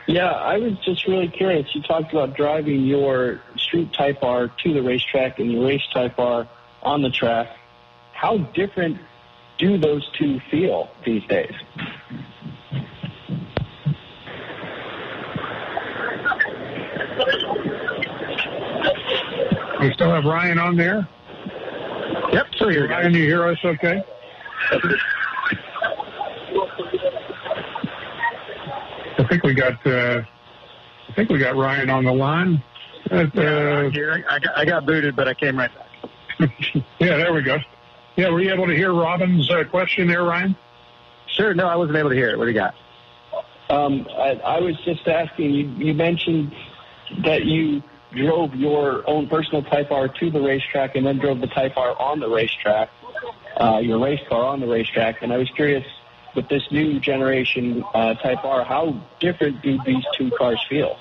Yeah, 0.06 0.30
I 0.30 0.58
was 0.58 0.78
just 0.84 1.06
really 1.08 1.28
curious. 1.28 1.66
You 1.74 1.82
talked 1.82 2.12
about 2.12 2.36
driving 2.36 2.86
your 2.86 3.40
street 3.56 3.92
Type 3.92 4.22
R 4.22 4.48
to 4.62 4.72
the 4.72 4.80
racetrack 4.80 5.40
and 5.40 5.50
your 5.50 5.66
race 5.66 5.82
Type 5.92 6.16
R 6.18 6.46
on 6.86 7.02
the 7.02 7.10
track. 7.10 7.48
How 8.12 8.38
different 8.38 8.98
do 9.58 9.76
those 9.76 10.08
two 10.18 10.40
feel 10.50 10.88
these 11.04 11.24
days? 11.26 11.52
We 19.80 19.92
still 19.92 20.10
have 20.10 20.24
Ryan 20.24 20.58
on 20.58 20.76
there? 20.76 21.06
Yep, 22.32 22.46
still 22.54 22.68
here. 22.68 22.88
Ryan, 22.88 23.14
you 23.14 23.24
hear 23.24 23.46
us 23.46 23.58
okay? 23.64 24.02
I 29.18 29.26
think 29.28 29.42
we 29.42 29.54
got 29.54 29.86
uh, 29.86 30.22
I 31.08 31.12
think 31.14 31.30
we 31.30 31.38
got 31.38 31.56
Ryan 31.56 31.90
on 31.90 32.04
the 32.04 32.12
line. 32.12 32.62
Uh, 33.10 33.26
Yeah, 33.34 33.90
here. 33.90 34.24
I 34.28 34.38
got, 34.38 34.58
I 34.58 34.64
got 34.64 34.86
booted, 34.86 35.14
but 35.14 35.28
I 35.28 35.34
came 35.34 35.56
right 35.58 35.72
back. 35.74 35.85
yeah, 36.98 37.16
there 37.16 37.32
we 37.32 37.42
go. 37.42 37.58
Yeah, 38.16 38.30
were 38.30 38.40
you 38.40 38.52
able 38.52 38.66
to 38.66 38.74
hear 38.74 38.92
Robin's 38.92 39.50
uh, 39.50 39.64
question 39.64 40.08
there, 40.08 40.22
Ryan? 40.22 40.56
Sure. 41.26 41.54
No, 41.54 41.66
I 41.66 41.76
wasn't 41.76 41.98
able 41.98 42.10
to 42.10 42.16
hear 42.16 42.30
it. 42.30 42.38
What 42.38 42.44
do 42.44 42.50
you 42.50 42.56
got? 42.56 42.74
Um, 43.68 44.06
I, 44.10 44.40
I 44.44 44.60
was 44.60 44.76
just 44.84 45.06
asking, 45.06 45.50
you, 45.50 45.66
you 45.76 45.94
mentioned 45.94 46.54
that 47.24 47.44
you 47.44 47.82
drove 48.12 48.54
your 48.54 49.08
own 49.08 49.28
personal 49.28 49.62
Type 49.62 49.90
R 49.90 50.08
to 50.08 50.30
the 50.30 50.40
racetrack 50.40 50.96
and 50.96 51.04
then 51.04 51.18
drove 51.18 51.40
the 51.40 51.48
Type 51.48 51.76
R 51.76 52.00
on 52.00 52.20
the 52.20 52.28
racetrack, 52.28 52.90
uh, 53.60 53.78
your 53.78 53.98
race 53.98 54.20
car 54.28 54.44
on 54.44 54.60
the 54.60 54.66
racetrack. 54.66 55.22
And 55.22 55.32
I 55.32 55.36
was 55.36 55.50
curious, 55.50 55.84
with 56.34 56.48
this 56.48 56.62
new 56.70 57.00
generation 57.00 57.82
uh, 57.94 58.14
Type 58.14 58.44
R, 58.44 58.62
how 58.62 59.00
different 59.18 59.62
do 59.62 59.78
these 59.84 60.04
two 60.16 60.30
cars 60.38 60.64
feel? 60.68 60.96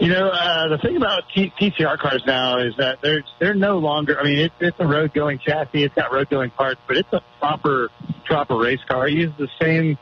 You 0.00 0.10
know, 0.10 0.28
uh, 0.28 0.68
the 0.68 0.78
thing 0.78 0.96
about 0.96 1.24
T- 1.34 1.52
TCR 1.60 1.98
cars 1.98 2.22
now 2.24 2.58
is 2.58 2.74
that 2.78 3.00
they're 3.02 3.24
they're 3.40 3.54
no 3.54 3.78
longer. 3.78 4.18
I 4.18 4.22
mean, 4.22 4.38
it's 4.38 4.54
it's 4.60 4.76
a 4.78 4.86
road 4.86 5.12
going 5.12 5.40
chassis. 5.40 5.82
It's 5.82 5.94
got 5.94 6.12
road 6.12 6.30
going 6.30 6.50
parts, 6.50 6.80
but 6.86 6.96
it's 6.96 7.12
a 7.12 7.20
proper 7.40 7.88
proper 8.24 8.56
race 8.56 8.78
car. 8.88 9.08
It 9.08 9.14
uses 9.14 9.36
the 9.38 9.48
same 9.60 9.98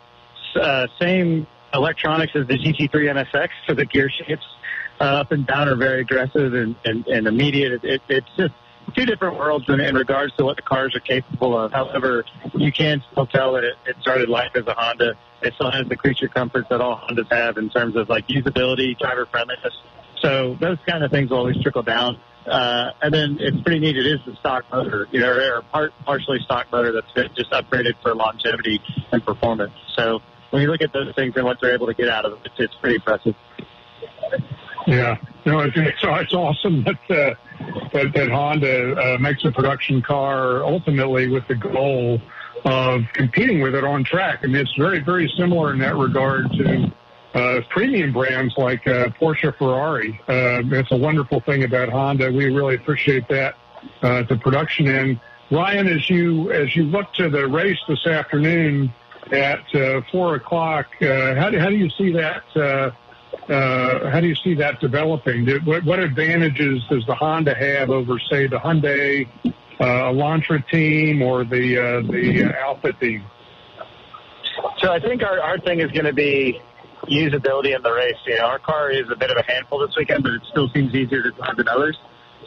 uh, 0.61 0.87
same 1.01 1.47
electronics 1.73 2.33
as 2.35 2.47
the 2.47 2.59
GT3 2.59 2.93
NSX, 2.93 3.49
so 3.67 3.75
the 3.75 3.87
gear 3.87 4.11
shifts 4.11 4.45
uh, 5.01 5.05
up 5.05 5.33
and 5.33 5.47
down 5.47 5.69
are 5.69 5.77
very 5.77 6.03
aggressive 6.03 6.53
and 6.53 6.77
and, 6.85 7.07
and 7.07 7.27
immediate. 7.27 7.73
It, 7.73 7.85
it, 7.85 8.03
it's 8.09 8.31
just 8.37 8.55
two 8.97 9.05
different 9.05 9.37
worlds 9.37 9.67
in, 9.69 9.81
in 9.81 9.95
regards 9.95 10.35
to 10.37 10.45
what 10.45 10.57
the 10.57 10.63
cars 10.63 10.95
are 10.97 11.01
capable 11.01 11.59
of. 11.59 11.73
However, 11.73 12.25
you 12.55 12.73
can 12.73 13.03
still 13.13 13.27
tell 13.27 13.53
that 13.53 13.65
it, 13.65 13.75
it 13.87 13.97
started 14.01 14.29
life 14.29 14.51
as 14.55 14.67
a 14.67 14.75
Honda. 14.75 15.15
It 15.43 15.55
still 15.55 15.71
has 15.71 15.87
the 15.89 15.97
creature 15.97 16.29
comforts 16.29 16.69
that 16.71 16.81
all 16.81 16.97
Hondas 16.97 17.31
have 17.31 17.59
in 17.59 17.69
terms 17.69 17.97
of 17.97 18.09
like 18.09 18.27
usability, 18.29 18.99
driver 18.99 19.27
friendliness. 19.27 19.75
So 20.23 20.57
those 20.61 20.79
kind 20.87 21.05
of 21.05 21.11
things 21.11 21.31
will 21.31 21.39
always 21.39 21.61
trickle 21.63 21.83
down. 21.83 22.19
Uh, 22.47 22.93
and 23.03 23.13
then 23.13 23.39
it's 23.41 23.61
pretty 23.63 23.81
neat. 23.81 23.97
It 23.97 24.07
is 24.07 24.21
the 24.25 24.35
stock 24.37 24.65
motor, 24.73 25.09
you 25.11 25.21
know, 25.21 25.33
or 25.33 25.63
part, 25.63 25.93
partially 26.05 26.39
stock 26.45 26.71
motor 26.73 26.93
that's 26.93 27.13
been 27.13 27.29
just 27.37 27.51
upgraded 27.51 27.95
for 28.03 28.15
longevity 28.15 28.81
and 29.13 29.25
performance. 29.25 29.73
So 29.97 30.21
when 30.51 30.63
you 30.63 30.71
look 30.71 30.81
at 30.81 30.93
those 30.93 31.13
things 31.15 31.35
and 31.37 31.45
what 31.45 31.59
they're 31.61 31.75
able 31.75 31.89
to 31.89 31.95
get 31.95 32.09
out 32.09 32.25
of 32.25 32.33
it, 32.33 32.39
it's, 32.45 32.55
it's 32.59 32.75
pretty 32.81 32.97
impressive. 32.97 33.35
Yeah, 34.87 35.17
no, 35.45 35.61
it's, 35.61 35.77
it's, 35.77 35.99
it's 36.01 36.33
awesome 36.33 36.85
that, 36.85 37.11
uh, 37.11 37.35
that 37.93 38.13
that 38.15 38.31
Honda 38.31 39.15
uh, 39.15 39.19
makes 39.19 39.45
a 39.45 39.51
production 39.51 40.01
car 40.01 40.63
ultimately 40.63 41.29
with 41.29 41.47
the 41.49 41.57
goal 41.57 42.21
of 42.65 43.03
competing 43.13 43.61
with 43.61 43.75
it 43.75 43.85
on 43.85 44.05
track. 44.05 44.41
I 44.45 44.47
mean, 44.47 44.57
it's 44.57 44.75
very 44.77 45.01
very 45.01 45.33
similar 45.37 45.73
in 45.73 45.81
that 45.81 45.97
regard 45.97 46.53
to 46.53 46.93
uh, 47.35 47.61
premium 47.69 48.13
brands 48.13 48.55
like 48.57 48.87
uh, 48.87 49.09
Porsche, 49.21 49.57
Ferrari. 49.57 50.21
Uh, 50.29 50.63
it's 50.65 50.93
a 50.93 50.97
wonderful 50.97 51.41
thing 51.41 51.65
about 51.65 51.89
Honda. 51.89 52.31
We 52.31 52.47
really 52.47 52.77
appreciate 52.77 53.29
that 53.29 53.57
uh, 54.03 54.23
the 54.23 54.37
production 54.37 54.89
end. 54.89 55.21
Ryan, 55.51 55.89
as 55.89 56.09
you 56.09 56.53
as 56.53 56.75
you 56.77 56.85
look 56.85 57.13
to 57.15 57.29
the 57.29 57.47
race 57.49 57.79
this 57.89 58.07
afternoon 58.07 58.93
at 59.33 59.75
uh, 59.75 60.01
four 60.13 60.37
o'clock, 60.37 60.87
uh, 61.03 61.35
how 61.35 61.51
do 61.51 61.59
how 61.59 61.71
do 61.71 61.77
you 61.77 61.91
see 61.91 62.13
that? 62.13 62.45
Uh, 62.55 62.61
uh, 62.61 62.93
how 63.49 64.21
do 64.21 64.27
you 64.27 64.35
see 64.35 64.55
that 64.55 64.81
developing? 64.81 65.47
What, 65.65 65.99
advantages 65.99 66.83
does 66.91 67.05
the 67.07 67.15
Honda 67.15 67.55
have 67.55 67.91
over, 67.91 68.19
say, 68.31 68.47
the 68.47 68.57
Hyundai 68.57 69.29
uh, 69.79 69.85
Elantra 69.85 70.67
team 70.69 71.23
or 71.23 71.45
the 71.45 71.79
uh, 71.79 72.01
the 72.03 72.45
uh, 72.45 72.67
Alfa 72.67 72.93
team? 72.95 73.25
So 74.79 74.91
I 74.91 75.01
think 75.01 75.23
our, 75.23 75.41
our 75.41 75.59
thing 75.59 75.81
is 75.81 75.91
going 75.93 76.07
to 76.07 76.13
be 76.13 76.61
usability 77.05 77.75
in 77.77 77.83
the 77.83 77.93
race. 77.93 78.17
You 78.27 78.37
know, 78.37 78.47
our 78.47 78.59
car 78.59 78.91
is 78.91 79.11
a 79.11 79.17
bit 79.17 79.31
of 79.31 79.37
a 79.37 79.43
handful 79.43 79.87
this 79.87 79.95
weekend, 79.97 80.23
but 80.23 80.33
it 80.33 80.43
still 80.51 80.69
seems 80.71 80.95
easier 80.95 81.23
to 81.23 81.31
drive 81.31 81.57
than 81.57 81.69
others. 81.69 81.97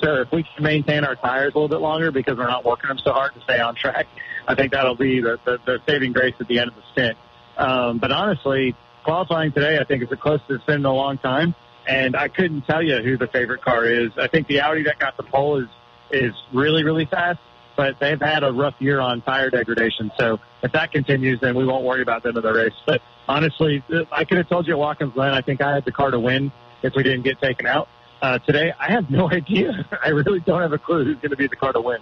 So 0.01 0.21
if 0.21 0.31
we 0.31 0.43
can 0.43 0.63
maintain 0.63 1.03
our 1.03 1.15
tires 1.15 1.53
a 1.53 1.57
little 1.57 1.69
bit 1.69 1.81
longer 1.81 2.11
because 2.11 2.37
we're 2.37 2.47
not 2.47 2.63
working 2.65 2.87
them 2.87 2.99
so 3.03 3.11
hard 3.11 3.33
to 3.35 3.41
stay 3.41 3.59
on 3.59 3.75
track, 3.75 4.07
I 4.47 4.55
think 4.55 4.71
that'll 4.71 4.95
be 4.95 5.21
the 5.21 5.81
saving 5.87 6.13
grace 6.13 6.35
at 6.39 6.47
the 6.47 6.59
end 6.59 6.69
of 6.69 6.75
the 6.75 6.83
stint. 6.93 7.17
Um, 7.57 7.97
but 7.99 8.11
honestly, 8.11 8.75
qualifying 9.03 9.51
today, 9.51 9.77
I 9.79 9.83
think 9.83 10.03
is 10.03 10.09
the 10.09 10.17
closest 10.17 10.49
it's 10.49 10.63
been 10.65 10.77
in 10.77 10.85
a 10.85 10.93
long 10.93 11.17
time. 11.17 11.55
And 11.87 12.15
I 12.15 12.27
couldn't 12.27 12.61
tell 12.63 12.83
you 12.83 13.01
who 13.01 13.17
the 13.17 13.27
favorite 13.27 13.63
car 13.63 13.85
is. 13.85 14.11
I 14.17 14.27
think 14.27 14.47
the 14.47 14.61
Audi 14.61 14.83
that 14.83 14.99
got 14.99 15.17
the 15.17 15.23
pole 15.23 15.61
is 15.61 15.67
is 16.11 16.33
really 16.53 16.83
really 16.83 17.05
fast, 17.05 17.39
but 17.77 17.99
they've 17.99 18.19
had 18.19 18.43
a 18.43 18.51
rough 18.51 18.75
year 18.79 18.99
on 18.99 19.21
tire 19.21 19.49
degradation. 19.49 20.11
So 20.19 20.39
if 20.61 20.71
that 20.73 20.91
continues, 20.91 21.39
then 21.39 21.55
we 21.55 21.65
won't 21.65 21.83
worry 21.83 22.01
about 22.01 22.23
them 22.23 22.37
in 22.37 22.43
the 22.43 22.53
race. 22.53 22.73
But 22.85 23.01
honestly, 23.27 23.83
I 24.11 24.25
could 24.25 24.37
have 24.37 24.49
told 24.49 24.67
you 24.67 24.73
at 24.73 24.79
Watkins 24.79 25.13
Glen, 25.13 25.33
I 25.33 25.41
think 25.41 25.61
I 25.61 25.73
had 25.73 25.85
the 25.85 25.91
car 25.91 26.11
to 26.11 26.19
win 26.19 26.51
if 26.83 26.93
we 26.95 27.03
didn't 27.03 27.23
get 27.23 27.41
taken 27.41 27.65
out. 27.65 27.87
Uh, 28.21 28.37
today, 28.39 28.73
I 28.77 28.91
have 28.91 29.09
no 29.09 29.31
idea. 29.31 29.87
I 30.03 30.09
really 30.09 30.41
don't 30.41 30.61
have 30.61 30.73
a 30.73 30.77
clue 30.77 31.05
who's 31.05 31.17
going 31.17 31.31
to 31.31 31.37
be 31.37 31.47
the 31.47 31.55
car 31.55 31.73
to 31.73 31.81
win. 31.81 31.99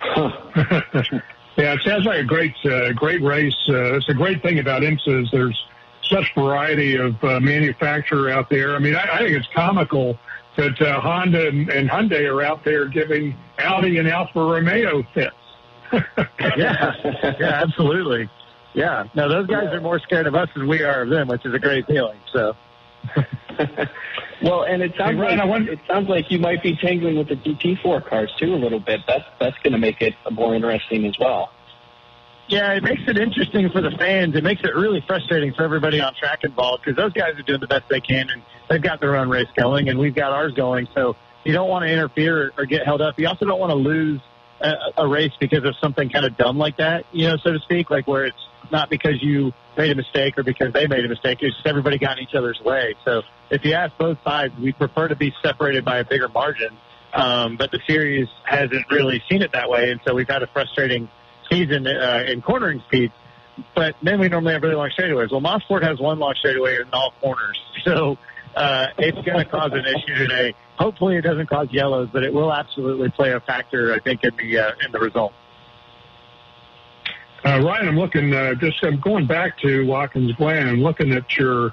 Yeah, 1.58 1.74
it 1.74 1.80
sounds 1.84 2.06
like 2.06 2.20
a 2.20 2.24
great, 2.24 2.54
uh, 2.64 2.92
great 2.92 3.20
race. 3.20 3.56
Uh, 3.68 3.96
it's 3.96 4.08
a 4.08 4.14
great 4.14 4.42
thing 4.42 4.60
about 4.60 4.82
IMSA 4.82 5.24
is 5.24 5.28
there's 5.32 5.60
such 6.08 6.32
variety 6.34 6.96
of 6.96 7.22
uh, 7.22 7.40
manufacturer 7.40 8.30
out 8.30 8.48
there. 8.50 8.74
I 8.74 8.78
mean, 8.78 8.94
I, 8.94 9.06
I 9.14 9.18
think 9.18 9.36
it's 9.36 9.48
comical 9.54 10.18
that 10.56 10.80
uh, 10.80 11.00
Honda 11.00 11.48
and, 11.48 11.68
and 11.68 11.88
Hyundai 11.88 12.30
are 12.32 12.42
out 12.42 12.64
there 12.64 12.86
giving 12.88 13.36
Audi 13.58 13.98
and 13.98 14.08
Alfa 14.08 14.40
Romeo 14.40 15.02
fits. 15.14 15.34
yeah, 16.56 16.92
yeah, 17.38 17.62
absolutely. 17.62 18.28
Yeah, 18.74 19.04
no, 19.14 19.28
those 19.28 19.46
guys 19.46 19.72
are 19.72 19.80
more 19.80 19.98
scared 20.00 20.26
of 20.26 20.34
us 20.34 20.48
than 20.54 20.68
we 20.68 20.82
are 20.82 21.02
of 21.02 21.08
them, 21.08 21.28
which 21.28 21.44
is 21.46 21.54
a 21.54 21.58
great 21.58 21.86
feeling. 21.86 22.18
So, 22.32 22.54
Well, 24.42 24.62
and 24.62 24.82
it 24.82 24.92
sounds 24.96 25.12
Hey, 25.12 25.16
Ryan, 25.16 25.38
like 25.38 25.48
wonder- 25.48 25.72
it 25.72 25.80
sounds 25.88 26.08
like 26.08 26.30
you 26.30 26.38
might 26.38 26.62
be 26.62 26.76
tangling 26.76 27.16
with 27.18 27.28
the 27.28 27.34
GT4 27.36 28.06
cars 28.08 28.30
too 28.38 28.54
a 28.54 28.56
little 28.56 28.78
bit. 28.80 29.00
That's 29.06 29.24
that's 29.40 29.56
going 29.64 29.72
to 29.72 29.78
make 29.78 30.00
it 30.00 30.14
more 30.30 30.54
interesting 30.54 31.06
as 31.06 31.14
well. 31.18 31.50
Yeah, 32.48 32.72
it 32.72 32.82
makes 32.82 33.02
it 33.06 33.18
interesting 33.18 33.68
for 33.70 33.80
the 33.80 33.90
fans. 33.98 34.34
It 34.34 34.42
makes 34.42 34.62
it 34.62 34.74
really 34.74 35.02
frustrating 35.06 35.52
for 35.54 35.64
everybody 35.64 36.00
on 36.00 36.14
track 36.14 36.40
involved 36.44 36.84
because 36.84 36.96
those 36.96 37.12
guys 37.12 37.38
are 37.38 37.42
doing 37.42 37.60
the 37.60 37.66
best 37.66 37.84
they 37.88 38.00
can 38.00 38.30
and 38.30 38.42
they've 38.70 38.82
got 38.82 39.00
their 39.00 39.16
own 39.16 39.28
race 39.28 39.48
going 39.56 39.88
and 39.88 39.98
we've 39.98 40.14
got 40.14 40.32
ours 40.32 40.52
going. 40.54 40.88
So 40.94 41.16
you 41.44 41.52
don't 41.52 41.68
want 41.68 41.84
to 41.84 41.92
interfere 41.92 42.52
or 42.56 42.64
get 42.64 42.84
held 42.84 43.00
up. 43.00 43.18
You 43.18 43.28
also 43.28 43.44
don't 43.44 43.60
want 43.60 43.70
to 43.70 43.76
lose 43.76 44.20
a, 44.60 44.72
a 44.98 45.08
race 45.08 45.32
because 45.38 45.64
of 45.64 45.74
something 45.80 46.08
kind 46.08 46.24
of 46.24 46.36
dumb 46.36 46.58
like 46.58 46.78
that, 46.78 47.04
you 47.12 47.28
know, 47.28 47.36
so 47.42 47.52
to 47.52 47.58
speak, 47.60 47.90
like 47.90 48.06
where 48.06 48.24
it's 48.24 48.36
not 48.72 48.90
because 48.90 49.22
you 49.22 49.52
made 49.76 49.90
a 49.90 49.94
mistake 49.94 50.36
or 50.38 50.42
because 50.42 50.72
they 50.72 50.86
made 50.86 51.04
a 51.04 51.08
mistake. 51.08 51.38
It's 51.40 51.54
just 51.54 51.66
everybody 51.66 51.98
got 51.98 52.18
in 52.18 52.24
each 52.24 52.34
other's 52.34 52.60
way. 52.64 52.94
So 53.04 53.22
if 53.50 53.64
you 53.64 53.74
ask 53.74 53.96
both 53.98 54.18
sides, 54.24 54.54
we 54.60 54.72
prefer 54.72 55.08
to 55.08 55.16
be 55.16 55.32
separated 55.42 55.84
by 55.84 55.98
a 55.98 56.04
bigger 56.04 56.28
margin. 56.28 56.76
Um, 57.12 57.56
but 57.56 57.70
the 57.70 57.80
series 57.86 58.28
hasn't 58.44 58.90
really 58.90 59.22
seen 59.30 59.40
it 59.40 59.52
that 59.52 59.70
way, 59.70 59.90
and 59.90 60.00
so 60.06 60.14
we've 60.14 60.28
had 60.28 60.42
a 60.42 60.46
frustrating 60.46 61.08
season 61.50 61.86
uh, 61.86 62.24
in 62.26 62.42
cornering 62.42 62.82
speeds. 62.86 63.12
But 63.74 63.96
then 64.02 64.20
we 64.20 64.28
normally 64.28 64.52
have 64.52 64.62
really 64.62 64.76
long 64.76 64.90
straightaways. 64.90 65.32
Well, 65.32 65.40
Mosport 65.40 65.82
has 65.82 65.98
one 65.98 66.18
long 66.18 66.34
straightaway 66.38 66.76
in 66.76 66.84
all 66.92 67.12
corners, 67.20 67.58
so 67.84 68.16
uh, 68.54 68.86
it's 68.98 69.18
going 69.26 69.38
to 69.38 69.44
cause 69.44 69.72
an 69.72 69.84
issue 69.84 70.14
today. 70.14 70.54
Hopefully, 70.78 71.16
it 71.16 71.22
doesn't 71.22 71.48
cause 71.48 71.68
yellows, 71.72 72.08
but 72.12 72.22
it 72.22 72.32
will 72.32 72.52
absolutely 72.52 73.10
play 73.10 73.32
a 73.32 73.40
factor, 73.40 73.92
I 73.92 73.98
think, 73.98 74.22
in 74.22 74.30
the 74.36 74.58
uh, 74.58 74.72
in 74.84 74.92
the 74.92 75.00
result. 75.00 75.32
Uh, 77.44 77.60
Ryan, 77.60 77.88
I'm 77.88 77.96
looking, 77.96 78.34
uh, 78.34 78.54
just, 78.54 78.82
I'm 78.82 78.98
going 78.98 79.26
back 79.26 79.58
to 79.60 79.86
Watkins 79.86 80.32
Glen 80.32 80.82
looking 80.82 81.12
at 81.12 81.36
your 81.36 81.72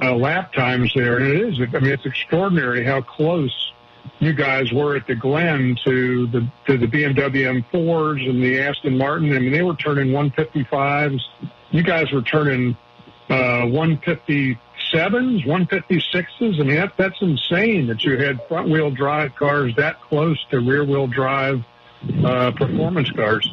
uh, 0.00 0.14
lap 0.14 0.52
times 0.52 0.92
there. 0.94 1.16
And 1.16 1.26
it 1.26 1.48
is, 1.48 1.60
I 1.74 1.78
mean, 1.80 1.92
it's 1.92 2.06
extraordinary 2.06 2.84
how 2.84 3.02
close 3.02 3.72
you 4.20 4.32
guys 4.34 4.72
were 4.72 4.96
at 4.96 5.06
the 5.06 5.14
Glen 5.14 5.76
to 5.84 6.26
the, 6.26 6.46
to 6.66 6.76
the 6.78 6.86
BMW 6.86 7.62
M4s 7.72 8.28
and 8.28 8.42
the 8.42 8.60
Aston 8.60 8.98
Martin. 8.98 9.34
I 9.34 9.38
mean, 9.38 9.52
they 9.52 9.62
were 9.62 9.76
turning 9.76 10.08
155s. 10.08 11.20
You 11.70 11.82
guys 11.82 12.12
were 12.12 12.22
turning, 12.22 12.76
uh, 13.30 13.64
157s, 13.64 14.58
156s. 14.92 16.60
I 16.60 16.62
mean, 16.62 16.76
that, 16.76 16.92
that's 16.98 17.20
insane 17.20 17.86
that 17.86 18.02
you 18.04 18.18
had 18.18 18.46
front 18.46 18.68
wheel 18.68 18.90
drive 18.90 19.34
cars 19.36 19.74
that 19.76 20.00
close 20.02 20.38
to 20.50 20.60
rear 20.60 20.84
wheel 20.84 21.06
drive, 21.06 21.62
uh, 22.24 22.50
performance 22.52 23.10
cars. 23.12 23.48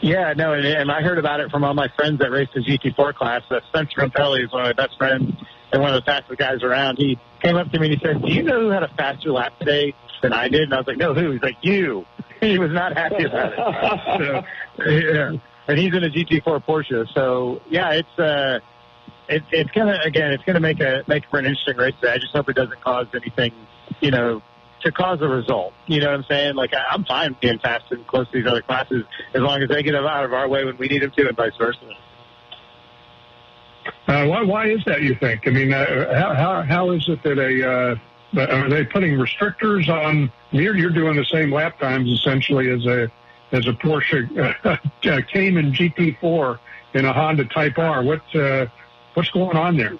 Yeah, 0.00 0.34
no, 0.36 0.52
and, 0.52 0.64
and 0.64 0.92
I 0.92 1.02
heard 1.02 1.18
about 1.18 1.40
it 1.40 1.50
from 1.50 1.64
all 1.64 1.74
my 1.74 1.88
friends 1.96 2.20
that 2.20 2.30
raced 2.30 2.54
the 2.54 2.60
GT4 2.60 3.14
class. 3.14 3.42
Uh, 3.50 3.60
Spencer 3.68 4.02
Pumpelly 4.02 4.44
is 4.44 4.52
one 4.52 4.62
of 4.62 4.76
my 4.76 4.84
best 4.84 4.96
friends 4.98 5.32
and 5.72 5.82
one 5.82 5.94
of 5.94 6.02
the 6.02 6.06
fastest 6.06 6.38
guys 6.38 6.62
around. 6.62 6.96
He 6.98 7.18
came 7.40 7.56
up 7.56 7.70
to 7.70 7.78
me 7.78 7.90
and 7.90 7.98
he 7.98 8.06
said, 8.06 8.22
"Do 8.22 8.32
you 8.32 8.42
know 8.42 8.60
who 8.60 8.68
had 8.70 8.82
a 8.82 8.88
faster 8.96 9.30
lap 9.30 9.58
today 9.58 9.94
than 10.22 10.32
I 10.32 10.48
did?" 10.48 10.62
And 10.62 10.74
I 10.74 10.78
was 10.78 10.86
like, 10.86 10.96
"No, 10.96 11.14
who?" 11.14 11.32
He's 11.32 11.42
like, 11.42 11.56
"You." 11.62 12.04
he 12.40 12.58
was 12.58 12.70
not 12.70 12.96
happy 12.96 13.24
about 13.24 13.52
it. 13.52 14.44
so, 14.78 14.84
yeah, 14.84 15.32
and 15.68 15.78
he's 15.78 15.94
in 15.94 16.04
a 16.04 16.10
GT4 16.10 16.64
Porsche. 16.64 17.06
So 17.14 17.60
yeah, 17.68 17.92
it's 17.92 18.18
uh, 18.18 18.60
it, 19.28 19.42
it's 19.50 19.70
gonna 19.70 19.98
again, 20.04 20.32
it's 20.32 20.44
gonna 20.44 20.60
make 20.60 20.80
a 20.80 21.04
make 21.06 21.24
for 21.30 21.38
an 21.38 21.46
interesting 21.46 21.76
race 21.76 21.94
today. 22.00 22.12
I 22.12 22.18
just 22.18 22.32
hope 22.32 22.48
it 22.48 22.56
doesn't 22.56 22.80
cause 22.82 23.06
anything, 23.14 23.52
you 24.00 24.10
know, 24.10 24.42
to 24.82 24.92
cause 24.92 25.20
a 25.20 25.28
result. 25.28 25.72
You 25.86 26.00
know 26.00 26.06
what 26.06 26.16
I'm 26.16 26.24
saying? 26.28 26.54
Like 26.54 26.74
I, 26.74 26.82
I'm 26.90 27.04
fine 27.04 27.36
being 27.40 27.58
fast 27.58 27.84
and 27.90 28.06
close 28.06 28.26
to 28.30 28.38
these 28.38 28.46
other 28.46 28.62
classes 28.62 29.04
as 29.34 29.40
long 29.40 29.62
as 29.62 29.68
they 29.68 29.82
get 29.82 29.94
out 29.94 30.24
of 30.24 30.32
our 30.32 30.48
way 30.48 30.64
when 30.64 30.76
we 30.78 30.88
need 30.88 31.02
them 31.02 31.10
to, 31.16 31.28
and 31.28 31.36
vice 31.36 31.56
versa. 31.58 31.78
Uh, 34.06 34.26
why, 34.26 34.42
why 34.42 34.66
is 34.68 34.84
that, 34.86 35.02
you 35.02 35.14
think? 35.14 35.46
I 35.46 35.50
mean, 35.50 35.72
uh, 35.72 36.34
how, 36.36 36.62
how, 36.62 36.90
is 36.92 37.08
it 37.08 37.22
that 37.22 37.38
a, 37.38 37.98
uh, 38.40 38.46
are 38.46 38.68
they 38.68 38.84
putting 38.84 39.18
restrictors 39.18 39.88
on, 39.88 40.30
you're, 40.50 40.76
you're 40.76 40.90
doing 40.90 41.16
the 41.16 41.24
same 41.24 41.52
lap 41.52 41.78
times 41.78 42.10
essentially 42.10 42.70
as 42.70 42.84
a, 42.86 43.10
as 43.52 43.66
a 43.66 43.72
Porsche 43.72 44.56
uh, 44.64 44.76
Cayman 45.32 45.72
GT4 45.72 46.58
in 46.94 47.04
a 47.04 47.12
Honda 47.12 47.44
Type 47.46 47.78
R. 47.78 48.02
What, 48.02 48.22
uh, 48.34 48.66
what's 49.14 49.30
going 49.30 49.56
on 49.56 49.76
there? 49.76 49.94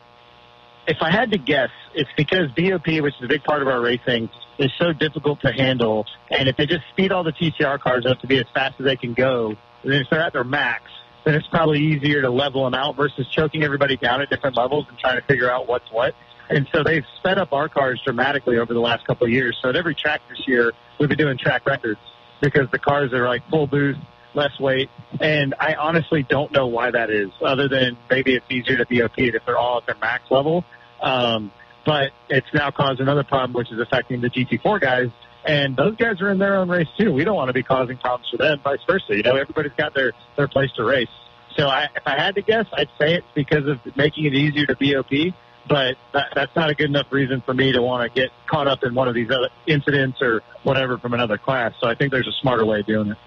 If 0.86 0.98
I 1.00 1.10
had 1.10 1.32
to 1.32 1.38
guess, 1.38 1.70
it's 1.94 2.10
because 2.16 2.50
BOP, 2.52 2.86
which 2.86 3.14
is 3.16 3.24
a 3.24 3.28
big 3.28 3.42
part 3.42 3.60
of 3.60 3.68
our 3.68 3.80
racing, 3.80 4.30
is 4.58 4.70
so 4.78 4.92
difficult 4.92 5.40
to 5.40 5.52
handle. 5.52 6.06
And 6.30 6.48
if 6.48 6.56
they 6.56 6.66
just 6.66 6.84
speed 6.90 7.12
all 7.12 7.24
the 7.24 7.32
TCR 7.32 7.80
cars 7.80 8.06
up 8.06 8.20
to 8.20 8.26
be 8.26 8.38
as 8.38 8.46
fast 8.54 8.76
as 8.78 8.84
they 8.84 8.96
can 8.96 9.14
go, 9.14 9.56
then 9.84 9.94
if 9.94 10.06
they're 10.10 10.20
at 10.20 10.32
their 10.32 10.44
max, 10.44 10.84
then 11.26 11.34
it's 11.34 11.48
probably 11.48 11.80
easier 11.80 12.22
to 12.22 12.30
level 12.30 12.64
them 12.64 12.72
out 12.72 12.94
versus 12.94 13.26
choking 13.32 13.64
everybody 13.64 13.96
down 13.96 14.22
at 14.22 14.30
different 14.30 14.56
levels 14.56 14.86
and 14.88 14.96
trying 14.96 15.20
to 15.20 15.26
figure 15.26 15.50
out 15.50 15.66
what's 15.66 15.90
what. 15.90 16.14
And 16.48 16.68
so 16.72 16.84
they've 16.84 17.04
sped 17.18 17.36
up 17.36 17.52
our 17.52 17.68
cars 17.68 18.00
dramatically 18.04 18.58
over 18.58 18.72
the 18.72 18.80
last 18.80 19.04
couple 19.08 19.26
of 19.26 19.32
years. 19.32 19.58
So 19.60 19.68
at 19.68 19.74
every 19.74 19.96
track 19.96 20.20
this 20.30 20.46
year, 20.46 20.72
we've 21.00 21.08
been 21.08 21.18
doing 21.18 21.36
track 21.36 21.66
records 21.66 21.98
because 22.40 22.70
the 22.70 22.78
cars 22.78 23.12
are 23.12 23.26
like 23.26 23.42
full 23.50 23.66
boost, 23.66 23.98
less 24.34 24.56
weight. 24.60 24.88
And 25.20 25.56
I 25.58 25.74
honestly 25.74 26.22
don't 26.22 26.52
know 26.52 26.68
why 26.68 26.92
that 26.92 27.10
is, 27.10 27.30
other 27.44 27.68
than 27.68 27.96
maybe 28.08 28.36
it's 28.36 28.46
easier 28.48 28.76
to 28.76 28.84
BOP 28.84 29.18
it 29.18 29.34
if 29.34 29.44
they're 29.44 29.58
all 29.58 29.78
at 29.78 29.86
their 29.86 29.96
max 30.00 30.30
level. 30.30 30.64
Um, 31.02 31.50
but 31.84 32.12
it's 32.28 32.46
now 32.54 32.70
caused 32.70 33.00
another 33.00 33.24
problem, 33.24 33.54
which 33.54 33.72
is 33.72 33.80
affecting 33.80 34.20
the 34.20 34.30
GT4 34.30 34.80
guys. 34.80 35.08
And 35.46 35.76
those 35.76 35.96
guys 35.96 36.20
are 36.20 36.30
in 36.30 36.38
their 36.38 36.56
own 36.56 36.68
race 36.68 36.88
too. 36.98 37.12
We 37.12 37.24
don't 37.24 37.36
want 37.36 37.48
to 37.48 37.52
be 37.54 37.62
causing 37.62 37.96
problems 37.98 38.28
for 38.30 38.38
them, 38.38 38.60
vice 38.64 38.80
versa. 38.86 39.16
You 39.16 39.22
know, 39.22 39.36
everybody's 39.36 39.72
got 39.78 39.94
their, 39.94 40.12
their 40.36 40.48
place 40.48 40.70
to 40.76 40.84
race. 40.84 41.08
So 41.56 41.68
I, 41.68 41.84
if 41.94 42.02
I 42.04 42.20
had 42.20 42.34
to 42.34 42.42
guess, 42.42 42.66
I'd 42.72 42.88
say 42.98 43.14
it's 43.14 43.26
because 43.34 43.66
of 43.66 43.78
making 43.96 44.26
it 44.26 44.34
easier 44.34 44.66
to 44.66 44.74
BOP, 44.74 45.34
but 45.68 45.96
that, 46.12 46.32
that's 46.34 46.54
not 46.56 46.70
a 46.70 46.74
good 46.74 46.90
enough 46.90 47.06
reason 47.10 47.42
for 47.46 47.54
me 47.54 47.72
to 47.72 47.80
want 47.80 48.12
to 48.12 48.20
get 48.20 48.30
caught 48.46 48.66
up 48.66 48.82
in 48.82 48.94
one 48.94 49.08
of 49.08 49.14
these 49.14 49.30
other 49.30 49.48
incidents 49.66 50.20
or 50.20 50.42
whatever 50.64 50.98
from 50.98 51.14
another 51.14 51.38
class. 51.38 51.72
So 51.80 51.88
I 51.88 51.94
think 51.94 52.10
there's 52.10 52.28
a 52.28 52.36
smarter 52.40 52.64
way 52.64 52.80
of 52.80 52.86
doing 52.86 53.10
it. 53.10 53.18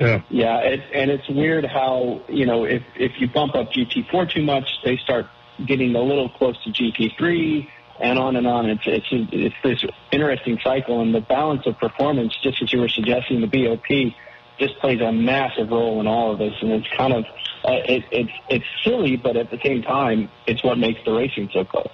Yeah. 0.00 0.22
Yeah, 0.30 0.58
it, 0.58 0.80
and 0.94 1.10
it's 1.10 1.28
weird 1.28 1.64
how 1.66 2.22
you 2.28 2.46
know 2.46 2.64
if 2.64 2.82
if 2.96 3.12
you 3.20 3.28
bump 3.28 3.54
up 3.54 3.70
GT4 3.72 4.32
too 4.32 4.42
much, 4.42 4.68
they 4.84 4.96
start 4.96 5.26
getting 5.64 5.94
a 5.94 6.00
little 6.00 6.28
close 6.30 6.56
to 6.64 6.70
GT3, 6.70 7.68
and 8.00 8.18
on 8.18 8.36
and 8.36 8.46
on. 8.46 8.70
It's 8.70 8.82
it's 8.86 9.06
it's 9.10 9.54
this 9.62 9.84
interesting 10.10 10.58
cycle, 10.62 11.00
and 11.00 11.14
the 11.14 11.20
balance 11.20 11.66
of 11.66 11.78
performance, 11.78 12.34
just 12.42 12.62
as 12.62 12.72
you 12.72 12.80
were 12.80 12.88
suggesting, 12.88 13.40
the 13.40 13.46
BOP 13.46 14.14
just 14.58 14.78
plays 14.80 15.00
a 15.00 15.12
massive 15.12 15.70
role 15.70 16.00
in 16.00 16.06
all 16.06 16.32
of 16.32 16.38
this, 16.38 16.54
and 16.60 16.72
it's 16.72 16.88
kind 16.96 17.12
of 17.12 17.24
uh, 17.64 17.72
it, 17.84 18.04
it's 18.10 18.32
it's 18.48 18.64
silly, 18.84 19.16
but 19.16 19.36
at 19.36 19.50
the 19.50 19.58
same 19.64 19.82
time, 19.82 20.30
it's 20.46 20.62
what 20.62 20.78
makes 20.78 21.00
the 21.04 21.12
racing 21.12 21.50
so 21.52 21.64
close. 21.64 21.90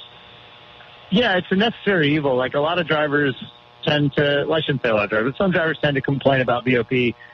Yeah, 1.11 1.37
it's 1.37 1.47
a 1.51 1.57
necessary 1.57 2.15
evil. 2.15 2.37
Like 2.37 2.55
a 2.55 2.61
lot 2.61 2.79
of 2.79 2.87
drivers 2.87 3.35
tend 3.85 4.13
to, 4.15 4.45
well, 4.47 4.59
I 4.59 4.61
shouldn't 4.61 4.83
say 4.83 4.91
a 4.91 4.95
lot 4.95 5.05
of 5.05 5.11
drivers, 5.11 5.33
but 5.33 5.45
some 5.45 5.51
drivers 5.53 5.79
tend 5.81 5.95
to 5.95 6.03
complain 6.03 6.41
about 6.41 6.65
BOP 6.65 6.93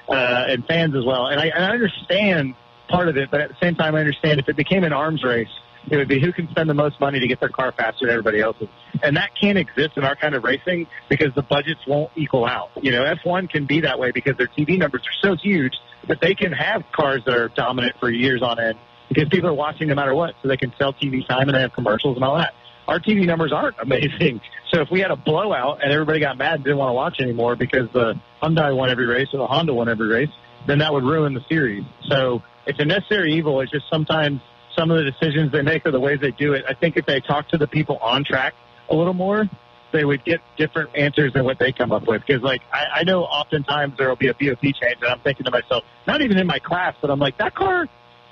uh, 0.09 0.45
and 0.49 0.65
fans 0.67 0.95
as 0.95 1.05
well. 1.05 1.27
And 1.27 1.41
I, 1.41 1.47
and 1.47 1.65
I 1.65 1.71
understand 1.71 2.55
part 2.89 3.09
of 3.09 3.17
it, 3.17 3.31
but 3.31 3.41
at 3.41 3.49
the 3.49 3.57
same 3.61 3.75
time, 3.75 3.95
I 3.95 4.01
understand 4.01 4.39
if 4.39 4.49
it 4.49 4.57
became 4.57 4.85
an 4.85 4.93
arms 4.93 5.25
race, 5.25 5.49
it 5.91 5.97
would 5.97 6.09
be 6.09 6.21
who 6.21 6.33
can 6.33 6.49
spend 6.51 6.69
the 6.69 6.75
most 6.75 6.99
money 7.01 7.21
to 7.21 7.27
get 7.27 7.41
their 7.41 7.49
car 7.49 7.73
faster 7.73 8.07
than 8.07 8.11
everybody 8.11 8.41
else's. 8.41 8.69
And 9.03 9.17
that 9.17 9.31
can't 9.41 9.59
exist 9.59 9.97
in 9.97 10.05
our 10.05 10.17
kind 10.17 10.35
of 10.35 10.45
racing 10.45 10.87
because 11.09 11.35
the 11.35 11.43
budgets 11.43 11.81
won't 11.87 12.11
equal 12.17 12.47
out. 12.47 12.71
You 12.81 12.93
know, 12.93 13.05
F1 13.05 13.51
can 13.51 13.67
be 13.67 13.81
that 13.81 13.99
way 13.99 14.11
because 14.11 14.37
their 14.37 14.49
TV 14.49 14.79
numbers 14.79 15.03
are 15.03 15.29
so 15.29 15.37
huge 15.37 15.75
that 16.09 16.19
they 16.21 16.35
can 16.35 16.53
have 16.53 16.85
cars 16.93 17.23
that 17.27 17.35
are 17.35 17.49
dominant 17.49 17.97
for 18.01 18.11
years 18.11 18.43
on 18.43 18.59
end 18.59 18.79
because 19.09 19.29
people 19.29 19.49
are 19.49 19.55
watching 19.55 19.89
no 19.89 19.95
matter 19.95 20.15
what, 20.15 20.35
so 20.43 20.49
they 20.49 20.57
can 20.57 20.73
sell 20.79 20.93
TV 20.93 21.27
time 21.27 21.49
and 21.49 21.55
they 21.55 21.61
have 21.61 21.73
commercials 21.73 22.17
and 22.17 22.25
all 22.25 22.37
that. 22.37 22.55
Our 22.89 22.99
TV 22.99 23.27
numbers 23.27 23.53
aren't 23.53 23.79
amazing. 23.83 24.41
So 24.73 24.81
if 24.81 24.89
we 24.91 25.01
had 25.01 25.11
a 25.11 25.17
blowout 25.17 25.83
and 25.83 25.93
everybody 25.93 26.21
got 26.21 26.39
mad 26.39 26.57
and 26.57 26.65
didn't 26.65 26.79
want 26.79 26.91
to 26.91 26.95
watch 26.95 27.17
anymore 27.21 27.57
because 27.57 27.89
the 27.93 28.15
Hyundai 28.43 28.75
won 28.75 28.91
every 28.91 29.07
race 29.07 29.29
or 29.33 29.39
the 29.39 29.47
Honda 29.47 29.75
won 29.75 29.89
every 29.89 30.09
race, 30.09 30.31
then 30.67 30.79
that 30.79 30.93
would 30.93 31.05
ruin 31.05 31.35
the 31.35 31.45
series. 31.49 31.85
So 32.09 32.43
it's 32.67 32.81
a 32.81 32.85
necessary 32.85 33.35
evil. 33.35 33.61
It's 33.61 33.71
just 33.71 33.85
sometimes 33.91 34.41
some 34.77 34.91
of 34.91 34.99
the 34.99 35.11
decisions 35.11 35.53
they 35.53 35.63
make 35.63 35.87
or 35.87 35.91
the 35.91 36.01
ways 36.01 36.19
they 36.21 36.31
do 36.31 36.53
it. 36.53 36.65
I 36.69 36.75
think 36.75 36.97
if 36.97 37.07
they 37.07 37.21
talk 37.21 37.49
to 37.51 37.59
the 37.59 37.67
people 37.67 37.97
on 37.99 38.25
track 38.25 38.55
a 38.91 38.95
little 38.95 39.15
more, 39.15 39.49
they 39.93 40.05
would 40.05 40.25
get 40.25 40.41
different 40.57 40.91
answers 40.97 41.33
than 41.33 41.45
what 41.45 41.59
they 41.59 41.73
come 41.73 41.93
up 41.93 42.07
with. 42.07 42.23
Because 42.27 42.43
like 42.43 42.63
I, 42.73 43.01
I 43.01 43.03
know 43.05 43.23
oftentimes 43.23 43.95
there 43.97 44.09
will 44.09 44.17
be 44.17 44.29
a 44.29 44.35
BOP 44.35 44.63
change, 44.63 44.99
and 45.01 45.11
I'm 45.11 45.21
thinking 45.21 45.45
to 45.45 45.51
myself, 45.51 45.85
not 46.07 46.21
even 46.21 46.39
in 46.39 46.47
my 46.47 46.59
class, 46.59 46.95
but 47.01 47.11
I'm 47.11 47.21
like 47.21 47.39
that 47.39 47.55
car, 47.55 47.87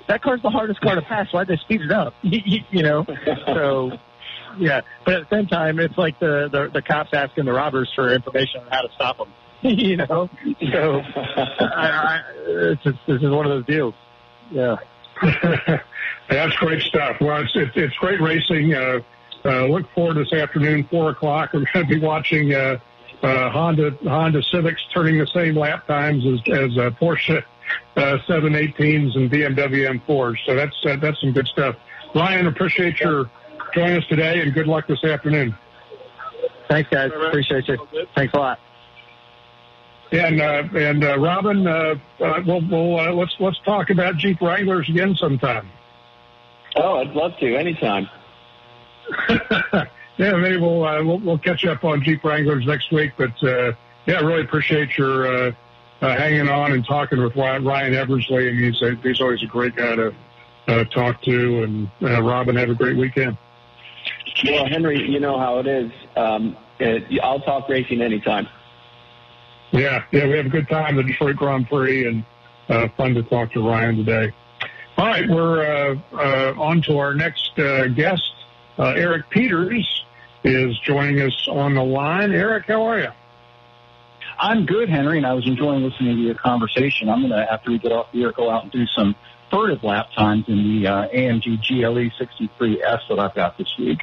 that 0.07 0.21
car's 0.21 0.41
the 0.41 0.49
hardest 0.49 0.81
car 0.81 0.95
to 0.95 1.01
pass. 1.01 1.27
Why'd 1.31 1.47
they 1.47 1.57
speed 1.57 1.81
it 1.81 1.91
up? 1.91 2.13
you 2.21 2.83
know, 2.83 3.05
so 3.47 3.91
yeah. 4.57 4.81
But 5.05 5.13
at 5.15 5.29
the 5.29 5.35
same 5.37 5.47
time, 5.47 5.79
it's 5.79 5.97
like 5.97 6.19
the 6.19 6.49
the, 6.51 6.69
the 6.73 6.81
cops 6.81 7.11
asking 7.13 7.45
the 7.45 7.53
robbers 7.53 7.91
for 7.95 8.13
information 8.13 8.61
on 8.61 8.67
how 8.69 8.81
to 8.81 8.89
stop 8.95 9.17
them. 9.17 9.33
you 9.63 9.95
know, 9.95 10.29
so 10.73 11.01
I, 11.59 11.87
I, 11.87 12.21
it's 12.73 12.83
just, 12.83 12.97
this 13.07 13.21
is 13.21 13.29
one 13.29 13.45
of 13.45 13.51
those 13.51 13.65
deals. 13.65 13.93
Yeah. 14.51 14.75
That's 16.33 16.55
great 16.55 16.81
stuff. 16.81 17.17
Well, 17.21 17.43
it's 17.43 17.51
it's, 17.53 17.71
it's 17.75 17.95
great 17.97 18.19
racing. 18.19 18.73
Uh, 18.73 18.99
uh, 19.45 19.65
look 19.67 19.87
forward 19.93 20.15
to 20.15 20.23
this 20.23 20.33
afternoon, 20.33 20.87
four 20.89 21.11
o'clock. 21.11 21.51
We're 21.53 21.65
going 21.71 21.87
to 21.87 21.95
be 21.95 21.99
watching 21.99 22.53
uh, 22.53 22.79
uh, 23.21 23.51
Honda 23.51 23.91
Honda 24.03 24.41
Civics 24.51 24.81
turning 24.91 25.19
the 25.19 25.27
same 25.27 25.55
lap 25.55 25.85
times 25.85 26.25
as 26.25 26.39
as 26.51 26.77
uh, 26.77 26.89
Porsche 26.99 27.43
uh, 27.95 28.17
718s 28.27 29.15
and 29.15 29.29
BMW 29.29 29.99
M4s. 29.99 30.37
So 30.47 30.55
that's 30.55 30.75
uh, 30.85 30.95
that's 30.95 31.21
some 31.21 31.33
good 31.33 31.47
stuff. 31.47 31.75
Ryan, 32.15 32.47
appreciate 32.47 32.99
your 32.99 33.29
joining 33.75 33.97
us 33.97 34.07
today, 34.07 34.41
and 34.41 34.55
good 34.55 34.67
luck 34.67 34.87
this 34.87 35.03
afternoon. 35.03 35.55
Thanks, 36.67 36.89
guys. 36.89 37.11
Appreciate 37.15 37.67
you. 37.67 37.77
Thanks 38.15 38.33
a 38.33 38.37
lot. 38.37 38.59
And 40.11 40.41
uh, 40.41 40.63
and 40.73 41.03
uh, 41.03 41.19
Robin, 41.19 41.67
uh, 41.67 41.95
uh, 42.19 42.41
we'll, 42.43 42.61
we'll 42.67 42.99
uh, 42.99 43.11
let's 43.11 43.35
let's 43.39 43.59
talk 43.65 43.91
about 43.91 44.17
Jeep 44.17 44.41
Wranglers 44.41 44.89
again 44.89 45.15
sometime. 45.19 45.69
Oh, 46.75 46.97
I'd 46.97 47.11
love 47.11 47.37
to 47.39 47.55
anytime. 47.55 48.09
yeah, 50.17 50.35
maybe 50.37 50.57
we'll, 50.57 50.85
uh, 50.85 51.03
we'll 51.03 51.19
we'll 51.19 51.37
catch 51.37 51.65
up 51.65 51.83
on 51.83 52.03
Jeep 52.03 52.23
Wranglers 52.23 52.65
next 52.65 52.91
week. 52.91 53.11
But 53.17 53.31
uh, 53.43 53.73
yeah, 54.05 54.15
I 54.15 54.21
really 54.21 54.41
appreciate 54.41 54.97
your 54.97 55.27
uh, 55.27 55.51
uh, 56.01 56.17
hanging 56.17 56.49
on 56.49 56.71
and 56.71 56.85
talking 56.85 57.21
with 57.21 57.35
Ryan 57.35 57.65
Ryan 57.65 57.93
Eversley, 57.93 58.49
and 58.49 58.59
he's 58.59 58.81
a, 58.81 58.95
he's 59.03 59.21
always 59.21 59.43
a 59.43 59.47
great 59.47 59.75
guy 59.75 59.95
to 59.95 60.15
uh, 60.67 60.83
talk 60.85 61.21
to. 61.23 61.63
And 61.63 61.89
uh, 62.01 62.21
Robin, 62.21 62.55
have 62.55 62.69
a 62.69 62.75
great 62.75 62.97
weekend. 62.97 63.37
Well, 64.45 64.65
Henry, 64.67 65.09
you 65.09 65.19
know 65.19 65.37
how 65.37 65.59
it 65.59 65.67
is. 65.67 65.91
Um, 66.15 66.57
it, 66.79 67.21
I'll 67.21 67.39
talk 67.39 67.69
racing 67.69 68.01
anytime. 68.01 68.47
Yeah, 69.71 70.03
yeah, 70.11 70.27
we 70.27 70.37
have 70.37 70.45
a 70.45 70.49
good 70.49 70.67
time 70.69 70.99
at 70.99 71.05
the 71.05 71.11
Detroit 71.11 71.35
Grand 71.35 71.67
Prix, 71.67 72.07
and 72.07 72.25
uh, 72.69 72.87
fun 72.95 73.13
to 73.15 73.23
talk 73.23 73.51
to 73.53 73.61
Ryan 73.61 73.97
today. 73.97 74.33
All 74.95 75.07
right, 75.07 75.27
we're 75.27 75.65
uh, 75.65 75.95
uh, 76.13 76.53
on 76.61 76.83
to 76.83 76.99
our 76.99 77.15
next 77.15 77.57
uh, 77.57 77.87
guest. 77.87 78.21
Uh, 78.77 78.89
Eric 78.89 79.29
Peters 79.31 80.05
is 80.43 80.77
joining 80.79 81.19
us 81.19 81.47
on 81.49 81.73
the 81.73 81.83
line. 81.83 82.31
Eric, 82.31 82.65
how 82.67 82.83
are 82.83 82.99
you? 82.99 83.09
I'm 84.39 84.65
good, 84.65 84.89
Henry, 84.89 85.17
and 85.17 85.25
I 85.25 85.33
was 85.33 85.47
enjoying 85.47 85.83
listening 85.83 86.17
to 86.17 86.21
your 86.21 86.35
conversation. 86.35 87.09
I'm 87.09 87.21
going 87.21 87.31
to, 87.31 87.51
after 87.51 87.71
we 87.71 87.79
get 87.79 87.91
off 87.91 88.11
the 88.13 88.23
air, 88.23 88.31
go 88.31 88.51
out 88.51 88.63
and 88.63 88.71
do 88.71 88.85
some 88.95 89.15
furtive 89.49 89.83
lap 89.83 90.09
times 90.15 90.45
in 90.47 90.57
the 90.57 90.87
uh, 90.87 91.07
AMG 91.09 91.67
GLE 91.67 92.11
63S 92.19 92.99
that 93.09 93.19
I've 93.19 93.33
got 93.33 93.57
this 93.57 93.73
week. 93.79 93.99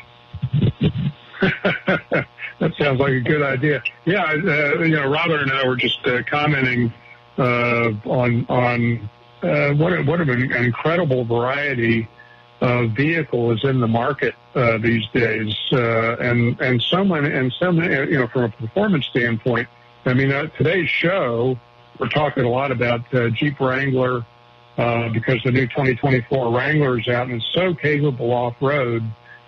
that 2.60 2.72
sounds 2.78 3.00
like 3.00 3.12
a 3.12 3.20
good 3.20 3.42
idea. 3.42 3.82
Yeah, 4.04 4.24
uh, 4.24 4.82
you 4.82 4.96
know, 4.96 5.08
Robert 5.08 5.42
and 5.42 5.52
I 5.52 5.66
were 5.66 5.76
just 5.76 6.04
uh, 6.04 6.22
commenting 6.28 6.92
uh, 7.38 7.90
on 8.06 8.46
on 8.48 9.10
uh, 9.42 9.74
what 9.74 10.04
what 10.06 10.20
an 10.20 10.52
incredible 10.52 11.24
variety 11.24 12.08
of 12.60 12.90
vehicle 12.90 13.52
is 13.52 13.64
in 13.64 13.80
the 13.80 13.88
market 13.88 14.34
uh, 14.54 14.78
these 14.78 15.06
days, 15.12 15.54
uh, 15.72 16.16
and 16.16 16.60
and 16.60 16.82
someone 16.82 17.24
and 17.24 17.52
some 17.58 17.78
uh, 17.78 17.82
you 17.82 18.18
know 18.18 18.26
from 18.28 18.44
a 18.44 18.48
performance 18.50 19.06
standpoint. 19.06 19.68
I 20.04 20.14
mean, 20.14 20.32
uh, 20.32 20.46
today's 20.56 20.88
show 20.88 21.58
we're 22.00 22.08
talking 22.08 22.44
a 22.44 22.48
lot 22.48 22.72
about 22.72 23.14
uh, 23.14 23.28
Jeep 23.28 23.60
Wrangler 23.60 24.24
uh, 24.78 25.10
because 25.10 25.42
the 25.44 25.52
new 25.52 25.66
2024 25.66 26.56
Wrangler 26.56 26.98
is 26.98 27.06
out 27.08 27.28
and 27.28 27.44
so 27.52 27.74
capable 27.74 28.32
off 28.32 28.56
road, 28.60 29.02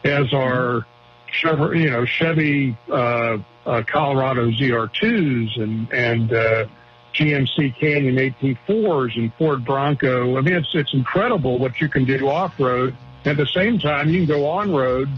as 0.04 0.32
are 0.34 0.86
Chevy, 1.28 1.80
you 1.80 1.90
know 1.90 2.04
Chevy 2.04 2.76
uh, 2.90 3.38
uh, 3.64 3.82
Colorado 3.86 4.50
ZR2s 4.50 5.60
and 5.60 5.92
and 5.92 6.32
uh, 6.32 6.66
GMC 7.14 7.78
Canyon 7.78 8.16
AT4s 8.16 9.16
and 9.16 9.32
Ford 9.34 9.64
Bronco. 9.64 10.36
I 10.36 10.40
mean, 10.40 10.54
it's 10.54 10.68
it's 10.74 10.92
incredible 10.94 11.58
what 11.58 11.80
you 11.80 11.88
can 11.88 12.04
do 12.04 12.28
off 12.28 12.58
road. 12.58 12.96
At 13.24 13.36
the 13.36 13.46
same 13.46 13.78
time, 13.78 14.08
you 14.08 14.20
can 14.20 14.28
go 14.28 14.46
on 14.48 14.72
road, 14.72 15.08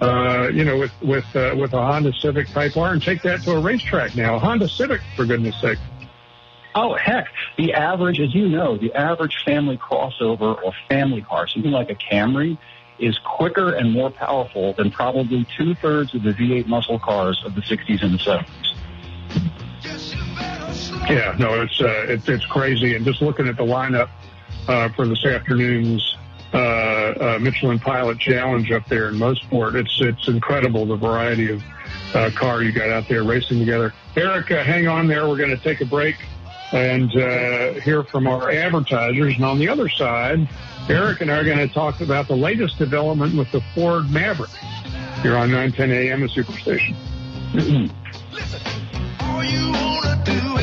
uh, 0.00 0.48
you 0.52 0.64
know, 0.64 0.78
with 0.78 0.92
with 1.02 1.36
uh, 1.36 1.54
with 1.56 1.72
a 1.72 1.80
Honda 1.80 2.12
Civic 2.14 2.48
Type 2.48 2.76
R 2.76 2.92
and 2.92 3.02
take 3.02 3.22
that 3.22 3.42
to 3.42 3.52
a 3.52 3.60
racetrack 3.60 4.16
now. 4.16 4.36
A 4.36 4.38
Honda 4.38 4.68
Civic, 4.68 5.00
for 5.16 5.24
goodness 5.24 5.60
sake. 5.60 5.78
Oh, 6.74 6.96
heck. 6.96 7.28
The 7.56 7.72
average, 7.72 8.18
as 8.18 8.34
you 8.34 8.48
know, 8.48 8.76
the 8.76 8.92
average 8.94 9.36
family 9.44 9.76
crossover 9.76 10.60
or 10.62 10.72
family 10.88 11.22
car, 11.22 11.46
something 11.46 11.70
like 11.70 11.90
a 11.90 11.94
Camry, 11.94 12.58
is 12.98 13.16
quicker 13.18 13.74
and 13.74 13.92
more 13.92 14.10
powerful 14.10 14.72
than 14.72 14.90
probably 14.90 15.46
two 15.56 15.74
thirds 15.76 16.14
of 16.14 16.22
the 16.24 16.32
V8 16.32 16.66
muscle 16.66 16.98
cars 16.98 17.40
of 17.44 17.54
the 17.54 17.60
60s 17.60 18.02
and 18.02 18.14
the 18.14 18.18
70s. 18.18 18.73
Yeah, 21.08 21.36
no, 21.38 21.60
it's 21.60 21.80
uh, 21.80 22.06
it's 22.08 22.28
it's 22.28 22.46
crazy. 22.46 22.94
And 22.94 23.04
just 23.04 23.20
looking 23.20 23.46
at 23.46 23.56
the 23.56 23.64
lineup 23.64 24.08
uh, 24.68 24.88
for 24.90 25.06
this 25.06 25.24
afternoon's 25.24 26.16
uh, 26.52 26.56
uh, 26.56 27.38
Michelin 27.40 27.78
Pilot 27.78 28.18
Challenge 28.18 28.70
up 28.72 28.86
there 28.88 29.08
in 29.08 29.16
Mosport, 29.16 29.74
it's 29.74 29.96
it's 30.00 30.28
incredible 30.28 30.86
the 30.86 30.96
variety 30.96 31.50
of 31.50 31.62
uh, 32.14 32.30
car 32.34 32.62
you 32.62 32.72
got 32.72 32.88
out 32.88 33.08
there 33.08 33.22
racing 33.22 33.58
together. 33.58 33.92
Eric, 34.16 34.48
hang 34.48 34.88
on 34.88 35.06
there. 35.06 35.28
We're 35.28 35.36
going 35.36 35.50
to 35.50 35.62
take 35.62 35.80
a 35.80 35.84
break 35.84 36.16
and 36.72 37.14
uh, 37.16 37.74
hear 37.74 38.02
from 38.02 38.26
our 38.26 38.50
advertisers. 38.50 39.36
And 39.36 39.44
on 39.44 39.58
the 39.58 39.68
other 39.68 39.88
side, 39.88 40.48
Eric 40.88 41.20
and 41.20 41.30
I 41.30 41.36
are 41.36 41.44
going 41.44 41.58
to 41.58 41.68
talk 41.68 42.00
about 42.00 42.28
the 42.28 42.36
latest 42.36 42.78
development 42.78 43.36
with 43.36 43.50
the 43.52 43.60
Ford 43.74 44.10
Maverick. 44.10 44.50
You're 45.22 45.36
on 45.36 45.50
910 45.50 45.90
AM, 45.90 46.20
the 46.20 46.28
Superstation. 46.28 46.94
The 50.24 50.32
word 50.32 50.53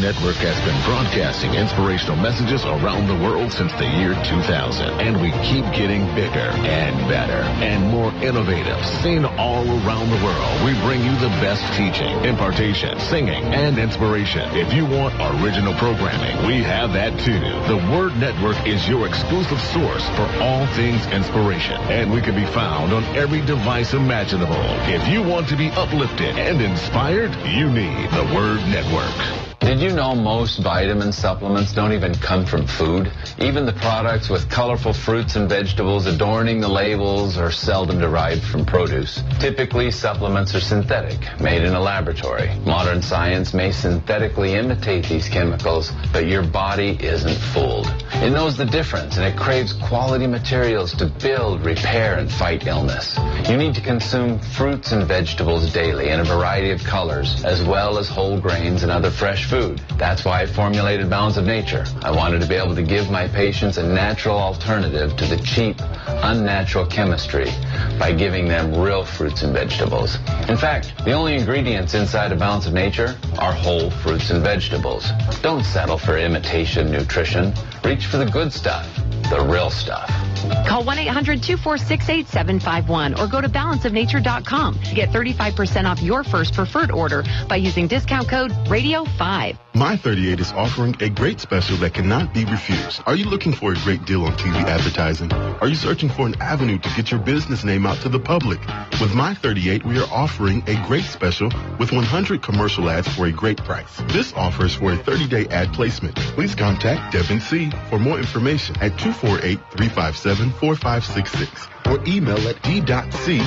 Network 0.00 0.36
has 0.36 0.54
been 0.62 0.80
broadcasting 0.84 1.54
inspirational 1.54 2.16
messages 2.16 2.64
around 2.64 3.08
the 3.08 3.16
world 3.16 3.52
since 3.52 3.72
the 3.72 3.86
year 3.98 4.14
2000. 4.24 5.00
And 5.00 5.20
we 5.20 5.32
keep 5.42 5.64
getting 5.74 6.06
bigger 6.14 6.54
and 6.62 6.96
better 7.08 7.42
and 7.58 7.90
more 7.90 8.12
innovative. 8.22 8.78
Seen 9.02 9.24
all 9.24 9.66
around 9.66 10.10
the 10.10 10.24
world, 10.24 10.64
we 10.64 10.78
bring 10.86 11.02
you 11.02 11.12
the 11.18 11.34
best 11.42 11.66
teaching, 11.74 12.14
impartation, 12.24 12.98
singing, 13.00 13.42
and 13.52 13.76
inspiration. 13.78 14.48
If 14.54 14.72
you 14.72 14.86
want 14.86 15.14
original 15.42 15.74
programming, 15.74 16.46
we 16.46 16.62
have 16.62 16.92
that 16.92 17.18
too. 17.18 17.40
The 17.66 17.82
Word 17.90 18.16
Network 18.18 18.66
is 18.66 18.88
your 18.88 19.06
exclusive 19.06 19.60
source 19.60 20.06
for 20.10 20.26
all 20.40 20.66
things 20.78 21.04
inspiration. 21.08 21.80
And 21.90 22.12
we 22.12 22.20
can 22.20 22.36
be 22.36 22.46
found 22.46 22.92
on 22.92 23.02
every 23.16 23.40
device 23.40 23.94
imaginable. 23.94 24.62
If 24.86 25.08
you 25.08 25.22
want 25.22 25.48
to 25.48 25.56
be 25.56 25.70
uplifted 25.70 26.38
and 26.38 26.60
inspired, 26.62 27.34
you 27.46 27.68
need 27.68 28.10
the 28.10 28.30
Word 28.34 28.60
Network. 28.68 29.47
Did 29.60 29.80
you 29.80 29.90
know 29.90 30.14
most 30.14 30.60
vitamin 30.60 31.12
supplements 31.12 31.74
don't 31.74 31.92
even 31.92 32.14
come 32.14 32.46
from 32.46 32.66
food? 32.66 33.12
Even 33.38 33.66
the 33.66 33.72
products 33.72 34.30
with 34.30 34.48
colorful 34.48 34.92
fruits 34.92 35.36
and 35.36 35.48
vegetables 35.48 36.06
adorning 36.06 36.60
the 36.60 36.68
labels 36.68 37.36
are 37.36 37.50
seldom 37.50 37.98
derived 37.98 38.42
from 38.44 38.64
produce. 38.64 39.22
Typically, 39.40 39.90
supplements 39.90 40.54
are 40.54 40.60
synthetic, 40.60 41.18
made 41.40 41.62
in 41.62 41.74
a 41.74 41.80
laboratory. 41.80 42.54
Modern 42.64 43.02
science 43.02 43.52
may 43.52 43.72
synthetically 43.72 44.54
imitate 44.54 45.06
these 45.06 45.28
chemicals, 45.28 45.92
but 46.12 46.26
your 46.26 46.44
body 46.44 46.96
isn't 47.00 47.38
fooled. 47.52 47.86
It 48.14 48.30
knows 48.30 48.56
the 48.56 48.64
difference 48.64 49.16
and 49.16 49.26
it 49.26 49.36
craves 49.36 49.72
quality 49.72 50.26
materials 50.26 50.94
to 50.94 51.06
build, 51.06 51.64
repair, 51.64 52.18
and 52.18 52.30
fight 52.30 52.66
illness. 52.66 53.18
You 53.48 53.56
need 53.56 53.74
to 53.74 53.80
consume 53.80 54.38
fruits 54.38 54.92
and 54.92 55.06
vegetables 55.06 55.72
daily 55.72 56.08
in 56.08 56.20
a 56.20 56.24
variety 56.24 56.70
of 56.70 56.82
colors, 56.84 57.44
as 57.44 57.62
well 57.62 57.98
as 57.98 58.08
whole 58.08 58.40
grains 58.40 58.82
and 58.82 58.90
other 58.92 59.10
fresh 59.10 59.47
food. 59.48 59.80
That's 59.96 60.24
why 60.24 60.42
I 60.42 60.46
formulated 60.46 61.08
Balance 61.08 61.36
of 61.36 61.44
Nature. 61.44 61.84
I 62.02 62.10
wanted 62.10 62.40
to 62.42 62.46
be 62.46 62.54
able 62.54 62.74
to 62.74 62.82
give 62.82 63.10
my 63.10 63.28
patients 63.28 63.78
a 63.78 63.82
natural 63.82 64.36
alternative 64.36 65.16
to 65.16 65.26
the 65.26 65.38
cheap, 65.38 65.76
unnatural 66.06 66.86
chemistry 66.86 67.50
by 67.98 68.12
giving 68.12 68.46
them 68.46 68.78
real 68.78 69.04
fruits 69.04 69.42
and 69.42 69.52
vegetables. 69.52 70.16
In 70.48 70.56
fact, 70.56 70.92
the 71.04 71.12
only 71.12 71.34
ingredients 71.34 71.94
inside 71.94 72.32
a 72.32 72.36
Balance 72.36 72.66
of 72.66 72.74
Nature 72.74 73.16
are 73.38 73.52
whole 73.52 73.90
fruits 73.90 74.30
and 74.30 74.42
vegetables. 74.42 75.10
Don't 75.42 75.64
settle 75.64 75.98
for 75.98 76.18
imitation 76.18 76.90
nutrition. 76.90 77.54
Reach 77.84 78.06
for 78.06 78.18
the 78.18 78.26
good 78.26 78.52
stuff, 78.52 78.86
the 79.30 79.40
real 79.40 79.70
stuff. 79.70 80.27
Call 80.66 80.84
1-800-246-8751 80.84 83.18
or 83.18 83.26
go 83.26 83.40
to 83.40 83.48
balanceofnature.com 83.48 84.80
to 84.80 84.94
get 84.94 85.08
35% 85.10 85.84
off 85.84 86.02
your 86.02 86.24
first 86.24 86.54
preferred 86.54 86.90
order 86.90 87.24
by 87.48 87.56
using 87.56 87.86
discount 87.88 88.28
code 88.28 88.50
RADIO5. 88.66 89.56
My 89.78 89.96
38 89.96 90.40
is 90.40 90.52
offering 90.54 90.96
a 90.98 91.08
great 91.08 91.38
special 91.38 91.76
that 91.76 91.94
cannot 91.94 92.34
be 92.34 92.44
refused. 92.44 93.00
Are 93.06 93.14
you 93.14 93.26
looking 93.26 93.52
for 93.52 93.70
a 93.70 93.76
great 93.76 94.04
deal 94.04 94.24
on 94.24 94.32
TV 94.32 94.56
advertising? 94.64 95.32
Are 95.32 95.68
you 95.68 95.76
searching 95.76 96.08
for 96.08 96.26
an 96.26 96.34
avenue 96.40 96.78
to 96.78 96.88
get 96.96 97.12
your 97.12 97.20
business 97.20 97.62
name 97.62 97.86
out 97.86 97.98
to 97.98 98.08
the 98.08 98.18
public? 98.18 98.58
With 99.00 99.14
My 99.14 99.34
38, 99.34 99.86
we 99.86 100.00
are 100.00 100.08
offering 100.10 100.64
a 100.66 100.74
great 100.88 101.04
special 101.04 101.52
with 101.78 101.92
100 101.92 102.42
commercial 102.42 102.90
ads 102.90 103.06
for 103.06 103.26
a 103.26 103.30
great 103.30 103.58
price. 103.58 104.02
This 104.08 104.32
offer 104.32 104.66
is 104.66 104.74
for 104.74 104.94
a 104.94 104.96
30-day 104.96 105.46
ad 105.54 105.72
placement. 105.72 106.16
Please 106.16 106.56
contact 106.56 107.12
Devin 107.12 107.40
C. 107.40 107.70
for 107.88 108.00
more 108.00 108.18
information 108.18 108.74
at 108.80 108.90
248-357-4566 108.94 111.68
or 111.86 112.02
email 112.04 112.48
at 112.48 112.60
d.c.a-l-h-o-u-n 112.62 113.46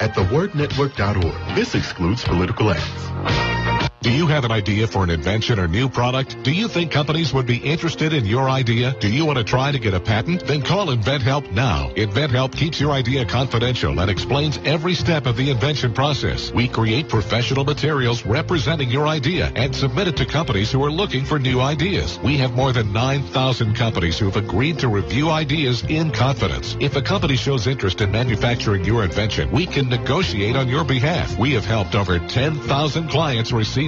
at 0.00 0.14
thewordnetwork.org. 0.14 1.56
This 1.56 1.74
excludes 1.74 2.22
political 2.22 2.70
ads. 2.70 3.87
Do 4.00 4.12
you 4.12 4.28
have 4.28 4.44
an 4.44 4.52
idea 4.52 4.86
for 4.86 5.02
an 5.02 5.10
invention 5.10 5.58
or 5.58 5.66
new 5.66 5.88
product? 5.88 6.44
Do 6.44 6.52
you 6.52 6.68
think 6.68 6.92
companies 6.92 7.34
would 7.34 7.46
be 7.46 7.56
interested 7.56 8.12
in 8.12 8.26
your 8.26 8.48
idea? 8.48 8.94
Do 9.00 9.10
you 9.10 9.24
want 9.26 9.38
to 9.38 9.44
try 9.44 9.72
to 9.72 9.78
get 9.80 9.92
a 9.92 9.98
patent? 9.98 10.46
Then 10.46 10.62
call 10.62 10.86
InventHelp 10.86 11.50
now. 11.50 11.90
InventHelp 11.96 12.54
keeps 12.54 12.80
your 12.80 12.92
idea 12.92 13.24
confidential 13.24 13.98
and 13.98 14.08
explains 14.08 14.60
every 14.64 14.94
step 14.94 15.26
of 15.26 15.36
the 15.36 15.50
invention 15.50 15.94
process. 15.94 16.52
We 16.52 16.68
create 16.68 17.08
professional 17.08 17.64
materials 17.64 18.24
representing 18.24 18.88
your 18.88 19.08
idea 19.08 19.50
and 19.56 19.74
submit 19.74 20.06
it 20.06 20.16
to 20.18 20.26
companies 20.26 20.70
who 20.70 20.84
are 20.84 20.92
looking 20.92 21.24
for 21.24 21.40
new 21.40 21.60
ideas. 21.60 22.20
We 22.20 22.36
have 22.36 22.54
more 22.54 22.72
than 22.72 22.92
9,000 22.92 23.74
companies 23.74 24.16
who 24.16 24.26
have 24.26 24.36
agreed 24.36 24.78
to 24.78 24.88
review 24.88 25.28
ideas 25.30 25.82
in 25.82 26.12
confidence. 26.12 26.76
If 26.78 26.94
a 26.94 27.02
company 27.02 27.34
shows 27.34 27.66
interest 27.66 28.00
in 28.00 28.12
manufacturing 28.12 28.84
your 28.84 29.02
invention, 29.02 29.50
we 29.50 29.66
can 29.66 29.88
negotiate 29.88 30.54
on 30.54 30.68
your 30.68 30.84
behalf. 30.84 31.36
We 31.36 31.54
have 31.54 31.64
helped 31.64 31.96
over 31.96 32.20
10,000 32.20 33.08
clients 33.08 33.50
receive 33.50 33.87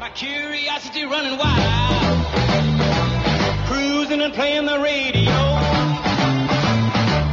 My 0.00 0.10
curiosity 0.14 1.04
running 1.04 1.38
wild, 1.38 2.26
cruising 3.66 4.22
and 4.22 4.32
playing 4.32 4.66
the 4.66 4.78
radio 4.78 5.32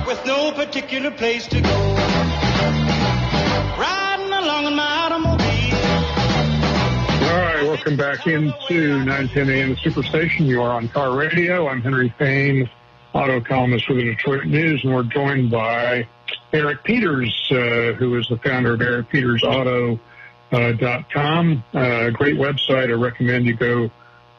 with 0.08 0.26
no 0.26 0.52
particular 0.54 1.12
place 1.12 1.48
to 1.48 1.62
go. 1.62 1.96
Riding 3.80 4.32
along 4.34 4.68
in 4.68 4.76
my 4.76 4.98
automobile. 5.06 5.44
All 7.30 7.40
right, 7.40 7.64
welcome 7.64 7.96
back 7.96 8.26
into 8.28 9.04
910 9.06 9.50
AM 9.50 9.76
Superstation. 9.76 10.46
You 10.46 10.62
are 10.62 10.72
on 10.72 10.90
Car 10.90 11.16
Radio. 11.16 11.68
I'm 11.68 11.82
Henry 11.82 12.14
Payne, 12.18 12.70
auto 13.14 13.42
columnist 13.42 13.86
for 13.86 13.94
the 13.94 14.04
Detroit 14.04 14.46
News, 14.46 14.84
and 14.84 14.94
we're 14.94 15.04
joined 15.04 15.52
by 15.52 16.08
Eric 16.52 16.84
Peters, 16.84 17.34
uh, 17.52 17.94
who 17.94 18.18
is 18.18 18.28
the 18.28 18.38
founder 18.44 18.74
of 18.74 18.82
Eric 18.82 19.10
Peters 19.10 19.44
Auto. 19.44 20.00
Uh, 20.54 20.72
dot 20.74 21.12
com, 21.12 21.64
uh, 21.74 22.12
great 22.12 22.38
website. 22.38 22.90
I 22.90 22.98
recommend 23.10 23.48
you 23.48 23.56
go 23.56 23.90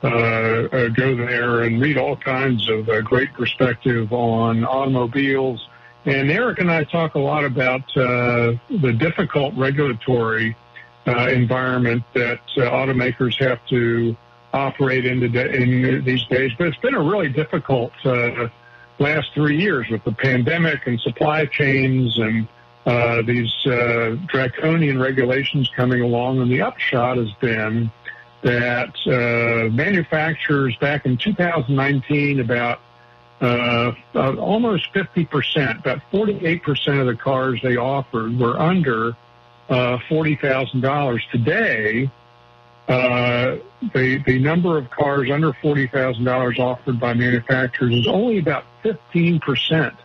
uh, 0.04 0.88
go 0.90 1.16
there 1.16 1.62
and 1.62 1.82
read 1.82 1.98
all 1.98 2.16
kinds 2.16 2.68
of 2.68 2.86
great 3.04 3.32
perspective 3.32 4.12
on 4.12 4.64
automobiles. 4.64 5.68
And 6.04 6.30
Eric 6.30 6.60
and 6.60 6.70
I 6.70 6.84
talk 6.84 7.16
a 7.16 7.18
lot 7.18 7.44
about 7.44 7.82
the 7.94 8.92
difficult 8.96 9.54
regulatory 9.56 10.54
environment 11.04 12.04
that 12.12 12.38
automakers 12.58 13.36
have 13.40 13.58
to 13.70 14.16
operate 14.52 15.06
in, 15.06 15.20
in 15.24 16.04
these 16.04 16.24
days. 16.26 16.52
But 16.56 16.68
it's 16.68 16.76
been 16.76 16.94
a 16.94 17.02
really 17.02 17.30
difficult 17.30 17.92
uh, 18.04 18.48
last 19.00 19.34
three 19.34 19.58
years 19.60 19.88
with 19.90 20.04
the 20.04 20.12
pandemic 20.12 20.86
and 20.86 21.00
supply 21.00 21.46
chains 21.46 22.16
and 22.20 22.46
uh, 22.86 23.22
these 23.22 23.52
uh, 23.66 24.16
draconian 24.26 24.98
regulations 24.98 25.70
coming 25.74 26.00
along. 26.00 26.40
And 26.40 26.50
the 26.50 26.62
upshot 26.62 27.16
has 27.16 27.30
been 27.40 27.90
that 28.42 28.94
uh, 29.06 29.70
manufacturers 29.74 30.76
back 30.76 31.06
in 31.06 31.16
2019 31.16 32.40
about 32.40 32.80
uh, 33.40 33.92
uh, 34.14 34.34
almost 34.36 34.92
50%, 34.92 35.80
about 35.80 36.00
48% 36.12 37.00
of 37.00 37.06
the 37.06 37.16
cars 37.16 37.60
they 37.62 37.76
offered 37.76 38.38
were 38.38 38.58
under 38.58 39.16
uh, 39.68 39.98
$40,000. 40.08 41.20
Today, 41.30 42.10
uh, 42.86 43.56
the 43.94 44.22
the 44.26 44.38
number 44.38 44.76
of 44.76 44.90
cars 44.90 45.30
under 45.30 45.52
$40,000 45.52 46.58
offered 46.58 47.00
by 47.00 47.14
manufacturers 47.14 47.94
is 47.94 48.06
only 48.06 48.38
about 48.38 48.64
15% 48.84 49.96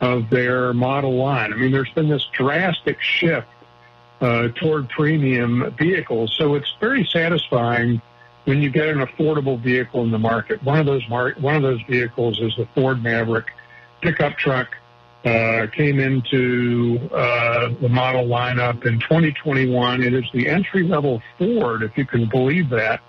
of 0.00 0.28
their 0.30 0.72
model 0.72 1.16
line. 1.16 1.52
I 1.52 1.56
mean, 1.56 1.72
there's 1.72 1.90
been 1.90 2.08
this 2.08 2.26
drastic 2.32 3.00
shift 3.00 3.46
uh, 4.20 4.48
toward 4.48 4.88
premium 4.88 5.74
vehicles, 5.78 6.34
so 6.36 6.54
it's 6.54 6.72
very 6.80 7.08
satisfying 7.12 8.00
when 8.44 8.62
you 8.62 8.70
get 8.70 8.88
an 8.88 8.98
affordable 8.98 9.60
vehicle 9.60 10.02
in 10.02 10.10
the 10.10 10.18
market. 10.18 10.62
One 10.62 10.78
of 10.78 10.86
those 10.86 11.06
mar- 11.08 11.34
one 11.40 11.56
of 11.56 11.62
those 11.62 11.82
vehicles 11.88 12.38
is 12.40 12.54
the 12.56 12.66
Ford 12.74 13.02
Maverick 13.02 13.46
pickup 14.00 14.36
truck. 14.38 14.68
Uh, 15.24 15.66
came 15.74 15.98
into 15.98 17.00
uh, 17.12 17.70
the 17.80 17.88
model 17.88 18.28
lineup 18.28 18.86
in 18.86 19.00
2021. 19.00 20.00
It 20.00 20.14
is 20.14 20.22
the 20.32 20.46
entry 20.46 20.84
level 20.84 21.20
Ford, 21.36 21.82
if 21.82 21.98
you 21.98 22.06
can 22.06 22.28
believe 22.28 22.68
that. 22.70 23.00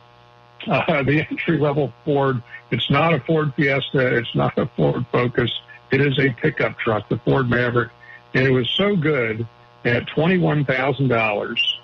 Uh, 0.66 1.04
the 1.04 1.26
entry 1.30 1.60
level 1.60 1.94
Ford. 2.04 2.42
It's 2.72 2.90
not 2.90 3.14
a 3.14 3.20
Ford 3.20 3.54
Fiesta. 3.56 4.18
It's 4.18 4.34
not 4.34 4.58
a 4.58 4.66
Ford 4.76 5.06
Focus. 5.12 5.52
It 5.92 6.02
is 6.02 6.18
a 6.20 6.30
pickup 6.42 6.78
truck, 6.80 7.08
the 7.10 7.18
Ford 7.20 7.50
Maverick, 7.50 7.92
and 8.34 8.46
it 8.46 8.52
was 8.52 8.70
so 8.72 8.96
good 8.96 9.48
at 9.86 10.08
twenty-one 10.08 10.66
thousand 10.66 11.08
dollars 11.08 11.80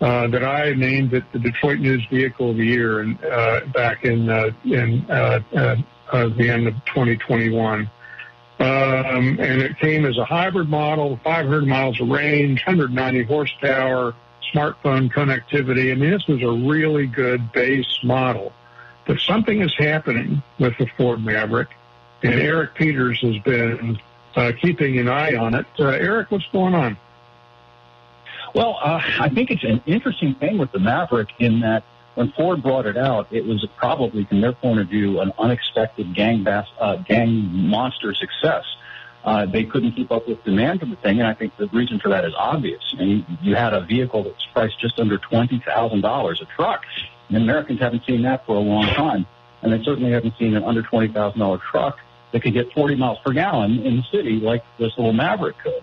uh, 0.00 0.26
that 0.28 0.44
I 0.44 0.74
named 0.74 1.14
it 1.14 1.24
the 1.32 1.38
Detroit 1.38 1.78
News 1.78 2.04
Vehicle 2.10 2.50
of 2.50 2.56
the 2.56 2.66
Year 2.66 3.00
and, 3.00 3.24
uh, 3.24 3.60
back 3.72 4.04
in 4.04 4.28
uh, 4.28 4.50
in 4.64 5.06
uh, 5.08 5.40
uh, 5.54 5.76
uh, 6.12 6.28
the 6.28 6.50
end 6.50 6.66
of 6.68 6.74
2021. 6.86 7.90
Um, 8.60 9.38
and 9.40 9.62
it 9.62 9.78
came 9.78 10.04
as 10.04 10.16
a 10.16 10.24
hybrid 10.24 10.68
model, 10.68 11.18
500 11.24 11.66
miles 11.66 12.00
of 12.00 12.08
range, 12.08 12.60
190 12.64 13.24
horsepower, 13.24 14.14
smartphone 14.52 15.12
connectivity. 15.12 15.90
I 15.90 15.96
mean, 15.96 16.10
this 16.10 16.26
was 16.28 16.42
a 16.42 16.50
really 16.50 17.06
good 17.06 17.52
base 17.52 17.98
model. 18.04 18.52
But 19.06 19.18
something 19.20 19.60
is 19.60 19.74
happening 19.76 20.42
with 20.58 20.78
the 20.78 20.86
Ford 20.96 21.24
Maverick, 21.24 21.68
and 22.24 22.40
Eric 22.40 22.74
Peters 22.74 23.20
has 23.20 23.36
been 23.42 23.98
uh, 24.34 24.52
keeping 24.60 24.98
an 24.98 25.08
eye 25.08 25.36
on 25.36 25.54
it. 25.54 25.66
Uh, 25.78 25.88
Eric, 25.88 26.30
what's 26.30 26.46
going 26.52 26.74
on? 26.74 26.96
Well, 28.54 28.78
uh, 28.82 29.00
I 29.20 29.28
think 29.28 29.50
it's 29.50 29.64
an 29.64 29.82
interesting 29.86 30.34
thing 30.36 30.58
with 30.58 30.72
the 30.72 30.78
Maverick 30.78 31.28
in 31.38 31.60
that 31.60 31.84
when 32.14 32.32
Ford 32.32 32.62
brought 32.62 32.86
it 32.86 32.96
out, 32.96 33.26
it 33.30 33.44
was 33.44 33.66
probably, 33.76 34.24
from 34.24 34.40
their 34.40 34.52
point 34.52 34.80
of 34.80 34.88
view, 34.88 35.20
an 35.20 35.32
unexpected 35.38 36.14
gang, 36.14 36.44
bas- 36.44 36.66
uh, 36.80 36.96
gang 36.96 37.28
monster 37.52 38.14
success. 38.14 38.64
Uh, 39.24 39.46
they 39.46 39.64
couldn't 39.64 39.92
keep 39.92 40.12
up 40.12 40.28
with 40.28 40.42
demand 40.44 40.80
for 40.80 40.86
the 40.86 40.96
thing, 40.96 41.18
and 41.18 41.26
I 41.26 41.34
think 41.34 41.56
the 41.56 41.66
reason 41.68 41.98
for 41.98 42.10
that 42.10 42.24
is 42.24 42.34
obvious. 42.36 42.82
I 42.92 43.04
mean, 43.04 43.38
you, 43.42 43.54
had 43.54 43.72
a 43.72 43.80
vehicle 43.80 44.22
that's 44.22 44.46
priced 44.52 44.78
just 44.80 45.00
under 45.00 45.16
twenty 45.16 45.62
thousand 45.64 46.02
dollars 46.02 46.42
a 46.42 46.56
truck, 46.56 46.82
and 47.28 47.38
Americans 47.38 47.80
haven't 47.80 48.04
seen 48.06 48.22
that 48.22 48.44
for 48.44 48.54
a 48.54 48.60
long 48.60 48.86
time, 48.88 49.26
and 49.62 49.72
they 49.72 49.82
certainly 49.82 50.12
haven't 50.12 50.34
seen 50.38 50.54
an 50.54 50.62
under 50.62 50.82
twenty 50.82 51.10
thousand 51.10 51.40
dollar 51.40 51.58
truck 51.70 51.96
that 52.34 52.42
could 52.42 52.52
get 52.52 52.72
forty 52.72 52.96
miles 52.96 53.18
per 53.24 53.32
gallon 53.32 53.78
in 53.86 53.96
the 53.98 54.02
city 54.10 54.40
like 54.40 54.64
this 54.76 54.92
little 54.98 55.12
Maverick 55.12 55.56
could. 55.58 55.82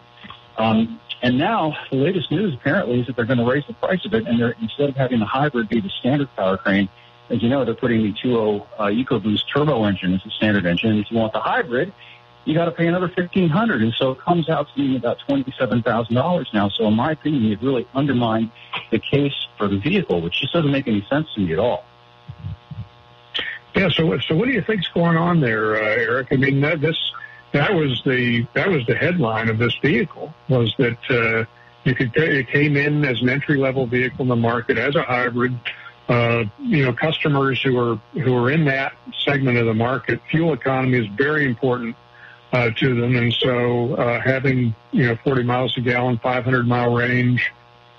Um, 0.57 0.99
and 1.23 1.37
now 1.37 1.77
the 1.89 1.95
latest 1.95 2.29
news 2.29 2.53
apparently 2.53 2.99
is 2.99 3.07
that 3.07 3.15
they're 3.15 3.25
going 3.25 3.39
to 3.39 3.49
raise 3.49 3.63
the 3.67 3.73
price 3.73 4.05
of 4.05 4.13
it, 4.13 4.27
and 4.27 4.39
they're 4.39 4.55
instead 4.61 4.89
of 4.89 4.95
having 4.97 5.19
the 5.19 5.25
hybrid 5.25 5.69
be 5.69 5.79
the 5.79 5.89
standard 6.01 6.27
powertrain, 6.37 6.89
as 7.29 7.41
you 7.41 7.47
know, 7.47 7.63
they're 7.63 7.73
putting 7.73 8.01
the 8.01 8.13
2.0 8.13 8.67
uh, 8.77 8.83
EcoBoost 8.87 9.43
turbo 9.53 9.85
engine 9.85 10.13
as 10.13 10.21
the 10.23 10.31
standard 10.31 10.65
engine. 10.65 10.97
If 10.97 11.09
you 11.09 11.17
want 11.17 11.31
the 11.31 11.39
hybrid, 11.39 11.93
you 12.43 12.53
got 12.53 12.65
to 12.65 12.71
pay 12.71 12.87
another 12.87 13.07
fifteen 13.07 13.47
hundred, 13.47 13.81
and 13.81 13.93
so 13.93 14.11
it 14.11 14.19
comes 14.19 14.49
out 14.49 14.67
to 14.67 14.75
being 14.75 14.97
about 14.97 15.19
twenty-seven 15.25 15.83
thousand 15.83 16.15
dollars 16.15 16.49
now. 16.53 16.67
So 16.67 16.85
in 16.87 16.95
my 16.95 17.11
opinion, 17.11 17.43
you've 17.43 17.63
really 17.63 17.87
undermined 17.93 18.51
the 18.89 18.99
case 18.99 19.33
for 19.57 19.69
the 19.69 19.77
vehicle, 19.77 20.21
which 20.21 20.41
just 20.41 20.51
doesn't 20.51 20.71
make 20.71 20.87
any 20.87 21.05
sense 21.09 21.27
to 21.35 21.41
me 21.41 21.53
at 21.53 21.59
all. 21.59 21.85
Yeah. 23.75 23.89
So, 23.89 24.05
what- 24.05 24.21
so 24.23 24.35
what 24.35 24.45
do 24.47 24.51
you 24.51 24.61
think's 24.61 24.87
going 24.89 25.17
on 25.17 25.39
there, 25.39 25.75
uh, 25.75 25.79
Eric? 25.79 26.27
I 26.31 26.35
mean, 26.35 26.61
that, 26.61 26.81
this 26.81 26.97
that 27.53 27.73
was 27.73 28.01
the 28.05 28.45
that 28.53 28.69
was 28.69 28.85
the 28.85 28.95
headline 28.95 29.49
of 29.49 29.57
this 29.57 29.75
vehicle 29.81 30.33
was 30.49 30.73
that 30.77 30.97
uh, 31.09 31.45
you 31.83 31.95
could 31.95 32.15
it 32.15 32.47
came 32.49 32.77
in 32.77 33.03
as 33.05 33.21
an 33.21 33.29
entry 33.29 33.57
level 33.57 33.85
vehicle 33.85 34.21
in 34.21 34.27
the 34.27 34.35
market 34.35 34.77
as 34.77 34.95
a 34.95 35.03
hybrid. 35.03 35.57
Uh, 36.09 36.43
you 36.59 36.83
know, 36.85 36.93
customers 36.93 37.61
who 37.61 37.77
are 37.79 37.95
who 38.13 38.35
are 38.35 38.51
in 38.51 38.65
that 38.65 38.93
segment 39.25 39.57
of 39.57 39.65
the 39.65 39.73
market, 39.73 40.19
fuel 40.29 40.53
economy 40.53 40.97
is 40.97 41.07
very 41.17 41.45
important 41.45 41.95
uh, 42.53 42.69
to 42.71 42.99
them, 42.99 43.15
and 43.15 43.33
so 43.33 43.95
uh, 43.95 44.19
having 44.19 44.75
you 44.91 45.07
know 45.07 45.17
40 45.23 45.43
miles 45.43 45.77
a 45.77 45.81
gallon, 45.81 46.17
500 46.19 46.67
mile 46.67 46.93
range 46.93 47.51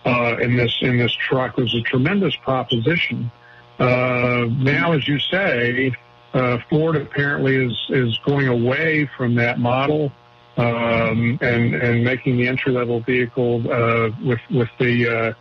uh, 0.04 0.36
in 0.40 0.56
this 0.56 0.76
in 0.82 0.98
this 0.98 1.12
truck 1.12 1.56
was 1.56 1.74
a 1.74 1.80
tremendous 1.82 2.36
proposition. 2.36 3.30
Uh, 3.78 4.46
now, 4.58 4.92
as 4.92 5.06
you 5.08 5.18
say, 5.18 5.92
uh, 6.34 6.58
Ford 6.70 6.96
apparently 6.96 7.56
is 7.56 7.86
is 7.88 8.18
going 8.24 8.48
away 8.48 9.08
from 9.16 9.34
that 9.36 9.58
model 9.58 10.12
um, 10.56 11.38
and 11.40 11.74
and 11.74 12.04
making 12.04 12.36
the 12.36 12.48
entry 12.48 12.72
level 12.72 13.00
vehicle 13.00 13.62
uh, 13.70 14.10
with 14.24 14.40
with 14.50 14.68
the 14.78 15.08
uh, 15.08 15.32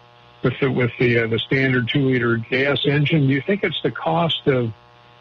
with 0.44 0.54
the 0.60 0.68
with 0.68 0.92
the 1.00 1.20
uh, 1.20 1.28
the 1.28 1.40
standard 1.40 1.90
two 1.90 2.10
liter 2.10 2.38
gas 2.38 2.80
engine. 2.86 3.28
Do 3.28 3.34
you 3.34 3.42
think 3.42 3.64
it's 3.64 3.82
the 3.84 3.92
cost 3.92 4.48
of 4.48 4.72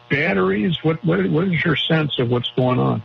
batteries? 0.09 0.77
What 0.83 1.03
what 1.05 1.29
what 1.29 1.47
is 1.47 1.63
your 1.63 1.75
sense 1.75 2.19
of 2.19 2.29
what's 2.29 2.51
going 2.55 2.79
on? 2.79 3.03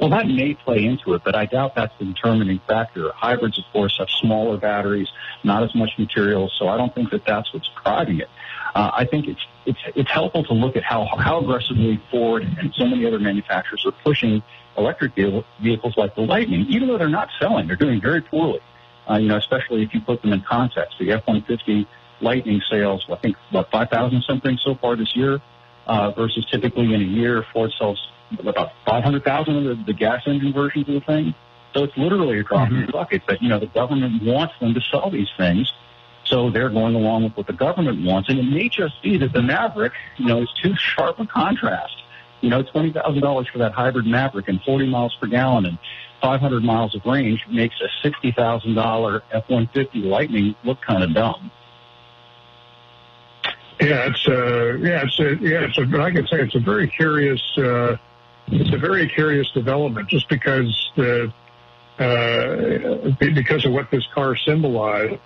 Well, 0.00 0.08
that 0.10 0.26
may 0.26 0.54
play 0.54 0.86
into 0.86 1.12
it, 1.12 1.22
but 1.24 1.34
I 1.34 1.44
doubt 1.44 1.74
that's 1.74 1.92
the 1.98 2.06
determining 2.06 2.58
factor. 2.66 3.12
Hybrids, 3.14 3.58
of 3.58 3.64
course, 3.70 3.94
have 3.98 4.08
smaller 4.08 4.56
batteries, 4.56 5.08
not 5.44 5.62
as 5.62 5.74
much 5.74 5.90
material, 5.98 6.50
so 6.58 6.68
I 6.68 6.78
don't 6.78 6.94
think 6.94 7.10
that 7.10 7.26
that's 7.26 7.52
what's 7.52 7.68
driving 7.84 8.20
it. 8.20 8.28
Uh, 8.74 8.90
I 8.94 9.04
think 9.04 9.26
it's 9.26 9.40
it's 9.66 9.78
it's 9.94 10.10
helpful 10.10 10.44
to 10.44 10.52
look 10.52 10.76
at 10.76 10.82
how 10.82 11.06
how 11.18 11.40
aggressively 11.40 12.00
Ford 12.10 12.42
and 12.42 12.72
so 12.74 12.84
many 12.84 13.06
other 13.06 13.18
manufacturers 13.18 13.84
are 13.84 13.92
pushing 14.04 14.42
electric 14.76 15.14
vehicle- 15.14 15.44
vehicles 15.62 15.94
like 15.96 16.14
the 16.14 16.22
Lightning, 16.22 16.66
even 16.68 16.88
though 16.88 16.98
they're 16.98 17.08
not 17.08 17.28
selling, 17.40 17.66
they're 17.66 17.76
doing 17.76 18.00
very 18.00 18.20
poorly. 18.20 18.60
Uh, 19.08 19.16
you 19.16 19.28
know, 19.28 19.36
especially 19.36 19.82
if 19.82 19.92
you 19.92 20.00
put 20.00 20.22
them 20.22 20.32
in 20.32 20.40
context. 20.42 20.96
The 21.00 21.10
F-150 21.12 21.86
Lightning 22.20 22.60
sales, 22.70 23.04
I 23.10 23.16
think, 23.16 23.36
about 23.50 23.70
5,000 23.70 24.22
something 24.22 24.56
so 24.62 24.76
far 24.76 24.94
this 24.94 25.16
year, 25.16 25.40
uh, 25.86 26.12
versus 26.12 26.46
typically 26.50 26.94
in 26.94 27.00
a 27.00 27.04
year 27.04 27.44
Ford 27.52 27.72
sells 27.78 27.98
about 28.38 28.70
500,000 28.86 29.56
of 29.56 29.78
the, 29.78 29.84
the 29.84 29.94
gas 29.94 30.22
engine 30.26 30.52
versions 30.52 30.88
of 30.88 30.94
the 30.94 31.00
thing. 31.00 31.34
So 31.74 31.84
it's 31.84 31.96
literally 31.96 32.38
a 32.38 32.42
drop 32.42 32.70
in 32.70 32.86
the 32.86 32.92
bucket. 32.92 33.22
But 33.26 33.42
you 33.42 33.48
know, 33.48 33.58
the 33.58 33.66
government 33.66 34.22
wants 34.22 34.54
them 34.60 34.74
to 34.74 34.80
sell 34.90 35.10
these 35.10 35.28
things, 35.36 35.72
so 36.30 36.50
they're 36.50 36.70
going 36.70 36.94
along 36.94 37.24
with 37.24 37.36
what 37.36 37.46
the 37.46 37.52
government 37.52 38.06
wants. 38.06 38.30
And 38.30 38.38
it 38.38 38.44
may 38.44 38.68
just 38.68 39.02
be 39.02 39.18
that 39.18 39.32
the 39.32 39.42
Maverick, 39.42 39.92
you 40.16 40.26
know, 40.26 40.42
is 40.42 40.48
too 40.62 40.74
sharp 40.76 41.18
a 41.18 41.26
contrast. 41.26 41.96
You 42.40 42.48
know, 42.48 42.62
twenty 42.62 42.92
thousand 42.92 43.20
dollars 43.20 43.48
for 43.52 43.58
that 43.58 43.72
hybrid 43.72 44.06
Maverick 44.06 44.48
and 44.48 44.62
forty 44.62 44.88
miles 44.88 45.14
per 45.20 45.26
gallon 45.26 45.66
and 45.66 45.78
five 46.22 46.40
hundred 46.40 46.62
miles 46.62 46.94
of 46.94 47.04
range 47.04 47.44
makes 47.50 47.74
a 47.82 47.88
sixty 48.02 48.32
thousand 48.32 48.74
dollar 48.74 49.22
F 49.30 49.44
one 49.48 49.68
fifty 49.74 49.98
Lightning 49.98 50.54
look 50.64 50.80
kind 50.80 51.02
of 51.02 51.12
dumb. 51.12 51.50
Yeah, 53.80 54.10
it's 54.10 54.26
uh, 54.28 54.76
yeah, 54.78 55.04
it's 55.04 55.18
a, 55.18 55.36
yeah, 55.40 55.66
it's 55.66 55.78
a, 55.78 55.82
like 55.82 56.12
I 56.12 56.16
can 56.16 56.26
say, 56.26 56.40
it's 56.40 56.54
a 56.54 56.60
very 56.60 56.86
curious, 56.88 57.40
uh, 57.56 57.96
it's 58.48 58.74
a 58.74 58.78
very 58.78 59.08
curious 59.08 59.50
development. 59.52 60.08
Just 60.08 60.28
because 60.28 60.90
the 60.96 61.32
uh, 61.98 63.10
because 63.18 63.64
of 63.64 63.72
what 63.72 63.90
this 63.90 64.06
car 64.14 64.36
symbolized, 64.36 65.20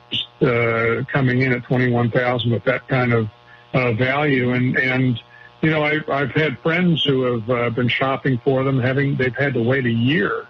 uh, 0.45 1.05
coming 1.13 1.43
in 1.43 1.53
at 1.53 1.65
twenty 1.65 1.91
one 1.91 2.11
thousand 2.11 2.53
with 2.53 2.65
that 2.65 2.87
kind 2.89 3.13
of 3.13 3.29
uh, 3.73 3.93
value, 3.93 4.53
and 4.53 4.77
and 4.79 5.21
you 5.63 5.71
know, 5.71 5.83
I, 5.83 6.01
I've 6.09 6.33
had 6.33 6.59
friends 6.61 7.05
who 7.05 7.23
have 7.23 7.51
uh, 7.51 7.71
been 7.71 7.89
shopping 7.89 8.39
for 8.45 8.65
them, 8.65 8.79
having 8.79 9.17
they've 9.17 9.35
had 9.35 9.55
to 9.55 9.63
wait 9.63 9.87
a 9.87 9.91
year 9.91 10.47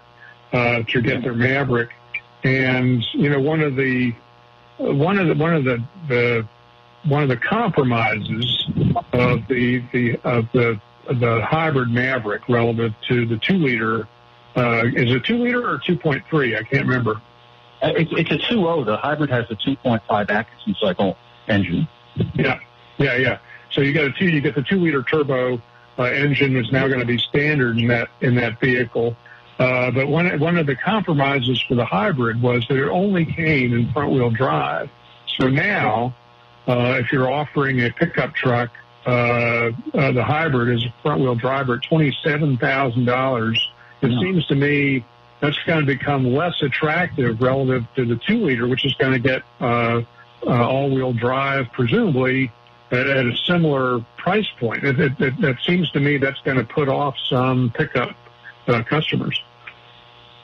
uh, 0.51 0.83
to 0.83 1.01
get 1.01 1.23
their 1.23 1.33
Maverick, 1.33 1.91
and 2.43 3.03
you 3.13 3.29
know, 3.29 3.39
one 3.39 3.61
of 3.61 3.75
the 3.75 4.13
one 4.77 5.17
of 5.17 5.27
the 5.27 5.35
one 5.35 5.55
of 5.55 5.63
the 5.63 5.83
the 6.07 6.47
one 7.05 7.23
of 7.23 7.29
the 7.29 7.37
compromises 7.37 8.67
of 9.13 9.47
the 9.47 9.83
the 9.93 10.19
of 10.23 10.51
the 10.51 10.79
the 11.07 11.41
hybrid 11.45 11.89
Maverick 11.89 12.49
relative 12.49 12.93
to 13.07 13.25
the 13.25 13.37
two 13.37 13.57
liter 13.57 14.07
uh, 14.55 14.85
is 14.85 15.11
it 15.11 15.23
two 15.25 15.37
liter 15.37 15.67
or 15.67 15.77
two 15.77 15.97
point 15.97 16.23
three? 16.29 16.55
I 16.55 16.63
can't 16.63 16.85
remember. 16.85 17.21
Uh, 17.81 17.93
It's, 17.95 18.11
it's 18.13 18.31
a 18.31 18.53
2.0. 18.53 18.85
The 18.85 18.97
hybrid 18.97 19.29
has 19.29 19.45
a 19.49 19.55
2.5 19.55 20.29
Atkinson 20.29 20.75
cycle 20.79 21.17
engine. 21.47 21.87
Yeah, 22.35 22.59
yeah, 22.97 23.15
yeah. 23.17 23.37
So 23.71 23.81
you 23.81 23.93
got 23.93 24.05
a 24.05 24.11
two, 24.11 24.29
you 24.29 24.39
get 24.39 24.55
the 24.55 24.61
two 24.61 24.79
liter 24.79 25.03
turbo 25.03 25.61
uh, 25.99 26.03
engine 26.03 26.53
that's 26.53 26.71
now 26.71 26.87
going 26.87 27.01
to 27.01 27.05
be 27.05 27.17
standard 27.17 27.77
in 27.77 27.87
that 27.89 28.07
in 28.21 28.35
that 28.35 28.59
vehicle. 28.61 29.17
Uh, 29.59 29.91
but 29.91 30.07
one 30.07 30.39
one 30.39 30.57
of 30.57 30.65
the 30.65 30.75
compromises 30.77 31.61
for 31.67 31.75
the 31.75 31.83
hybrid 31.85 32.41
was 32.41 32.65
that 32.69 32.77
it 32.77 32.87
only 32.89 33.25
came 33.25 33.73
in 33.73 33.91
front 33.91 34.11
wheel 34.11 34.29
drive. 34.29 34.89
So 35.37 35.49
now, 35.49 36.15
uh, 36.67 36.99
if 37.01 37.11
you're 37.11 37.29
offering 37.31 37.81
a 37.81 37.91
pickup 37.91 38.33
truck, 38.33 38.71
uh, 39.05 39.71
uh, 39.93 40.11
the 40.13 40.23
hybrid 40.23 40.77
is 40.77 40.85
a 40.85 40.93
front 41.01 41.19
wheel 41.21 41.35
driver 41.35 41.75
at 41.75 41.83
twenty 41.83 42.15
seven 42.23 42.57
thousand 42.57 43.05
dollars. 43.05 43.59
It 44.01 44.11
seems 44.21 44.45
to 44.47 44.55
me 44.55 45.03
that's 45.45 45.63
going 45.65 45.79
to 45.79 45.85
become 45.85 46.33
less 46.33 46.59
attractive 46.61 47.39
relative 47.39 47.85
to 47.95 48.05
the 48.05 48.15
two 48.27 48.45
liter, 48.45 48.67
which 48.67 48.83
is 48.83 48.95
going 48.95 49.13
to 49.13 49.19
get 49.19 49.43
uh, 49.61 50.01
uh, 50.45 50.67
all 50.67 50.89
wheel 50.89 51.13
drive, 51.13 51.67
presumably 51.71 52.51
at, 52.91 53.05
at 53.07 53.25
a 53.25 53.37
similar 53.45 54.03
price 54.17 54.47
point. 54.59 54.83
It, 54.83 54.99
it, 54.99 55.11
it, 55.19 55.41
that 55.41 55.57
seems 55.65 55.91
to 55.91 55.99
me 55.99 56.17
that's 56.17 56.39
going 56.41 56.57
to 56.57 56.63
put 56.63 56.89
off 56.89 57.15
some 57.29 57.71
pickup 57.75 58.15
uh, 58.67 58.81
customers. 58.83 59.39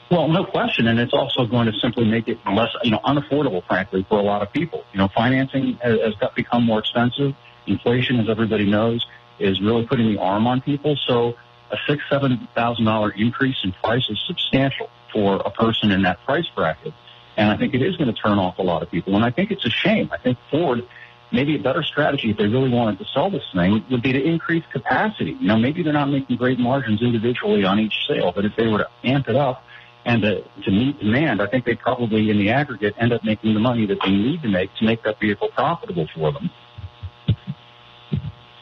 Well, 0.08 0.28
no 0.28 0.44
question, 0.44 0.86
and 0.86 1.00
it's 1.00 1.14
also 1.14 1.46
going 1.46 1.72
to 1.72 1.78
simply 1.80 2.04
make 2.04 2.28
it 2.28 2.38
less, 2.46 2.68
you 2.84 2.90
know, 2.90 3.00
unaffordable, 3.04 3.66
frankly, 3.66 4.06
for 4.08 4.18
a 4.20 4.22
lot 4.22 4.42
of 4.42 4.52
people. 4.52 4.84
You 4.92 4.98
know, 4.98 5.08
financing 5.08 5.78
has, 5.82 5.98
has 6.00 6.14
got 6.16 6.36
become 6.36 6.64
more 6.64 6.78
expensive. 6.78 7.34
Inflation, 7.66 8.20
as 8.20 8.28
everybody 8.28 8.70
knows, 8.70 9.04
is 9.40 9.60
really 9.60 9.84
putting 9.86 10.12
the 10.12 10.20
arm 10.20 10.46
on 10.46 10.60
people. 10.60 10.96
So, 11.08 11.34
a 11.72 11.76
six, 11.88 12.02
seven 12.10 12.48
thousand 12.54 12.84
dollar 12.84 13.10
increase 13.10 13.56
in 13.64 13.72
price 13.72 14.08
is 14.08 14.18
substantial 14.26 14.88
for 15.12 15.36
a 15.36 15.50
person 15.50 15.90
in 15.90 16.02
that 16.02 16.22
price 16.24 16.46
bracket, 16.54 16.94
and 17.36 17.50
I 17.50 17.56
think 17.56 17.74
it 17.74 17.82
is 17.82 17.96
going 17.96 18.14
to 18.14 18.20
turn 18.20 18.38
off 18.38 18.58
a 18.58 18.62
lot 18.62 18.82
of 18.82 18.90
people. 18.90 19.16
And 19.16 19.24
I 19.24 19.30
think 19.30 19.50
it's 19.50 19.64
a 19.64 19.70
shame. 19.70 20.10
I 20.12 20.18
think 20.18 20.38
Ford 20.50 20.86
maybe 21.32 21.56
a 21.56 21.58
better 21.58 21.82
strategy 21.82 22.30
if 22.30 22.36
they 22.36 22.46
really 22.46 22.68
wanted 22.68 22.98
to 22.98 23.06
sell 23.12 23.30
this 23.30 23.42
thing 23.54 23.82
would 23.90 24.02
be 24.02 24.12
to 24.12 24.22
increase 24.22 24.64
capacity. 24.72 25.36
You 25.40 25.48
know, 25.48 25.56
maybe 25.56 25.82
they're 25.82 25.92
not 25.92 26.10
making 26.10 26.36
great 26.36 26.58
margins 26.58 27.02
individually 27.02 27.64
on 27.64 27.80
each 27.80 27.94
sale, 28.06 28.32
but 28.34 28.44
if 28.44 28.52
they 28.56 28.66
were 28.66 28.78
to 28.78 28.88
amp 29.04 29.28
it 29.28 29.36
up 29.36 29.64
and 30.04 30.22
to, 30.22 30.42
to 30.64 30.70
meet 30.70 30.98
demand, 31.00 31.40
I 31.40 31.46
think 31.46 31.64
they 31.64 31.74
probably, 31.74 32.30
in 32.30 32.38
the 32.38 32.50
aggregate, 32.50 32.94
end 32.98 33.12
up 33.12 33.24
making 33.24 33.54
the 33.54 33.60
money 33.60 33.86
that 33.86 33.98
they 34.04 34.10
need 34.10 34.42
to 34.42 34.48
make 34.48 34.74
to 34.76 34.84
make 34.84 35.02
that 35.04 35.18
vehicle 35.18 35.48
profitable 35.54 36.06
for 36.14 36.32
them. 36.32 36.50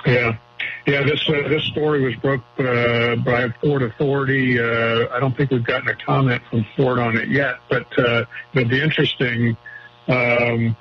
Yeah. 0.06 0.36
Yeah, 0.90 1.04
this 1.04 1.22
uh, 1.28 1.48
this 1.48 1.62
story 1.66 2.02
was 2.02 2.16
broke 2.16 2.42
uh, 2.58 3.14
by 3.14 3.48
Ford 3.60 3.82
Authority. 3.82 4.58
Uh, 4.58 5.06
I 5.12 5.20
don't 5.20 5.36
think 5.36 5.52
we've 5.52 5.62
gotten 5.62 5.86
a 5.88 5.94
comment 5.94 6.42
from 6.50 6.66
Ford 6.76 6.98
on 6.98 7.16
it 7.16 7.28
yet, 7.28 7.58
but 7.68 7.86
uh, 7.96 8.24
it'll 8.52 8.68
be 8.68 8.82
interesting 8.82 9.56
um, 10.08 10.76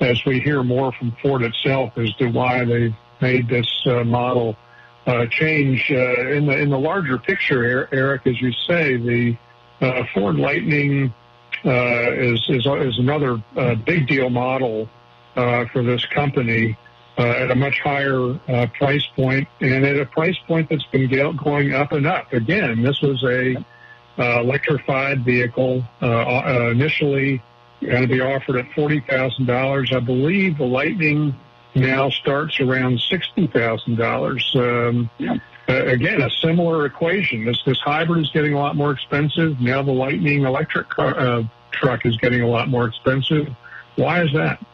as 0.00 0.24
we 0.24 0.40
hear 0.40 0.62
more 0.62 0.92
from 0.92 1.14
Ford 1.20 1.42
itself 1.42 1.98
as 1.98 2.10
to 2.14 2.28
why 2.28 2.64
they 2.64 2.96
made 3.20 3.50
this 3.50 3.68
uh, 3.84 4.02
model 4.02 4.56
uh, 5.06 5.26
change. 5.26 5.90
Uh, 5.90 6.30
in 6.30 6.46
the 6.46 6.56
in 6.56 6.70
the 6.70 6.78
larger 6.78 7.18
picture, 7.18 7.86
Eric, 7.92 8.26
as 8.26 8.40
you 8.40 8.52
say, 8.66 8.96
the 8.96 9.36
uh, 9.82 10.04
Ford 10.14 10.36
Lightning 10.36 11.12
uh, 11.66 12.12
is, 12.12 12.42
is 12.48 12.66
is 12.66 12.98
another 12.98 13.42
uh, 13.58 13.74
big 13.74 14.08
deal 14.08 14.30
model 14.30 14.88
uh, 15.36 15.66
for 15.66 15.82
this 15.82 16.06
company 16.06 16.78
uh, 17.18 17.22
at 17.22 17.50
a 17.50 17.54
much 17.54 17.78
higher 17.80 18.38
uh, 18.48 18.66
price 18.78 19.04
point 19.16 19.46
and 19.60 19.84
at 19.84 19.96
a 19.96 20.06
price 20.06 20.36
point 20.46 20.68
that's 20.68 20.86
been 20.86 21.10
go- 21.10 21.32
going 21.32 21.74
up 21.74 21.92
and 21.92 22.06
up. 22.06 22.32
Again, 22.32 22.82
this 22.82 23.00
was 23.00 23.22
a 23.24 23.56
uh, 24.18 24.40
electrified 24.40 25.24
vehicle 25.24 25.84
uh, 26.02 26.06
uh, 26.06 26.70
initially 26.70 27.42
going 27.80 28.02
to 28.02 28.08
be 28.08 28.20
offered 28.20 28.56
at 28.56 28.70
forty 28.72 29.00
thousand 29.00 29.46
dollars. 29.46 29.92
I 29.94 30.00
believe 30.00 30.58
the 30.58 30.64
Lightning 30.64 31.34
now 31.74 32.10
starts 32.10 32.60
around 32.60 33.00
sixty 33.00 33.46
thousand 33.46 33.96
dollars. 33.96 34.50
Um, 34.54 35.10
uh, 35.20 35.86
again, 35.86 36.20
a 36.20 36.30
similar 36.42 36.84
equation. 36.86 37.44
This 37.44 37.62
this 37.64 37.78
hybrid 37.80 38.24
is 38.24 38.30
getting 38.30 38.54
a 38.54 38.58
lot 38.58 38.76
more 38.76 38.90
expensive. 38.90 39.60
Now 39.60 39.82
the 39.82 39.92
Lightning 39.92 40.44
electric 40.44 40.88
car, 40.88 41.18
uh, 41.18 41.42
truck 41.70 42.04
is 42.04 42.16
getting 42.16 42.42
a 42.42 42.48
lot 42.48 42.68
more 42.68 42.86
expensive. 42.86 43.48
Why 43.96 44.22
is 44.22 44.32
that? 44.34 44.64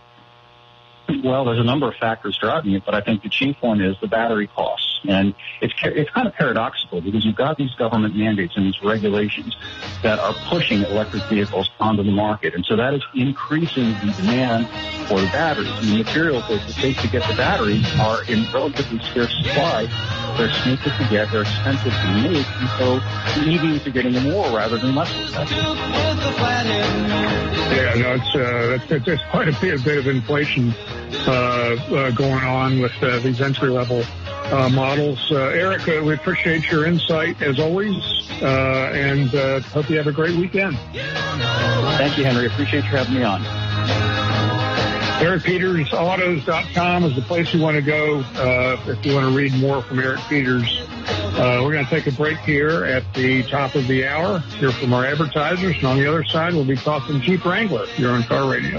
Well, 1.08 1.44
there's 1.44 1.58
a 1.58 1.64
number 1.64 1.88
of 1.88 1.94
factors 1.96 2.36
driving 2.38 2.72
it, 2.72 2.84
but 2.84 2.94
I 2.94 3.00
think 3.00 3.22
the 3.22 3.28
chief 3.28 3.56
one 3.60 3.80
is 3.80 3.96
the 4.00 4.08
battery 4.08 4.48
costs. 4.48 5.00
And 5.08 5.34
it's, 5.60 5.74
it's 5.84 6.10
kind 6.10 6.26
of 6.26 6.34
paradoxical 6.34 7.00
because 7.00 7.24
you've 7.24 7.36
got 7.36 7.56
these 7.56 7.72
government 7.74 8.16
mandates 8.16 8.56
and 8.56 8.66
these 8.66 8.82
regulations 8.82 9.56
that 10.02 10.18
are 10.18 10.34
pushing 10.48 10.82
electric 10.82 11.22
vehicles 11.24 11.70
onto 11.78 12.02
the 12.02 12.10
market. 12.10 12.54
And 12.54 12.64
so 12.64 12.76
that 12.76 12.94
is 12.94 13.04
increasing 13.14 13.90
the 14.04 14.14
demand 14.16 14.66
for 15.06 15.20
the 15.20 15.28
batteries. 15.28 15.70
And 15.78 15.88
the 15.88 15.98
materials 16.02 16.48
that 16.48 16.68
it 16.68 16.74
takes 16.74 17.00
to 17.02 17.08
get 17.08 17.28
the 17.28 17.36
batteries 17.36 17.86
are 18.00 18.24
in 18.24 18.50
relatively 18.52 18.98
scarce 19.10 19.36
supply. 19.44 19.86
They're 20.36 20.48
expensive 20.48 20.92
to 20.98 21.06
get, 21.10 21.30
they're 21.32 21.42
expensive 21.42 21.92
to 21.92 22.12
make, 22.22 22.46
and 22.46 22.68
so 22.78 22.94
the 22.96 23.46
EVs 23.56 23.86
are 23.86 23.90
getting 23.90 24.22
more 24.22 24.48
rather 24.54 24.78
than 24.78 24.94
less 24.94 25.10
expensive. 25.18 25.56
Yeah, 27.76 27.94
no, 27.96 28.14
it's 28.14 28.34
uh, 28.34 28.74
it's, 28.74 28.90
it's, 28.90 29.08
it's 29.08 29.22
quite 29.30 29.48
a 29.48 29.56
bit, 29.60 29.80
a 29.80 29.82
bit 29.82 29.98
of 29.98 30.06
inflation 30.06 30.74
uh, 31.26 31.30
uh, 31.32 32.10
going 32.12 32.44
on 32.44 32.80
with 32.80 32.92
uh, 33.02 33.18
these 33.20 33.40
entry 33.40 33.70
level 33.70 34.02
uh, 34.52 34.68
models. 34.68 35.18
Uh, 35.30 35.36
Eric, 35.36 35.88
uh, 35.88 36.02
we 36.04 36.14
appreciate 36.14 36.70
your 36.70 36.86
insight 36.86 37.40
as 37.42 37.58
always, 37.58 37.96
uh, 38.42 38.90
and 38.94 39.34
uh, 39.34 39.60
hope 39.60 39.88
you 39.90 39.96
have 39.96 40.06
a 40.06 40.12
great 40.12 40.36
weekend. 40.36 40.76
Thank 41.98 42.18
you, 42.18 42.24
Henry. 42.24 42.46
Appreciate 42.46 42.84
you 42.84 42.90
having 42.90 43.14
me 43.14 43.22
on. 43.24 43.42
EricPetersAutos.com 45.16 47.04
is 47.04 47.16
the 47.16 47.22
place 47.22 47.54
you 47.54 47.60
want 47.62 47.74
to 47.74 47.82
go 47.82 48.20
uh, 48.36 48.76
if 48.86 49.06
you 49.06 49.14
want 49.14 49.26
to 49.26 49.34
read 49.34 49.54
more 49.54 49.82
from 49.82 49.98
Eric 49.98 50.20
Peters. 50.28 50.86
Uh, 51.08 51.60
we're 51.62 51.72
going 51.72 51.84
to 51.84 51.90
take 51.90 52.06
a 52.06 52.12
break 52.12 52.36
here 52.40 52.84
at 52.84 53.02
the 53.14 53.42
top 53.44 53.74
of 53.74 53.86
the 53.88 54.06
hour, 54.06 54.40
hear 54.40 54.70
from 54.72 54.92
our 54.92 55.06
advertisers, 55.06 55.74
and 55.76 55.86
on 55.86 55.96
the 55.96 56.06
other 56.06 56.22
side, 56.24 56.52
we'll 56.52 56.66
be 56.66 56.76
talking 56.76 57.22
Jeep 57.22 57.46
Wrangler 57.46 57.86
here 57.86 58.10
on 58.10 58.24
Car 58.24 58.50
Radio. 58.50 58.78